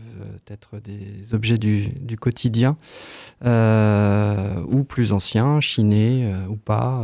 être 0.51 0.79
des 0.79 1.33
objets 1.33 1.57
du, 1.57 1.89
du 1.99 2.19
quotidien 2.19 2.77
ou 3.43 4.85
plus 4.85 5.13
anciens, 5.13 5.61
chinés 5.63 6.35
ou 6.51 6.57
pas, 6.57 7.03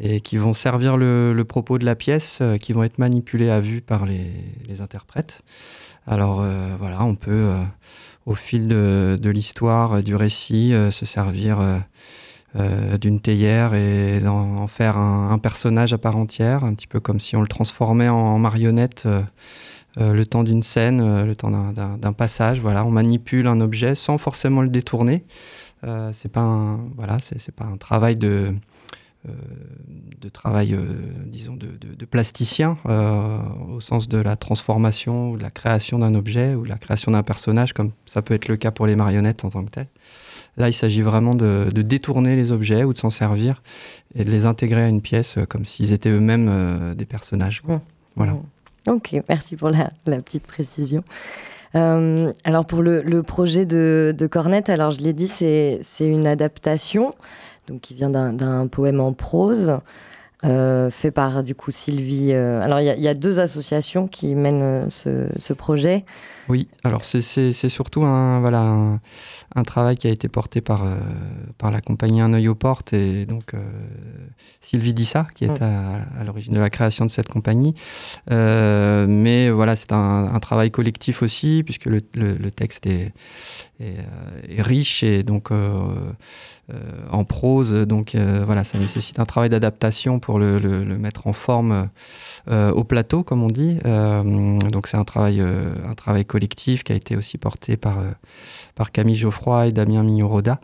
et 0.00 0.20
qui 0.20 0.36
vont 0.36 0.52
servir 0.52 0.96
le, 0.96 1.32
le, 1.32 1.44
propos 1.44 1.78
de 1.78 1.84
la 1.84 1.96
pièce, 1.96 2.40
qui 2.60 2.72
vont 2.74 2.84
être 2.84 2.98
manipulés 2.98 3.50
à 3.50 3.58
vue 3.58 3.80
par 3.80 4.06
les, 4.06 4.30
les 4.68 4.80
interprètes. 4.82 5.42
Alors 6.06 6.40
euh, 6.40 6.74
voilà, 6.78 7.04
on 7.04 7.14
peut, 7.14 7.30
euh, 7.30 7.62
au 8.26 8.34
fil 8.34 8.68
de, 8.68 9.30
l'histoire, 9.30 10.02
du 10.02 10.14
récit, 10.14 10.72
euh, 10.72 10.90
se 10.90 11.04
servir 11.04 11.58
d'une 13.00 13.20
théière 13.20 13.74
et 13.74 14.26
en, 14.26 14.66
faire 14.66 14.98
un, 14.98 15.38
personnage 15.38 15.92
à 15.92 15.98
part 15.98 16.16
entière, 16.16 16.64
un 16.64 16.74
petit 16.74 16.88
peu 16.88 16.98
comme 16.98 17.20
si 17.20 17.36
on 17.36 17.42
le 17.42 17.46
transformait 17.46 18.08
en, 18.08 18.38
marionnette. 18.38 19.06
le 19.96 20.24
temps 20.24 20.42
d'une 20.42 20.64
scène, 20.64 21.24
le 21.24 21.36
temps 21.36 21.50
d'un 21.50 22.12
passage. 22.12 22.60
Voilà, 22.60 22.84
on 22.84 22.90
manipule 22.90 23.46
un 23.46 23.60
objet 23.60 23.94
sans 23.94 24.18
forcément 24.18 24.62
le 24.62 24.68
détourner. 24.68 25.24
c'est 26.12 26.32
pas 26.32 26.76
voilà, 26.96 27.18
c'est 27.20 27.54
pas 27.54 27.66
un 27.66 27.76
travail 27.76 28.16
de 28.16 28.28
euh, 28.28 28.52
de 29.24 30.28
travail, 30.28 30.74
euh, 30.74 30.78
disons, 31.26 31.56
de, 31.56 32.04
plasticien, 32.04 32.78
euh, 32.86 33.38
au 33.70 33.80
sens 33.80 34.08
de 34.08 34.18
la 34.18 34.36
transformation 34.36 35.30
ou 35.30 35.36
de 35.36 35.42
la 35.42 35.50
création 35.50 35.98
d'un 35.98 36.14
objet 36.14 36.54
ou 36.54 36.64
de 36.64 36.68
la 36.68 36.76
création 36.76 37.12
d'un 37.12 37.22
personnage, 37.22 37.72
comme 37.72 37.90
ça 38.06 38.22
peut 38.22 38.34
être 38.34 38.48
le 38.48 38.56
cas 38.56 38.70
pour 38.70 38.86
les 38.86 38.96
marionnettes 38.96 39.44
en 39.44 39.50
tant 39.50 39.64
que 39.64 39.70
tel. 39.70 39.86
Là, 40.56 40.68
il 40.68 40.72
s'agit 40.72 41.02
vraiment 41.02 41.34
de, 41.34 41.70
détourner 41.70 42.36
les 42.36 42.52
objets 42.52 42.84
ou 42.84 42.92
de 42.92 42.98
s'en 42.98 43.10
servir 43.10 43.62
et 44.14 44.24
de 44.24 44.30
les 44.30 44.46
intégrer 44.46 44.82
à 44.82 44.88
une 44.88 45.00
pièce 45.00 45.38
comme 45.48 45.64
s'ils 45.64 45.92
étaient 45.92 46.10
eux-mêmes 46.10 46.94
des 46.94 47.06
personnages. 47.06 47.62
Mmh. 47.64 47.76
Voilà. 48.16 48.32
Mmh. 48.32 48.90
Ok, 48.90 49.16
merci 49.28 49.56
pour 49.56 49.70
la, 49.70 49.88
petite 50.04 50.46
précision. 50.46 51.04
alors 51.72 52.66
pour 52.66 52.82
le, 52.82 53.22
projet 53.22 53.64
de, 53.64 54.14
de 54.16 54.26
Cornette, 54.26 54.68
alors 54.68 54.90
je 54.90 55.00
l'ai 55.02 55.12
dit, 55.12 55.28
c'est 55.28 55.80
une 56.00 56.26
adaptation 56.26 57.14
qui 57.78 57.94
vient 57.94 58.10
d'un 58.10 58.66
poème 58.66 59.00
en 59.00 59.12
prose. 59.12 59.78
Euh, 60.42 60.90
fait 60.90 61.10
par 61.10 61.44
du 61.44 61.54
coup 61.54 61.70
Sylvie. 61.70 62.32
Euh, 62.32 62.62
alors 62.62 62.80
il 62.80 62.86
y, 62.86 63.08
a 63.08 63.14
deux 63.14 63.40
associations 63.40 64.08
qui 64.08 64.34
mènent 64.34 64.62
euh, 64.62 65.28
ce, 65.36 65.52
projet. 65.52 66.06
Oui, 66.48 66.66
alors 66.82 67.04
c'est 67.04 67.52
surtout 67.52 68.04
un, 68.04 68.40
voilà, 68.40 68.98
un, 69.54 69.62
travail 69.64 69.96
qui 69.96 70.06
a 70.06 70.10
été 70.10 70.28
porté 70.28 70.62
par, 70.62 70.84
par 71.58 71.70
la 71.70 71.80
compagnie 71.82 72.22
Un 72.22 72.32
œil 72.32 72.48
aux 72.48 72.54
portes 72.54 72.92
et 72.92 73.26
donc 73.26 73.52
Sylvie 74.60 74.94
Dissa 74.94 75.28
qui 75.34 75.44
est 75.44 75.60
mm. 75.60 75.64
à, 76.18 76.24
l'origine 76.24 76.54
de 76.54 76.60
la 76.60 76.70
création 76.70 77.04
de 77.04 77.10
cette 77.10 77.28
compagnie. 77.28 77.74
mais 78.28 79.50
voilà, 79.50 79.76
c'est 79.76 79.92
un, 79.92 80.38
travail 80.40 80.70
collectif 80.70 81.22
aussi 81.22 81.62
puisque 81.64 81.84
le, 81.84 82.00
le, 82.14 82.50
texte 82.50 82.86
est, 82.86 83.12
est, 83.78 83.96
est, 84.48 84.62
riche 84.62 85.02
et 85.02 85.22
donc 85.22 85.50
en 85.52 87.24
prose. 87.24 87.72
Donc 87.86 88.16
voilà, 88.16 88.64
ça 88.64 88.78
nécessite 88.78 89.20
un 89.20 89.26
travail 89.26 89.50
d'adaptation 89.50 90.18
pour 90.18 90.29
le, 90.38 90.84
mettre 90.98 91.26
en 91.26 91.32
forme 91.32 91.88
euh, 92.48 92.70
au 92.72 92.84
plateau, 92.84 93.22
comme 93.22 93.42
on 93.42 93.48
dit. 93.48 93.78
donc 93.84 94.86
c'est 94.86 94.96
un 94.96 95.04
travail, 95.04 95.40
un 95.40 95.94
travail 95.94 96.24
collectif 96.24 96.84
qui 96.84 96.92
a 96.92 96.94
été 96.94 97.16
aussi 97.16 97.38
porté 97.38 97.76
par, 97.76 98.02
par 98.74 98.92
Camille 98.92 99.16
Geoffroy 99.16 99.68
et 99.68 99.72
Damien 99.72 100.02
Mignoroda, 100.02 100.60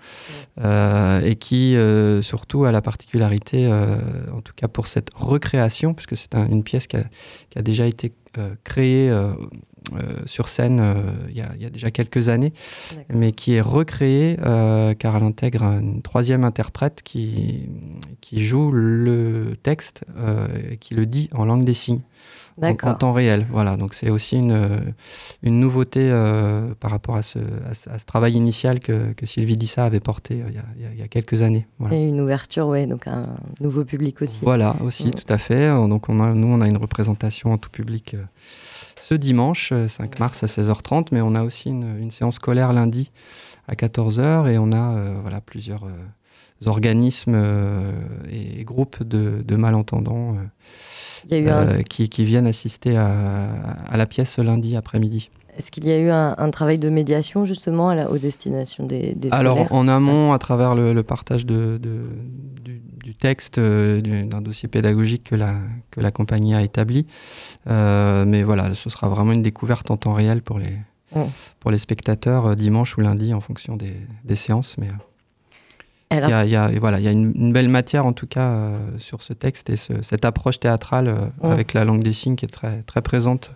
et 0.62 1.36
qui 1.36 1.76
surtout 2.22 2.64
a 2.64 2.72
la 2.72 2.82
particularité, 2.82 3.68
en 4.32 4.40
tout 4.40 4.52
cas 4.54 4.68
pour 4.68 4.86
cette 4.86 5.10
recréation, 5.14 5.94
puisque 5.94 6.16
c'est 6.16 6.34
une 6.34 6.62
pièce 6.62 6.86
qui 6.86 6.96
a, 6.96 7.62
déjà 7.62 7.86
été 7.86 8.12
créée 8.64 9.11
euh, 9.95 10.22
sur 10.26 10.49
scène 10.49 10.80
euh, 10.80 10.95
il 11.28 11.37
y, 11.37 11.64
a 11.64 11.70
déjà 11.70 11.93
quelques 11.93 12.28
années, 12.28 12.53
mais 13.09 13.30
qui 13.30 13.55
est 13.55 13.61
recréée 13.61 14.37
euh, 14.45 14.95
car 14.95 15.16
elle 15.16 15.22
intègre 15.22 15.62
une 15.62 16.03
troisième 16.03 16.43
interprète 16.43 17.03
qui, 17.05 17.68
qui 18.20 18.45
joue 18.45 18.72
le 18.72 19.57
texte 19.62 20.05
et 20.72 20.76
qui 20.78 20.95
le 20.95 21.07
dit 21.07 21.28
en 21.32 21.45
langue 21.45 21.64
des 21.64 21.74
signes. 21.74 22.01
En, 22.62 22.94
temps 22.94 23.12
réel. 23.12 23.46
Voilà, 23.50 23.76
donc 23.76 23.94
c'est 23.94 24.09
aussi 24.09 24.36
une, 24.36 24.94
une 25.42 25.61
nouveauté 25.61 26.11
par 26.80 26.90
rapport 26.90 27.16
à 27.16 27.22
ce, 27.22 27.38
à, 27.38 27.98
ce, 27.98 28.04
travail 28.07 28.32
initial 28.34 28.80
que, 28.80 29.12
que 29.12 29.26
Sylvie 29.26 29.57
Dissa 29.57 29.84
avait 29.84 30.00
porté 30.00 30.42
il, 30.48 30.54
y 30.54 30.59
a, 30.59 30.92
il, 30.92 30.98
y 30.98 31.02
a, 31.02 31.09
quelques 31.09 31.42
années. 31.42 31.66
Et 31.90 32.09
une 32.09 32.20
ouverture, 32.20 32.66
ouais, 32.68 32.86
donc 32.86 33.07
un 33.07 33.26
nouveau 33.61 33.84
public 33.84 34.22
aussi. 34.22 34.38
Voilà, 34.42 34.74
aussi, 34.82 35.11
tout 35.11 35.30
à 35.32 35.38
fait. 35.38 35.68
Donc 35.68 36.09
on 36.09 36.18
a, 36.20 36.32
nous, 36.32 36.48
on 36.48 36.61
a 36.62 36.66
une 36.66 36.78
représentation 36.78 37.52
en 37.52 37.59
tout 37.59 37.70
public 37.70 38.16
ce 38.96 39.14
dimanche 39.14 39.72
5 39.88 40.14
euh, 40.14 40.18
mars 40.18 40.42
à 40.42 40.46
16h30, 40.46 41.09
mais 41.12 41.20
on 41.20 41.34
a 41.34 41.42
aussi 41.42 41.70
une, 41.70 42.11
séance 42.11 42.36
scolaire 42.36 42.72
lundi 42.72 43.11
à 43.68 43.74
14h 43.74 44.48
et 44.48 44.59
on 44.59 44.72
a 44.72 44.94
euh, 44.94 45.14
voilà, 45.22 45.40
plusieurs 45.40 45.84
euh, 45.84 45.90
organismes 46.64 47.36
et 48.30 48.64
groupes 48.64 49.02
de, 49.02 49.57
malentendants 49.57 50.36
qui, 51.28 52.09
qui, 52.09 52.24
viennent 52.24 52.46
assister 52.46 52.96
à, 52.96 53.11
à 53.88 53.96
la 53.96 54.07
pièce 54.07 54.38
lundi 54.38 54.76
après-midi. 54.76 55.30
Est-ce 55.57 55.70
qu'il 55.70 55.86
y 55.86 55.92
a 55.92 55.98
eu 55.98 56.11
un, 56.11 56.50
travail 56.50 56.78
de 56.78 56.90
médiation 56.90 57.44
justement 57.46 57.88
à 57.88 57.94
la, 57.94 58.11
aux 58.11 58.18
destinations 58.18 58.84
des, 58.84 59.14
des 59.14 59.30
Alors 59.32 59.72
en 59.72 59.88
amont, 59.88 60.32
à 60.32 60.38
travers 60.38 60.74
le, 60.74 61.02
partage 61.02 61.46
de, 61.46 61.80
du, 61.82 63.14
texte, 63.14 63.59
euh, 63.59 64.24
d'un 64.24 64.42
dossier 64.42 64.68
pédagogique 64.68 65.24
que 65.24 65.34
la, 65.34 65.54
que 65.90 66.00
la 66.00 66.11
compagnie 66.11 66.54
a 66.54 66.62
établi. 66.62 67.07
Euh, 67.68 68.24
mais 68.26 68.42
voilà, 68.42 68.74
ce 68.74 68.90
sera 68.90 69.09
vraiment 69.09 69.32
une 69.32 69.42
découverte 69.42 69.90
en 69.90 69.96
temps 69.96 70.12
réel 70.12 70.42
pour 70.42 70.59
les, 70.59 70.76
pour 71.61 71.70
les 71.70 71.78
spectateurs 71.78 72.46
euh, 72.46 72.54
dimanche 72.54 72.98
ou 72.98 73.00
lundi 73.00 73.32
en 73.32 73.40
fonction 73.40 73.76
des, 73.76 73.94
des 74.24 74.36
séances. 74.36 74.76
Mais, 74.76 74.88
il 76.12 76.50
y, 76.50 76.57
a, 76.57 76.70
voilà, 76.78 77.00
il 77.00 77.04
y 77.04 77.09
a 77.09 77.11
une, 77.11 77.52
belle 77.52 77.68
matière 77.68 78.07
en 78.07 78.12
tout 78.12 78.26
cas 78.26 78.72
sur 78.98 79.22
ce 79.22 79.32
texte 79.32 79.70
et 79.70 79.76
cette 79.76 80.24
approche 80.24 80.61
théâtrale 80.61 81.32
mmh. 81.42 81.46
avec 81.46 81.72
la 81.72 81.84
langue 81.84 82.02
des 82.02 82.12
signes 82.12 82.36
qui 82.36 82.44
est 82.44 82.48
très, 82.48 82.82
très 82.82 83.02
présente. 83.02 83.50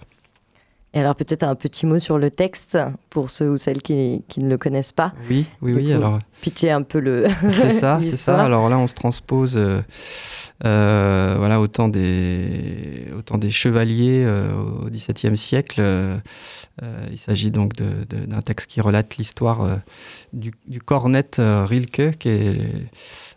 Et 0.93 0.99
alors 0.99 1.15
peut-être 1.15 1.45
un 1.45 1.55
petit 1.55 1.87
mot 1.87 1.99
sur 1.99 2.19
le 2.19 2.31
texte 2.31 2.77
pour 3.11 3.31
ceux 3.31 3.51
ou 3.51 3.57
celles 3.57 3.83
qui, 3.83 4.25
qui 4.29 4.41
ne 4.41 4.49
le 4.49 4.59
connaissent 4.59 4.93
pas. 4.93 5.13
Oui, 5.29 5.47
oui, 5.63 5.73
oui. 5.73 5.93
alors 5.93 6.19
pitcher 6.43 6.71
un 6.71 6.83
peu 6.83 6.99
le. 6.99 7.27
C'est 7.49 7.71
ça, 7.71 8.01
c'est 8.03 8.17
ça. 8.17 8.43
Alors 8.43 8.69
là, 8.69 8.79
on 8.79 8.89
se 8.89 8.95
transpose. 8.95 9.59
Euh, 10.67 11.37
voilà, 11.39 11.59
autant 11.59 11.89
des, 11.89 13.07
autant 13.17 13.39
des 13.39 13.49
chevaliers 13.49 14.25
euh, 14.27 14.53
au 14.53 14.91
XVIIe 14.91 15.37
siècle. 15.37 15.81
Euh, 15.81 16.19
il 17.11 17.19
s'agit 17.19 17.51
donc 17.51 17.75
d'un 17.77 18.41
texte 18.41 18.71
qui 18.71 18.81
relate 18.81 19.17
l'histoire 19.17 19.81
du, 20.33 20.53
du, 20.67 20.81
cornet 20.81 21.31
Rilke, 21.39 22.19
qui 22.19 22.29
est 22.29 22.59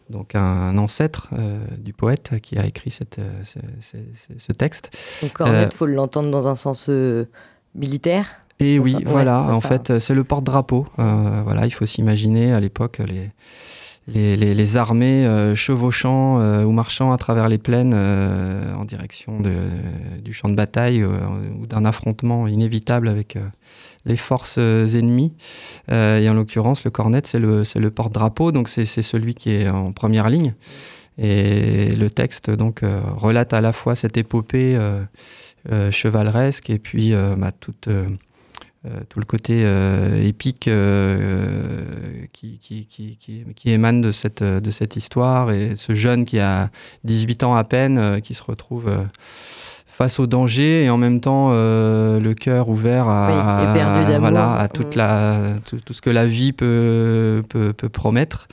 donc 0.09 0.35
un, 0.35 0.77
ancêtre 0.77 1.29
du 1.77 1.93
poète 1.93 2.39
qui 2.41 2.57
a 2.57 2.65
écrit 2.65 2.91
cette, 2.91 3.19
ce, 3.43 4.51
texte. 4.51 4.91
Donc 5.21 5.33
cornet, 5.33 5.67
il 5.71 5.75
faut 5.75 5.85
l'entendre 5.85 6.29
dans 6.29 6.47
un 6.47 6.55
sens 6.55 6.89
militaire 7.75 8.25
et 8.59 8.79
oui, 8.79 8.95
voilà, 9.05 9.41
en 9.41 9.61
fait, 9.61 9.99
c'est 9.99 10.13
le 10.13 10.23
porte-drapeau. 10.23 10.87
voilà, 10.97 11.65
il 11.65 11.71
faut 11.71 11.85
s'imaginer 11.85 12.53
à 12.53 12.59
l'époque 12.59 12.99
les, 12.99 13.31
les, 14.07 14.77
armées 14.77 15.25
euh, 15.25 15.55
chevauchant 15.55 16.39
euh, 16.39 16.63
ou 16.63 16.71
marchant 16.71 17.11
à 17.11 17.17
travers 17.17 17.47
les 17.47 17.57
plaines 17.57 17.93
euh, 17.95 18.73
en 18.75 18.85
direction 18.85 19.39
du 19.39 20.33
champ 20.33 20.49
de 20.49 20.55
bataille 20.55 21.03
ou 21.03 21.65
d'un 21.67 21.85
affrontement 21.85 22.47
inévitable 22.47 23.07
avec 23.07 23.37
les 24.05 24.17
forces 24.17 24.57
ennemies. 24.57 25.33
et 25.89 26.29
en 26.29 26.33
l'occurrence, 26.33 26.83
le 26.83 26.91
cornet, 26.91 27.21
c'est 27.25 27.39
le, 27.39 27.63
le 27.75 27.91
porte-drapeau, 27.91 28.51
donc 28.51 28.69
c'est 28.69 28.85
celui 28.85 29.35
qui 29.35 29.51
est 29.51 29.69
en 29.69 29.91
première 29.91 30.29
ligne. 30.29 30.53
Et 31.17 31.91
le 31.95 32.09
texte 32.09 32.49
donc 32.49 32.81
relate 33.15 33.53
à 33.53 33.61
la 33.61 33.71
fois 33.71 33.95
cette 33.95 34.17
épopée 34.17 34.77
chevaleresque 35.91 36.69
et 36.69 36.79
puis 36.79 37.13
bah, 37.37 37.51
toute 37.51 37.87
euh, 38.85 38.99
tout 39.07 39.19
le 39.19 39.25
côté 39.25 39.61
euh, 39.63 40.21
épique 40.21 40.67
euh, 40.67 41.85
qui, 42.33 42.59
qui, 42.59 42.85
qui, 42.85 43.17
qui, 43.55 43.71
émane 43.71 44.01
de 44.01 44.11
cette, 44.11 44.43
de 44.43 44.71
cette 44.71 44.97
histoire 44.97 45.51
et 45.51 45.77
ce 45.77 45.95
jeune 45.95 46.25
qui 46.25 46.37
a 46.39 46.69
18 47.05 47.43
ans 47.43 47.55
à 47.55 47.63
peine, 47.63 48.19
qui 48.19 48.33
se 48.33 48.43
retrouve 48.43 48.91
face 49.93 50.19
au 50.19 50.27
danger 50.27 50.83
et 50.83 50.89
en 50.89 50.97
même 50.97 51.21
temps 51.21 51.51
le 51.51 52.33
cœur 52.33 52.69
ouvert 52.69 53.07
à, 53.07 53.73
voilà, 54.19 54.55
à 54.55 54.67
toute 54.67 54.95
mm. 54.95 54.99
la, 54.99 55.37
tout, 55.65 55.93
ce 55.93 56.01
que 56.01 56.09
la 56.09 56.25
vie 56.25 56.51
peut, 56.51 57.41
peut, 57.47 57.73
peut 57.73 57.89
promettre. 57.89 58.47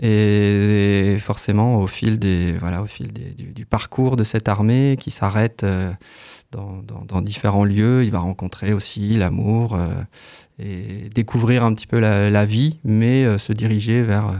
Et, 0.00 1.16
forcément, 1.20 1.80
au 1.80 1.86
fil, 1.86 2.18
des, 2.18 2.56
voilà, 2.58 2.82
au 2.82 2.86
fil 2.86 3.12
des, 3.12 3.30
du, 3.30 3.52
du, 3.52 3.66
parcours 3.66 4.16
de 4.16 4.22
cette 4.22 4.48
armée 4.48 4.96
qui 4.98 5.10
s'arrête 5.10 5.64
dans, 6.50 7.22
différents 7.22 7.64
lieux. 7.64 8.04
Il 8.04 8.10
va 8.10 8.20
rencontrer 8.20 8.72
aussi 8.72 9.16
l'amour 9.16 9.74
euh, 9.74 9.88
et 10.58 11.08
découvrir 11.14 11.64
un 11.64 11.74
petit 11.74 11.86
peu 11.86 11.98
la, 11.98 12.44
vie, 12.44 12.78
mais 12.84 13.24
euh, 13.24 13.38
se 13.38 13.52
diriger 13.52 14.02
vers 14.02 14.28
euh, 14.28 14.36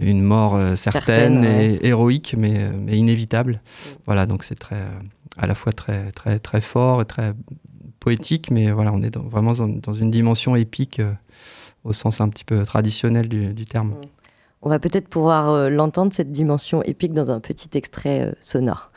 une 0.00 0.22
mort 0.22 0.58
certaine, 0.76 1.44
et 1.44 1.86
héroïque, 1.86 2.34
mais, 2.36 2.70
mais 2.72 2.96
inévitable. 2.96 3.52
Mm. 3.52 3.88
Voilà, 4.06 4.26
donc 4.26 4.44
c'est 4.44 4.56
très, 4.56 4.84
à 5.36 5.46
la 5.46 5.54
fois 5.54 5.72
très, 5.72 6.10
très, 6.12 6.38
très 6.38 6.60
fort 6.60 7.02
et 7.02 7.04
très 7.04 7.34
poétique, 8.00 8.50
mais 8.50 8.70
voilà, 8.70 8.92
on 8.92 9.02
est 9.02 9.16
vraiment 9.16 9.52
dans, 9.52 9.92
une 9.92 10.10
dimension 10.10 10.56
épique 10.56 11.00
au 11.84 11.92
sens 11.92 12.20
un 12.20 12.28
petit 12.28 12.44
peu 12.44 12.64
traditionnel 12.64 13.28
du, 13.28 13.66
terme. 13.66 13.90
Mm. 13.90 14.00
On 14.62 14.68
va 14.68 14.78
peut-être 14.78 15.08
pouvoir 15.08 15.70
l'entendre, 15.70 16.12
cette 16.12 16.32
dimension 16.32 16.82
épique, 16.82 17.12
dans 17.12 17.30
un 17.30 17.40
petit 17.40 17.70
extrait 17.74 18.34
sonore. 18.40 18.90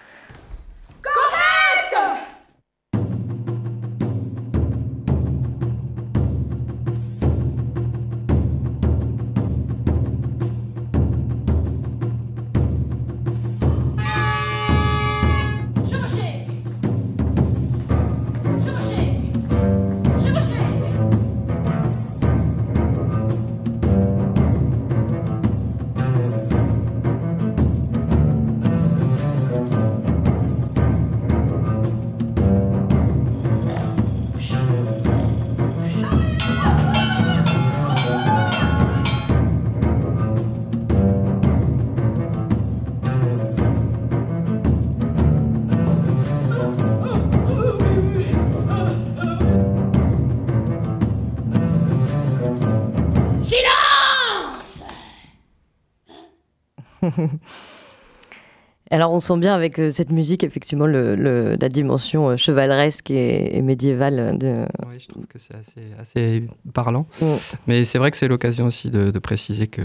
Alors 59.03 59.11
on 59.11 59.19
sent 59.19 59.37
bien 59.37 59.53
avec 59.53 59.79
euh, 59.79 59.89
cette 59.91 60.11
musique 60.11 60.45
effectivement 60.45 60.85
le, 60.85 61.57
la 61.59 61.67
dimension 61.67 62.29
euh, 62.29 62.37
chevaleresque 62.37 63.11
et, 63.11 63.61
médiévale. 63.61 64.37
De... 64.37 64.65
Oui, 64.87 64.95
je 64.97 65.09
trouve 65.09 65.25
que 65.25 65.37
c'est 65.37 65.53
assez, 65.99 66.45
parlant. 66.73 67.05
Mm. 67.21 67.25
Mais 67.67 67.83
c'est 67.83 67.97
vrai 67.97 68.11
que 68.11 68.15
c'est 68.15 68.29
l'occasion 68.29 68.65
aussi 68.65 68.89
de, 68.89 69.11
préciser 69.19 69.67
que 69.67 69.81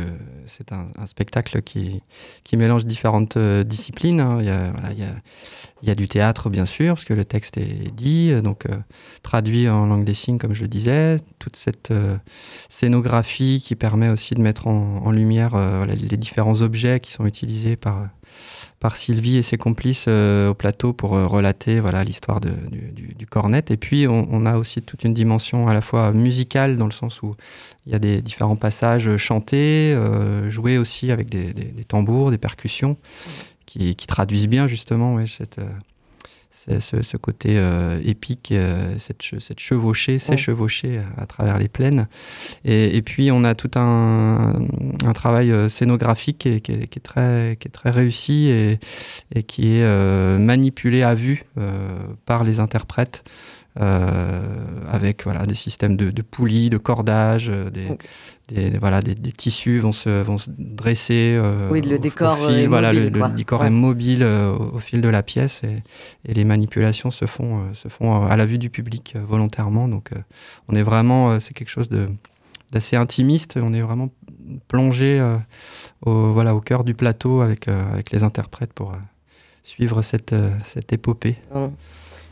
c'est 0.48 0.72
un, 0.72 0.88
spectacle 1.06 1.62
qui, 1.62 2.02
qui 2.44 2.56
mélange 2.56 2.84
différentes 2.84 3.36
euh, 3.36 3.64
disciplines. 3.64 4.20
Hein. 4.20 4.38
Il, 4.40 5.86
y 5.86 5.90
a, 5.90 5.94
du 5.94 6.08
théâtre 6.08 6.50
bien 6.50 6.66
sûr, 6.66 6.94
parce 6.94 7.04
que 7.04 7.14
le 7.14 7.24
texte 7.24 7.56
est 7.56 7.92
dit, 7.94 8.32
donc 8.42 8.66
traduit 9.22 9.68
en 9.68 9.86
langue 9.86 10.04
des 10.04 10.14
signes 10.14 10.38
comme 10.38 10.54
je 10.54 10.62
le 10.62 10.68
disais. 10.68 11.18
Toute 11.38 11.56
cette 11.56 11.92
scénographie 12.68 13.62
qui 13.64 13.76
permet 13.76 14.08
aussi 14.08 14.34
de 14.34 14.40
mettre 14.40 14.66
en, 14.66 15.10
lumière 15.10 15.56
les 15.86 16.16
différents 16.16 16.62
objets 16.62 17.00
qui 17.00 17.12
sont 17.12 17.26
utilisés 17.26 17.76
par 17.76 18.96
Sylvie 18.96 19.36
et 19.36 19.42
ses 19.42 19.56
complices 19.56 20.06
euh, 20.08 20.50
au 20.50 20.54
plateau 20.54 20.92
pour 20.92 21.14
euh, 21.14 21.26
relater 21.26 21.80
voilà 21.80 22.04
l'histoire 22.04 22.40
du, 22.40 23.26
cornet. 23.26 23.64
Et 23.70 23.76
puis 23.76 24.06
on, 24.08 24.46
a 24.46 24.56
aussi 24.56 24.80
toute 24.80 25.04
une 25.04 25.12
dimension 25.12 25.68
à 25.68 25.74
la 25.74 25.82
fois 25.82 26.12
musicale 26.12 26.76
dans 26.76 26.86
le 26.86 26.92
sens 26.92 27.22
où 27.22 27.34
il 27.86 27.92
y 27.92 27.94
a 27.94 27.98
des 27.98 28.22
différents 28.22 28.56
passages 28.56 29.16
chantés, 29.16 29.92
euh, 29.94 30.37
joués 30.48 30.78
aussi 30.78 31.10
avec 31.10 31.28
des, 31.28 31.52
tambours, 31.86 32.30
des 32.30 32.38
percussions 32.38 32.96
qui, 33.66 33.94
traduisent 33.94 34.48
bien 34.48 34.66
justement 34.66 35.14
ouais, 35.14 35.26
cette 35.26 35.60
ce, 36.80 37.16
côté 37.16 37.58
euh, 37.58 38.00
épique, 38.04 38.52
euh, 38.52 38.96
cette, 38.98 39.22
cette, 39.38 39.60
chevauchée, 39.60 40.18
ces 40.18 40.36
chevauchées 40.36 41.00
à 41.16 41.26
travers 41.26 41.58
les 41.58 41.68
plaines. 41.68 42.08
Et, 42.64 43.00
puis 43.02 43.30
on 43.30 43.44
a 43.44 43.54
tout 43.54 43.70
un, 43.76 44.54
un 45.04 45.12
travail 45.12 45.50
euh, 45.50 45.68
scénographique 45.68 46.38
qui 46.38 46.48
est, 46.48 46.60
qui, 46.60 46.72
est, 46.72 47.02
très, 47.02 47.56
qui 47.58 47.68
est, 47.68 47.70
très, 47.70 47.90
réussi 47.90 48.48
et, 48.48 48.78
et 49.34 49.42
qui 49.42 49.76
est 49.76 50.38
manipulé 50.38 51.02
à 51.02 51.14
vue 51.14 51.44
par 52.26 52.44
les 52.44 52.60
interprètes. 52.60 53.24
Euh, 53.80 54.40
avec 54.90 55.22
voilà, 55.22 55.46
des 55.46 55.54
systèmes 55.54 55.96
de, 55.96 56.22
poulies, 56.22 56.68
de 56.68 56.78
cordage, 56.78 57.48
euh, 57.48 57.70
des, 57.70 58.76
voilà, 58.78 59.02
des, 59.02 59.14
tissus 59.14 59.78
vont 59.78 59.92
se, 59.92 60.22
vont 60.22 60.38
se 60.38 60.50
dresser. 60.58 61.36
Euh, 61.38 61.68
oui, 61.70 61.82
le 61.82 61.98
décor 61.98 62.50
est 62.50 62.66
voilà, 62.66 62.92
mobile. 62.92 63.12
Le, 63.12 63.36
décor 63.36 63.64
est 63.64 63.70
mobile 63.70 64.24
au, 64.24 64.78
fil 64.80 65.00
de 65.00 65.08
la 65.08 65.22
pièce 65.22 65.62
et, 65.62 65.76
et 66.28 66.34
les 66.34 66.44
manipulations 66.44 67.12
se 67.12 67.26
font, 67.26 67.72
se 67.72 67.88
font 67.88 68.26
à 68.26 68.36
la 68.36 68.46
vue 68.46 68.58
du 68.58 68.68
public 68.68 69.14
volontairement. 69.28 69.86
Donc 69.86 70.10
on 70.68 70.74
est 70.74 70.82
vraiment, 70.82 71.38
c'est 71.38 71.54
quelque 71.54 71.70
chose 71.70 71.88
de 71.88 72.06
d'assez 72.72 72.96
intimiste. 72.96 73.58
On 73.62 73.72
est 73.72 73.80
vraiment 73.80 74.08
plongé 74.66 75.22
au, 76.04 76.32
voilà, 76.32 76.56
au 76.56 76.60
cœur 76.60 76.82
du 76.82 76.94
plateau 76.94 77.42
avec, 77.42 77.68
avec 77.68 78.10
les 78.10 78.24
interprètes 78.24 78.72
pour 78.72 78.96
suivre 79.62 80.02
cette, 80.02 80.34
cette 80.64 80.92
épopée. 80.92 81.36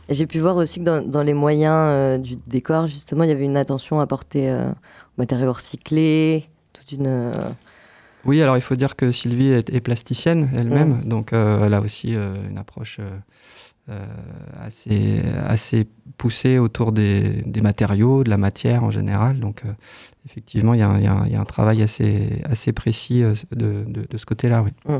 J'ai 0.09 0.25
pu 0.25 0.39
voir 0.39 0.55
aussi 0.55 0.79
que 0.79 1.01
dans, 1.01 1.21
les 1.21 1.33
moyens 1.33 1.75
euh, 1.75 2.17
du 2.17 2.37
décor, 2.47 2.87
justement, 2.87 3.23
il 3.23 3.29
y 3.29 3.33
avait 3.33 3.45
une 3.45 3.57
attention 3.57 3.99
apportée 3.99 4.49
euh, 4.49 4.69
aux 4.69 4.73
matériaux 5.17 5.53
recyclés, 5.53 6.45
toute 6.71 6.91
une. 6.93 7.07
Euh, 7.07 7.31
Oui, 8.23 8.41
alors 8.41 8.57
il 8.57 8.61
faut 8.61 8.75
dire 8.75 8.95
que 8.95 9.11
Sylvie 9.11 9.51
est, 9.51 9.81
plasticienne 9.81 10.49
elle-même, 10.55 11.01
donc 11.03 11.33
elle 11.33 11.73
a 11.73 11.81
aussi 11.81 12.13
une 12.13 12.57
approche 12.57 12.99
assez, 14.61 15.21
assez 15.47 15.87
poussée 16.17 16.57
autour 16.57 16.91
des, 16.91 17.41
des, 17.45 17.61
matériaux, 17.61 18.23
de 18.23 18.29
la 18.29 18.37
matière 18.37 18.83
en 18.83 18.91
général. 18.91 19.39
Donc 19.39 19.63
effectivement, 20.25 20.73
il 20.73 20.79
y, 20.79 21.03
y, 21.03 21.35
a 21.35 21.39
un 21.39 21.45
travail 21.45 21.83
assez, 21.83 22.41
assez 22.49 22.73
précis 22.73 23.23
de, 23.51 23.85
de, 23.85 24.17
ce 24.17 24.25
côté-là. 24.25 24.61
Oui. 24.61 24.71
Mmh. 24.85 24.99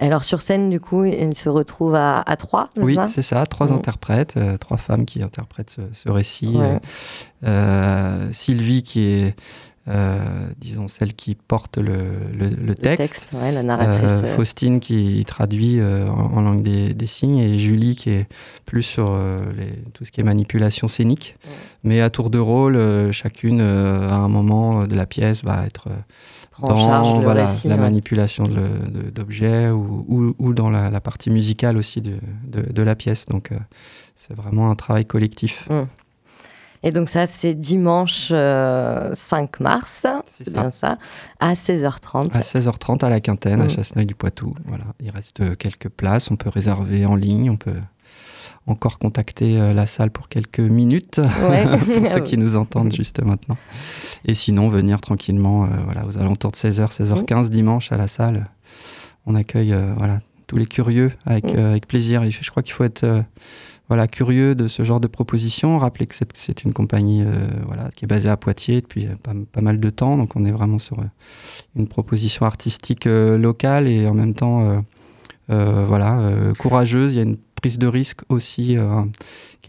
Alors 0.00 0.24
sur 0.24 0.40
scène, 0.40 0.70
du 0.70 0.80
coup, 0.80 1.04
il 1.04 1.36
se 1.36 1.50
retrouve 1.50 1.94
à, 1.94 2.24
trois, 2.38 2.70
Oui, 2.76 2.96
c'est 3.08 3.22
ça, 3.22 3.44
trois 3.44 3.68
mm. 3.68 3.72
interprètes, 3.74 4.34
euh, 4.38 4.56
trois 4.56 4.78
femmes 4.78 5.04
qui 5.04 5.22
interprètent 5.22 5.76
ce, 5.92 6.08
récit. 6.08 6.54
Euh, 6.56 6.78
euh, 7.44 8.32
Sylvie 8.32 8.82
qui 8.82 9.00
est, 9.02 9.36
disons, 10.58 10.88
celle 10.88 11.14
qui 11.14 11.34
porte 11.34 11.78
le, 11.78 12.74
texte. 12.74 13.28
la 13.32 13.62
narratrice. 13.62 14.30
Faustine 14.34 14.80
qui 14.80 15.24
traduit 15.26 15.80
en, 15.82 16.40
langue 16.40 16.62
des, 16.62 17.06
signes 17.06 17.38
et 17.38 17.58
Julie 17.58 17.96
qui 17.96 18.10
est 18.10 18.26
plus 18.66 18.82
sur 18.82 19.06
tout 19.92 20.04
ce 20.04 20.10
qui 20.10 20.20
est 20.20 20.24
manipulation 20.24 20.88
scénique. 20.88 21.36
Mais 21.82 22.00
à 22.00 22.10
tour 22.10 22.30
de 22.30 22.38
rôle, 22.38 22.78
chacune, 23.12 23.60
à 23.60 24.14
un 24.14 24.28
moment 24.28 24.86
de 24.86 24.94
la 24.94 25.06
pièce, 25.06 25.44
va 25.44 25.66
être 25.66 25.88
en 26.62 26.76
charge 26.76 27.20
le 27.20 27.28
récit, 27.28 27.68
la 27.68 27.76
manipulation 27.76 28.44
d'objets 28.44 29.70
ou, 29.70 30.34
ou, 30.38 30.54
dans 30.54 30.70
la, 30.70 31.00
partie 31.00 31.30
musicale 31.30 31.76
aussi 31.76 32.00
de, 32.00 32.18
de, 32.46 32.82
la 32.82 32.94
pièce. 32.94 33.26
Donc 33.26 33.52
euh, 33.52 33.58
c'est 34.16 34.34
vraiment 34.34 34.70
un 34.70 34.74
travail 34.74 35.06
collectif. 35.06 35.66
Hum. 35.70 35.86
Et 36.82 36.92
donc 36.92 37.08
ça, 37.08 37.26
c'est 37.26 37.54
dimanche 37.54 38.28
5 38.28 38.32
euh, 38.34 39.14
mars, 39.60 40.06
c'est 40.26 40.52
bien 40.52 40.70
ça, 40.70 40.98
à 41.38 41.52
16h30. 41.54 42.34
À 42.34 42.40
16h30 42.40 43.04
à 43.04 43.10
la 43.10 43.20
Quintaine, 43.20 43.60
à 43.60 43.64
hum. 43.64 43.70
Chasseneuil-du-Poitou. 43.70 44.54
Voilà. 44.66 44.84
Il 45.00 45.10
reste 45.10 45.56
quelques 45.58 45.88
places, 45.88 46.30
on 46.30 46.36
peut 46.36 46.48
réserver 46.48 47.04
en 47.04 47.16
ligne, 47.16 47.50
on 47.50 47.56
peut 47.56 47.76
encore 48.66 48.98
contacter 48.98 49.60
euh, 49.60 49.72
la 49.72 49.86
salle 49.86 50.10
pour 50.10 50.28
quelques 50.28 50.60
minutes, 50.60 51.20
pour 51.94 52.06
ceux 52.06 52.20
qui 52.20 52.36
nous 52.38 52.56
entendent 52.56 52.94
juste 52.94 53.22
maintenant. 53.22 53.56
Et 54.24 54.34
sinon, 54.34 54.68
venir 54.68 55.00
tranquillement 55.00 55.64
euh, 55.64 55.68
voilà, 55.84 56.06
aux 56.06 56.18
alentours 56.18 56.52
de 56.52 56.56
16h, 56.56 56.92
16h15 56.92 57.48
dimanche 57.48 57.92
à 57.92 57.96
la 57.96 58.08
salle. 58.08 58.48
On 59.26 59.34
accueille 59.34 59.72
euh, 59.72 59.92
voilà, 59.96 60.20
tous 60.46 60.56
les 60.56 60.66
curieux 60.66 61.12
avec, 61.26 61.54
avec 61.54 61.86
plaisir. 61.86 62.22
Et 62.22 62.30
je 62.30 62.50
crois 62.50 62.62
qu'il 62.62 62.72
faut 62.72 62.84
être 62.84 63.24
voilà, 63.90 64.06
curieux 64.06 64.54
de 64.54 64.68
ce 64.68 64.84
genre 64.84 65.00
de 65.00 65.06
proposition. 65.06 65.76
Rappelez 65.76 66.06
que 66.06 66.14
c'est 66.34 66.64
une 66.64 66.72
compagnie 66.72 67.22
voilà, 67.66 67.90
qui 67.94 68.06
est 68.06 68.08
basée 68.08 68.30
à 68.30 68.36
Poitiers 68.36 68.80
depuis 68.80 69.08
pas, 69.22 69.32
pas, 69.52 69.60
mal 69.60 69.80
de 69.80 69.90
temps. 69.90 70.16
Donc 70.16 70.36
on 70.36 70.44
est 70.44 70.52
vraiment 70.52 70.78
sur 70.78 70.96
une 71.76 71.88
proposition 71.88 72.46
artistique 72.46 73.04
locale 73.04 73.88
et 73.88 74.06
en 74.06 74.14
même 74.14 74.34
temps 74.34 74.84
voilà, 75.48 76.32
courageuse. 76.56 77.14
Il 77.14 77.16
y 77.16 77.20
a 77.20 77.24
une 77.24 77.36
prise 77.60 77.78
de 77.78 77.86
risque 77.86 78.22
aussi 78.28 78.76
euh, 78.76 79.02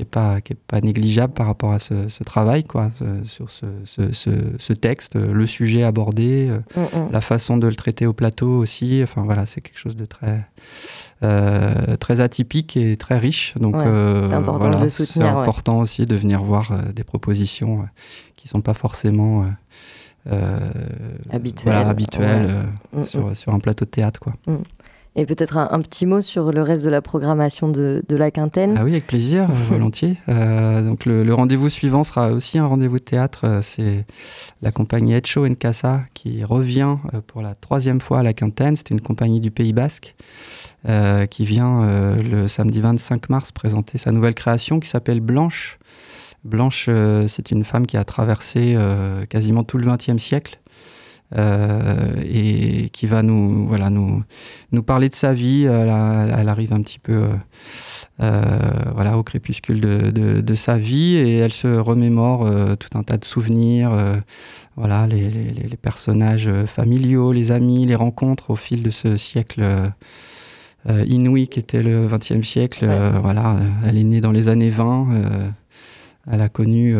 qui 0.01 0.05
n'est 0.05 0.09
pas, 0.09 0.41
qui 0.41 0.53
est 0.53 0.59
pas 0.67 0.81
négligeable 0.81 1.33
par 1.33 1.45
rapport 1.45 1.71
à 1.71 1.79
ce, 1.79 2.23
travail, 2.23 2.63
quoi, 2.63 2.91
sur 3.25 3.51
ce, 3.51 3.65
ce, 3.85 4.73
texte, 4.73 5.15
le 5.15 5.45
sujet 5.45 5.83
abordé, 5.83 6.49
euh, 6.49 6.59
mm, 6.75 6.81
mm. 6.81 7.11
la 7.11 7.21
façon 7.21 7.57
de 7.57 7.67
le 7.67 7.75
traiter 7.75 8.07
au 8.07 8.13
plateau 8.13 8.49
aussi. 8.49 9.01
Enfin 9.03 9.21
voilà, 9.23 9.45
c'est 9.45 9.61
quelque 9.61 9.77
chose 9.77 9.95
de 9.95 10.05
très, 10.05 10.47
euh, 11.23 11.97
très 11.97 12.19
atypique 12.19 12.77
et 12.77 12.97
très 12.97 13.19
riche. 13.19 13.53
Donc 13.59 13.75
c'est 13.75 14.33
important 14.33 14.79
de 14.79 14.87
soutenir. 14.87 15.27
C'est 15.27 15.39
important 15.39 15.79
aussi 15.79 16.05
de 16.07 16.15
venir 16.15 16.41
voir 16.41 16.73
des 16.95 17.03
propositions 17.03 17.85
qui 18.35 18.47
ne 18.47 18.49
sont 18.49 18.61
pas 18.61 18.73
forcément 18.73 19.45
habituelles, 21.29 22.63
mm, 22.93 23.03
sur, 23.03 23.37
sur, 23.37 23.53
un 23.53 23.59
plateau 23.59 23.85
de 23.85 23.91
théâtre. 23.91 24.19
Quoi. 24.19 24.33
Et 25.17 25.25
peut-être 25.25 25.57
un, 25.57 25.81
petit 25.81 26.05
mot 26.05 26.21
sur 26.21 26.53
le 26.53 26.61
reste 26.61 26.85
de 26.85 26.89
la 26.89 27.01
programmation 27.01 27.67
de, 27.67 28.01
la 28.09 28.31
quintaine. 28.31 28.75
Ah 28.77 28.85
oui, 28.85 28.91
avec 28.91 29.07
plaisir, 29.07 29.49
volontiers. 29.69 30.15
Euh, 30.29 30.81
donc 30.81 31.05
le, 31.05 31.33
rendez-vous 31.33 31.67
suivant 31.67 32.05
sera 32.05 32.31
aussi 32.31 32.57
un 32.57 32.65
rendez-vous 32.65 32.97
de 32.99 33.03
théâtre. 33.03 33.41
Euh, 33.43 33.61
c'est 33.61 34.05
la 34.61 34.71
compagnie 34.71 35.13
Etcho 35.13 35.45
Casa 35.55 36.01
qui 36.13 36.45
revient 36.45 36.95
euh, 37.13 37.19
pour 37.27 37.41
la 37.41 37.55
troisième 37.55 37.99
fois 37.99 38.19
à 38.19 38.23
la 38.23 38.31
quintaine. 38.31 38.77
C'est 38.77 38.89
une 38.91 39.01
compagnie 39.01 39.41
du 39.41 39.51
Pays 39.51 39.73
Basque 39.73 40.15
qui 41.29 41.45
vient 41.45 41.85
le 42.17 42.47
samedi 42.47 42.81
25 42.81 43.29
mars 43.29 43.51
présenter 43.51 43.99
sa 43.99 44.11
nouvelle 44.11 44.33
création 44.33 44.79
qui 44.79 44.89
s'appelle 44.89 45.19
Blanche. 45.19 45.77
Blanche, 46.43 46.89
c'est 47.27 47.51
une 47.51 47.63
femme 47.63 47.85
qui 47.85 47.97
a 47.97 48.03
traversé 48.03 48.75
quasiment 49.29 49.63
tout 49.63 49.77
le 49.77 49.85
XXe 49.85 50.17
siècle 50.17 50.59
et 51.35 52.89
qui 52.91 53.07
va 53.07 53.23
nous, 53.23 53.67
voilà, 53.67 53.89
nous, 53.89 54.23
nous 54.71 54.83
parler 54.83 55.09
de 55.09 55.15
sa 55.15 55.33
vie. 55.33 55.63
Elle, 55.63 56.49
arrive 56.49 56.73
un 56.73 56.81
petit 56.81 56.99
peu 56.99 57.13
euh, 57.13 57.27
euh, 58.21 58.59
voilà, 58.93 59.17
au 59.17 59.23
crépuscule 59.23 59.81
de, 59.81 60.41
de, 60.41 60.55
sa 60.55 60.77
vie 60.77 61.15
et 61.15 61.37
elle 61.37 61.53
se 61.53 61.67
remémore 61.67 62.49
tout 62.77 62.97
un 62.97 63.03
tas 63.03 63.17
de 63.17 63.25
souvenirs, 63.25 63.91
voilà, 64.75 65.07
les, 65.07 65.29
les, 65.29 65.51
les, 65.51 65.77
personnages 65.77 66.49
familiaux, 66.65 67.31
les 67.31 67.51
amis, 67.51 67.85
les 67.85 67.95
rencontres 67.95 68.51
au 68.51 68.55
fil 68.55 68.83
de 68.83 68.89
ce 68.89 69.17
siècle. 69.17 69.63
inouï 70.87 71.47
qui 71.47 71.59
était 71.59 71.83
le 71.83 72.07
XXe 72.07 72.47
siècle. 72.47 72.87
voilà, 73.21 73.57
elle 73.85 73.97
est 73.97 74.03
née 74.03 74.21
dans 74.21 74.31
les 74.31 74.49
années 74.49 74.69
20. 74.69 75.07
elle 76.31 76.41
a 76.41 76.49
connu 76.49 76.95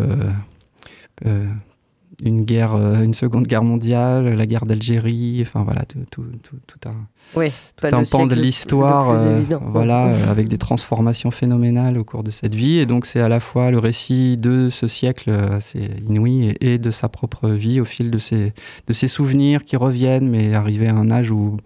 une 2.22 2.44
guerre, 2.44 2.76
euh, 2.76 3.02
une 3.02 3.14
seconde 3.14 3.48
guerre 3.48 3.64
mondiale, 3.64 4.36
la 4.36 4.46
guerre 4.46 4.66
d'Algérie, 4.66 5.40
enfin 5.42 5.64
voilà, 5.64 5.84
tout, 5.86 6.00
tout, 6.12 6.24
tout, 6.68 6.80
un, 6.88 8.04
pan 8.04 8.28
de 8.28 8.36
l'histoire, 8.36 9.10
euh, 9.10 9.42
voilà, 9.66 10.08
euh, 10.08 10.30
avec 10.32 10.48
des 10.48 10.58
transformations 10.58 11.32
phénoménales 11.32 11.98
au 11.98 12.04
cours 12.04 12.24
de 12.24 12.32
cette 12.32 12.54
vie. 12.54 12.78
Et 12.78 12.86
donc 12.86 13.06
c'est 13.06 13.22
à 13.22 13.30
la 13.30 13.40
fois 13.40 13.72
le 13.72 13.80
récit 13.80 14.38
de 14.38 14.70
ce 14.70 14.88
siècle 14.88 15.32
assez 15.32 15.90
inouï 16.08 16.56
et, 16.62 16.78
de 16.78 16.92
sa 16.92 17.10
propre 17.10 17.50
vie 17.50 17.82
au 17.82 17.86
fil 17.86 18.12
de 18.12 18.18
ses, 18.18 18.54
de 18.88 18.94
ses 18.94 19.08
souvenirs 19.08 19.66
qui 19.66 19.76
reviennent, 19.76 20.30
mais 20.30 20.54
arrivé 20.54 20.88
à 20.88 20.96
un 20.96 21.10
âge 21.10 21.32
où 21.32 21.58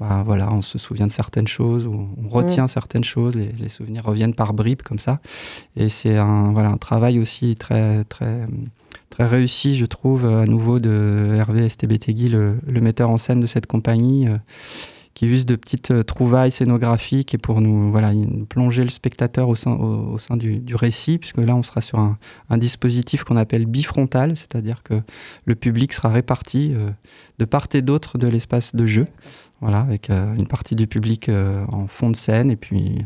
bah, 0.00 0.22
voilà, 0.26 0.52
on 0.52 0.62
se 0.62 0.78
souvient 0.78 1.06
de 1.06 1.12
certaines 1.12 1.46
choses, 1.46 1.86
où 1.86 2.08
on 2.24 2.28
retient 2.28 2.64
mm. 2.64 2.68
certaines 2.68 3.04
choses, 3.04 3.36
les, 3.36 3.50
les, 3.52 3.68
souvenirs 3.68 4.04
reviennent 4.04 4.34
par 4.34 4.52
bribes 4.52 4.82
comme 4.82 4.98
ça. 4.98 5.20
Et 5.76 5.88
c'est 5.88 6.16
un, 6.16 6.50
voilà, 6.50 6.70
un 6.70 6.76
travail 6.76 7.20
aussi 7.20 7.54
très, 7.54 8.02
très 8.04 8.48
très 9.12 9.26
réussi, 9.26 9.76
je 9.76 9.84
trouve, 9.84 10.24
à 10.24 10.46
nouveau 10.46 10.80
de 10.80 11.34
Hervé 11.36 11.66
Estebetegui, 11.66 12.28
le, 12.30 12.56
metteur 12.80 13.10
en 13.10 13.18
scène 13.18 13.40
de 13.40 13.46
cette 13.46 13.66
compagnie, 13.66 14.26
euh, 14.26 14.38
qui 15.12 15.26
use 15.26 15.44
de 15.44 15.54
petites 15.54 15.90
euh, 15.90 16.02
trouvailles 16.02 16.50
scénographiques 16.50 17.34
et 17.34 17.38
pour 17.38 17.60
nous 17.60 17.90
voilà, 17.90 18.12
plonger 18.48 18.82
le 18.82 18.88
spectateur 18.88 19.50
au 19.50 19.54
sein, 19.54 19.76
du, 20.38 20.74
récit, 20.74 21.18
puisque 21.18 21.36
là, 21.36 21.54
on 21.54 21.62
sera 21.62 21.82
sur 21.82 21.98
un, 21.98 22.16
un 22.48 22.56
dispositif 22.56 23.22
qu'on 23.22 23.36
appelle 23.36 23.66
bifrontal, 23.66 24.34
c'est-à-dire 24.34 24.82
que 24.82 24.94
le 25.44 25.54
public 25.56 25.92
sera 25.92 26.08
réparti 26.08 26.72
euh, 26.74 26.88
de 27.38 27.44
part 27.44 27.66
et 27.74 27.82
d'autre 27.82 28.16
de 28.16 28.28
l'espace 28.28 28.74
de 28.74 28.86
jeu. 28.86 29.06
Voilà, 29.62 29.80
avec 29.80 30.10
une 30.10 30.46
partie 30.46 30.74
du 30.74 30.86
public 30.86 31.30
en 31.30 31.86
fond 31.86 32.10
de 32.10 32.16
scène 32.16 32.50
et 32.50 32.56
puis 32.56 32.98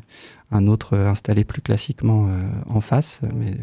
un 0.51 0.67
autre 0.69 0.97
installé 0.97 1.45
plus 1.45 1.61
classiquement 1.61 2.27
euh, 2.29 2.49
en 2.69 2.81
face. 2.81 3.21
Mais 3.35 3.55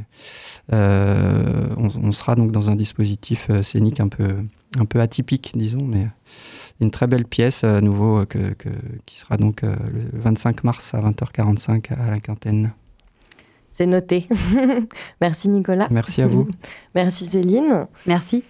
euh, 0.73 1.69
on, 1.77 2.11
sera 2.11 2.35
donc 2.35 2.51
dans 2.51 2.69
un 2.69 2.75
dispositif 2.75 3.47
euh, 3.49 3.63
scénique 3.63 3.99
un 3.99 4.09
peu, 4.09 4.35
un 4.77 4.85
peu 4.85 4.99
atypique, 4.99 5.53
disons, 5.55 5.83
mais 5.83 6.07
une 6.81 6.91
très 6.91 7.07
belle 7.07 7.25
pièce 7.25 7.63
à 7.63 7.81
nouveau 7.81 8.25
que, 8.25 8.55
qui 9.05 9.19
sera 9.19 9.37
donc 9.37 9.61
le 9.61 10.09
25 10.13 10.63
mars 10.63 10.93
à 10.93 10.99
20h45 10.99 11.93
à 11.93 12.09
la 12.09 12.19
Quintaine. 12.19 12.73
C'est 13.69 13.85
noté. 13.85 14.27
Merci 15.21 15.49
Nicolas. 15.49 15.87
Merci 15.91 16.21
à 16.21 16.27
vous. 16.27 16.47
Merci 16.95 17.27
Céline. 17.27 17.87
Merci. 18.05 18.43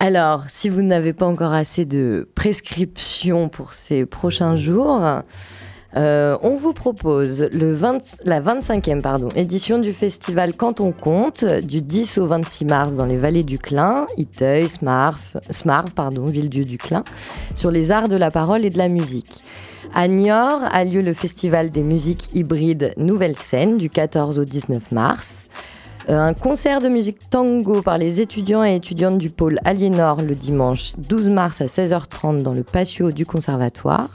Alors, 0.00 0.44
si 0.46 0.68
vous 0.68 0.82
n'avez 0.82 1.12
pas 1.12 1.26
encore 1.26 1.52
assez 1.52 1.84
de 1.84 2.28
prescriptions 2.36 3.48
pour 3.48 3.72
ces 3.72 4.06
prochains 4.06 4.54
jours, 4.54 5.04
euh, 5.96 6.38
on 6.40 6.54
vous 6.54 6.72
propose 6.72 7.48
la 7.52 8.40
25e 8.40 9.00
pardon, 9.00 9.28
édition 9.34 9.78
du 9.78 9.92
festival 9.92 10.54
Quand 10.54 10.80
on 10.80 10.92
compte, 10.92 11.44
du 11.44 11.82
10 11.82 12.18
au 12.18 12.26
26 12.28 12.64
mars 12.66 12.92
dans 12.92 13.06
les 13.06 13.16
vallées 13.16 13.42
du 13.42 13.58
Clin, 13.58 14.06
Iteuil, 14.16 14.68
Smarv, 14.68 15.90
pardon, 15.96 16.26
Ville-Dieu 16.26 16.64
du 16.64 16.78
Clin, 16.78 17.02
sur 17.56 17.72
les 17.72 17.90
arts 17.90 18.08
de 18.08 18.16
la 18.16 18.30
parole 18.30 18.64
et 18.64 18.70
de 18.70 18.78
la 18.78 18.88
musique. 18.88 19.42
À 19.94 20.06
Niort 20.06 20.60
a 20.70 20.84
lieu 20.84 21.02
le 21.02 21.12
festival 21.12 21.70
des 21.70 21.82
musiques 21.82 22.28
hybrides 22.34 22.92
Nouvelle 22.98 23.36
Scène 23.36 23.78
du 23.78 23.90
14 23.90 24.38
au 24.38 24.44
19 24.44 24.92
mars. 24.92 25.48
Euh, 26.10 26.18
un 26.18 26.32
concert 26.32 26.80
de 26.80 26.88
musique 26.88 27.18
tango 27.28 27.82
par 27.82 27.98
les 27.98 28.22
étudiants 28.22 28.64
et 28.64 28.74
étudiantes 28.74 29.18
du 29.18 29.28
pôle 29.28 29.58
Aliénor 29.64 30.22
le 30.22 30.34
dimanche 30.34 30.92
12 30.96 31.28
mars 31.28 31.60
à 31.60 31.66
16h30 31.66 32.42
dans 32.42 32.54
le 32.54 32.62
patio 32.62 33.12
du 33.12 33.26
conservatoire 33.26 34.08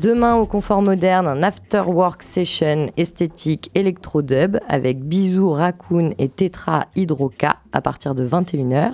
Demain, 0.00 0.36
au 0.36 0.46
confort 0.46 0.80
moderne, 0.80 1.26
un 1.26 1.42
after-work 1.42 2.22
session 2.22 2.86
esthétique 2.96 3.68
électro-dub 3.74 4.58
avec 4.68 5.00
Bisou, 5.00 5.50
Raccoon 5.50 6.12
et 6.18 6.28
Tetra 6.28 6.86
Hydroca 6.94 7.56
à 7.72 7.80
partir 7.80 8.14
de 8.14 8.24
21h. 8.24 8.92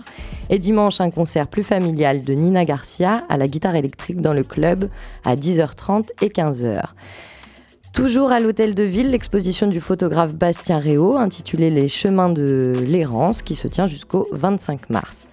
Et 0.49 0.59
dimanche, 0.59 1.03
un 1.03 1.11
concert 1.11 1.47
plus 1.47 1.63
familial 1.63 2.25
de 2.25 2.33
Nina 2.33 2.65
Garcia 2.65 3.23
à 3.29 3.37
la 3.37 3.47
guitare 3.49 3.77
électrique 3.77 4.23
dans 4.23 4.33
le 4.33 4.45
club 4.45 4.89
à 5.27 5.37
10h30 5.37 6.09
et 6.23 6.29
15h. 6.29 6.81
Toujours 7.95 8.33
à 8.33 8.41
l'hôtel 8.41 8.75
de 8.75 8.83
ville, 8.83 9.13
l'exposition 9.13 9.69
du 9.69 9.81
photographe 9.81 10.35
Bastien 10.35 10.81
Réau 10.81 11.17
intitulée 11.17 11.71
Les 11.71 11.87
chemins 11.87 12.29
de 12.29 12.73
l'errance 12.85 13.41
qui 13.41 13.55
se 13.55 13.69
tient 13.69 13.87
jusqu'au 13.87 14.27
25 14.33 14.91
mars. 14.91 15.29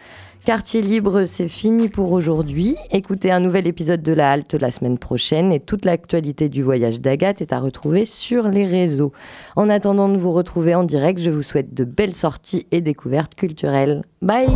Quartier 0.46 0.84
libre, 0.84 1.26
c'est 1.26 1.48
fini 1.48 1.90
pour 1.90 2.12
aujourd'hui. 2.12 2.76
Écoutez 2.92 3.32
un 3.32 3.40
nouvel 3.40 3.66
épisode 3.66 4.04
de 4.04 4.14
La 4.14 4.32
Halte 4.32 4.54
la 4.54 4.70
semaine 4.70 5.00
prochaine 5.00 5.52
et 5.52 5.60
toute 5.60 5.86
l'actualité 5.86 6.50
du 6.50 6.62
voyage 6.62 7.02
d'Agathe 7.02 7.42
est 7.42 7.52
à 7.52 7.60
retrouver 7.60 8.06
sur 8.06 8.48
les 8.48 8.68
réseaux. 8.68 9.12
En 9.56 9.68
attendant 9.68 10.08
de 10.08 10.18
vous 10.18 10.32
retrouver 10.32 10.76
en 10.76 10.84
direct, 10.84 11.20
je 11.20 11.32
vous 11.32 11.44
souhaite 11.44 11.74
de 11.74 11.84
belles 11.84 12.16
sorties 12.16 12.68
et 12.70 12.82
découvertes 12.82 13.34
culturelles. 13.34 14.04
Bye 14.22 14.56